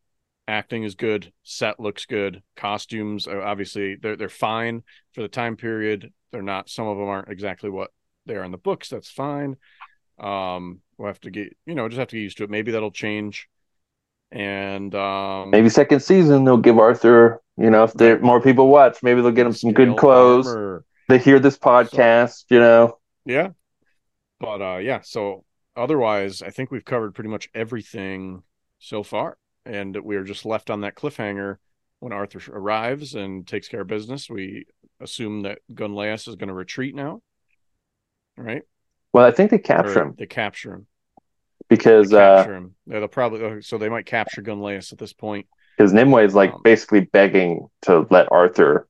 [0.46, 4.82] acting is good, set looks good, costumes obviously they're they're fine
[5.14, 6.12] for the time period.
[6.30, 7.90] They're not some of them aren't exactly what
[8.30, 8.88] there in the books.
[8.88, 9.56] That's fine.
[10.18, 12.50] Um, we'll have to get you know just have to get used to it.
[12.50, 13.48] Maybe that'll change.
[14.32, 17.42] And um, maybe second season they'll give Arthur.
[17.56, 20.46] You know, if there more people watch, maybe they'll get him some good clothes.
[20.46, 20.84] Armor.
[21.08, 22.44] They hear this podcast.
[22.48, 22.98] So, you know.
[23.24, 23.48] Yeah.
[24.38, 25.00] But uh, yeah.
[25.02, 25.44] So
[25.76, 28.44] otherwise, I think we've covered pretty much everything
[28.78, 29.36] so far,
[29.66, 31.56] and we're just left on that cliffhanger
[31.98, 34.30] when Arthur arrives and takes care of business.
[34.30, 34.66] We
[35.00, 37.20] assume that Gundleus is going to retreat now
[38.44, 38.62] right?
[39.12, 40.14] Well, I think they capture or him.
[40.18, 40.86] They capture him
[41.68, 42.74] because they uh, capture uh, him.
[42.86, 45.46] They'll probably so they might capture Gundleus at this point.
[45.76, 48.86] Because Nimue is like um, basically begging to let Arthur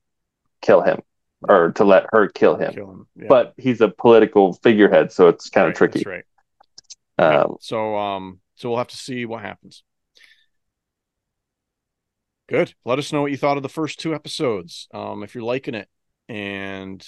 [0.61, 1.01] kill him
[1.47, 2.73] or to let her kill him.
[2.73, 3.07] Kill him.
[3.15, 3.25] Yeah.
[3.29, 6.03] But he's a political figurehead, so it's kind of right, tricky.
[6.09, 6.25] right.
[7.17, 9.83] Um, so um, so we'll have to see what happens.
[12.49, 12.73] Good.
[12.83, 14.87] Let us know what you thought of the first two episodes.
[14.93, 15.87] Um, if you're liking it,
[16.27, 17.05] and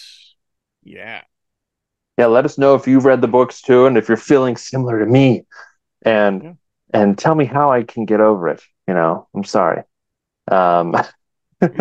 [0.84, 1.22] yeah,
[2.18, 5.00] yeah, let us know if you've read the books too, and if you're feeling similar
[5.00, 5.46] to me,
[6.04, 6.54] and yeah.
[6.94, 8.62] and tell me how I can get over it.
[8.88, 9.84] You know, I'm sorry.
[10.52, 10.96] Um,
[11.62, 11.74] and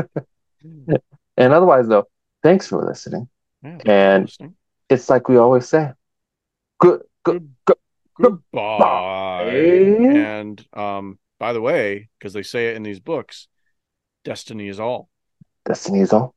[1.37, 2.07] otherwise, though,
[2.43, 3.29] thanks for listening.
[3.63, 4.55] Yeah, and listening.
[4.89, 5.91] it's like we always say,
[6.79, 7.77] good, good, good,
[8.21, 9.51] goodbye.
[9.51, 13.49] And um, by the way, because they say it in these books,
[14.25, 15.11] destiny is all.
[15.67, 16.35] Destiny is all.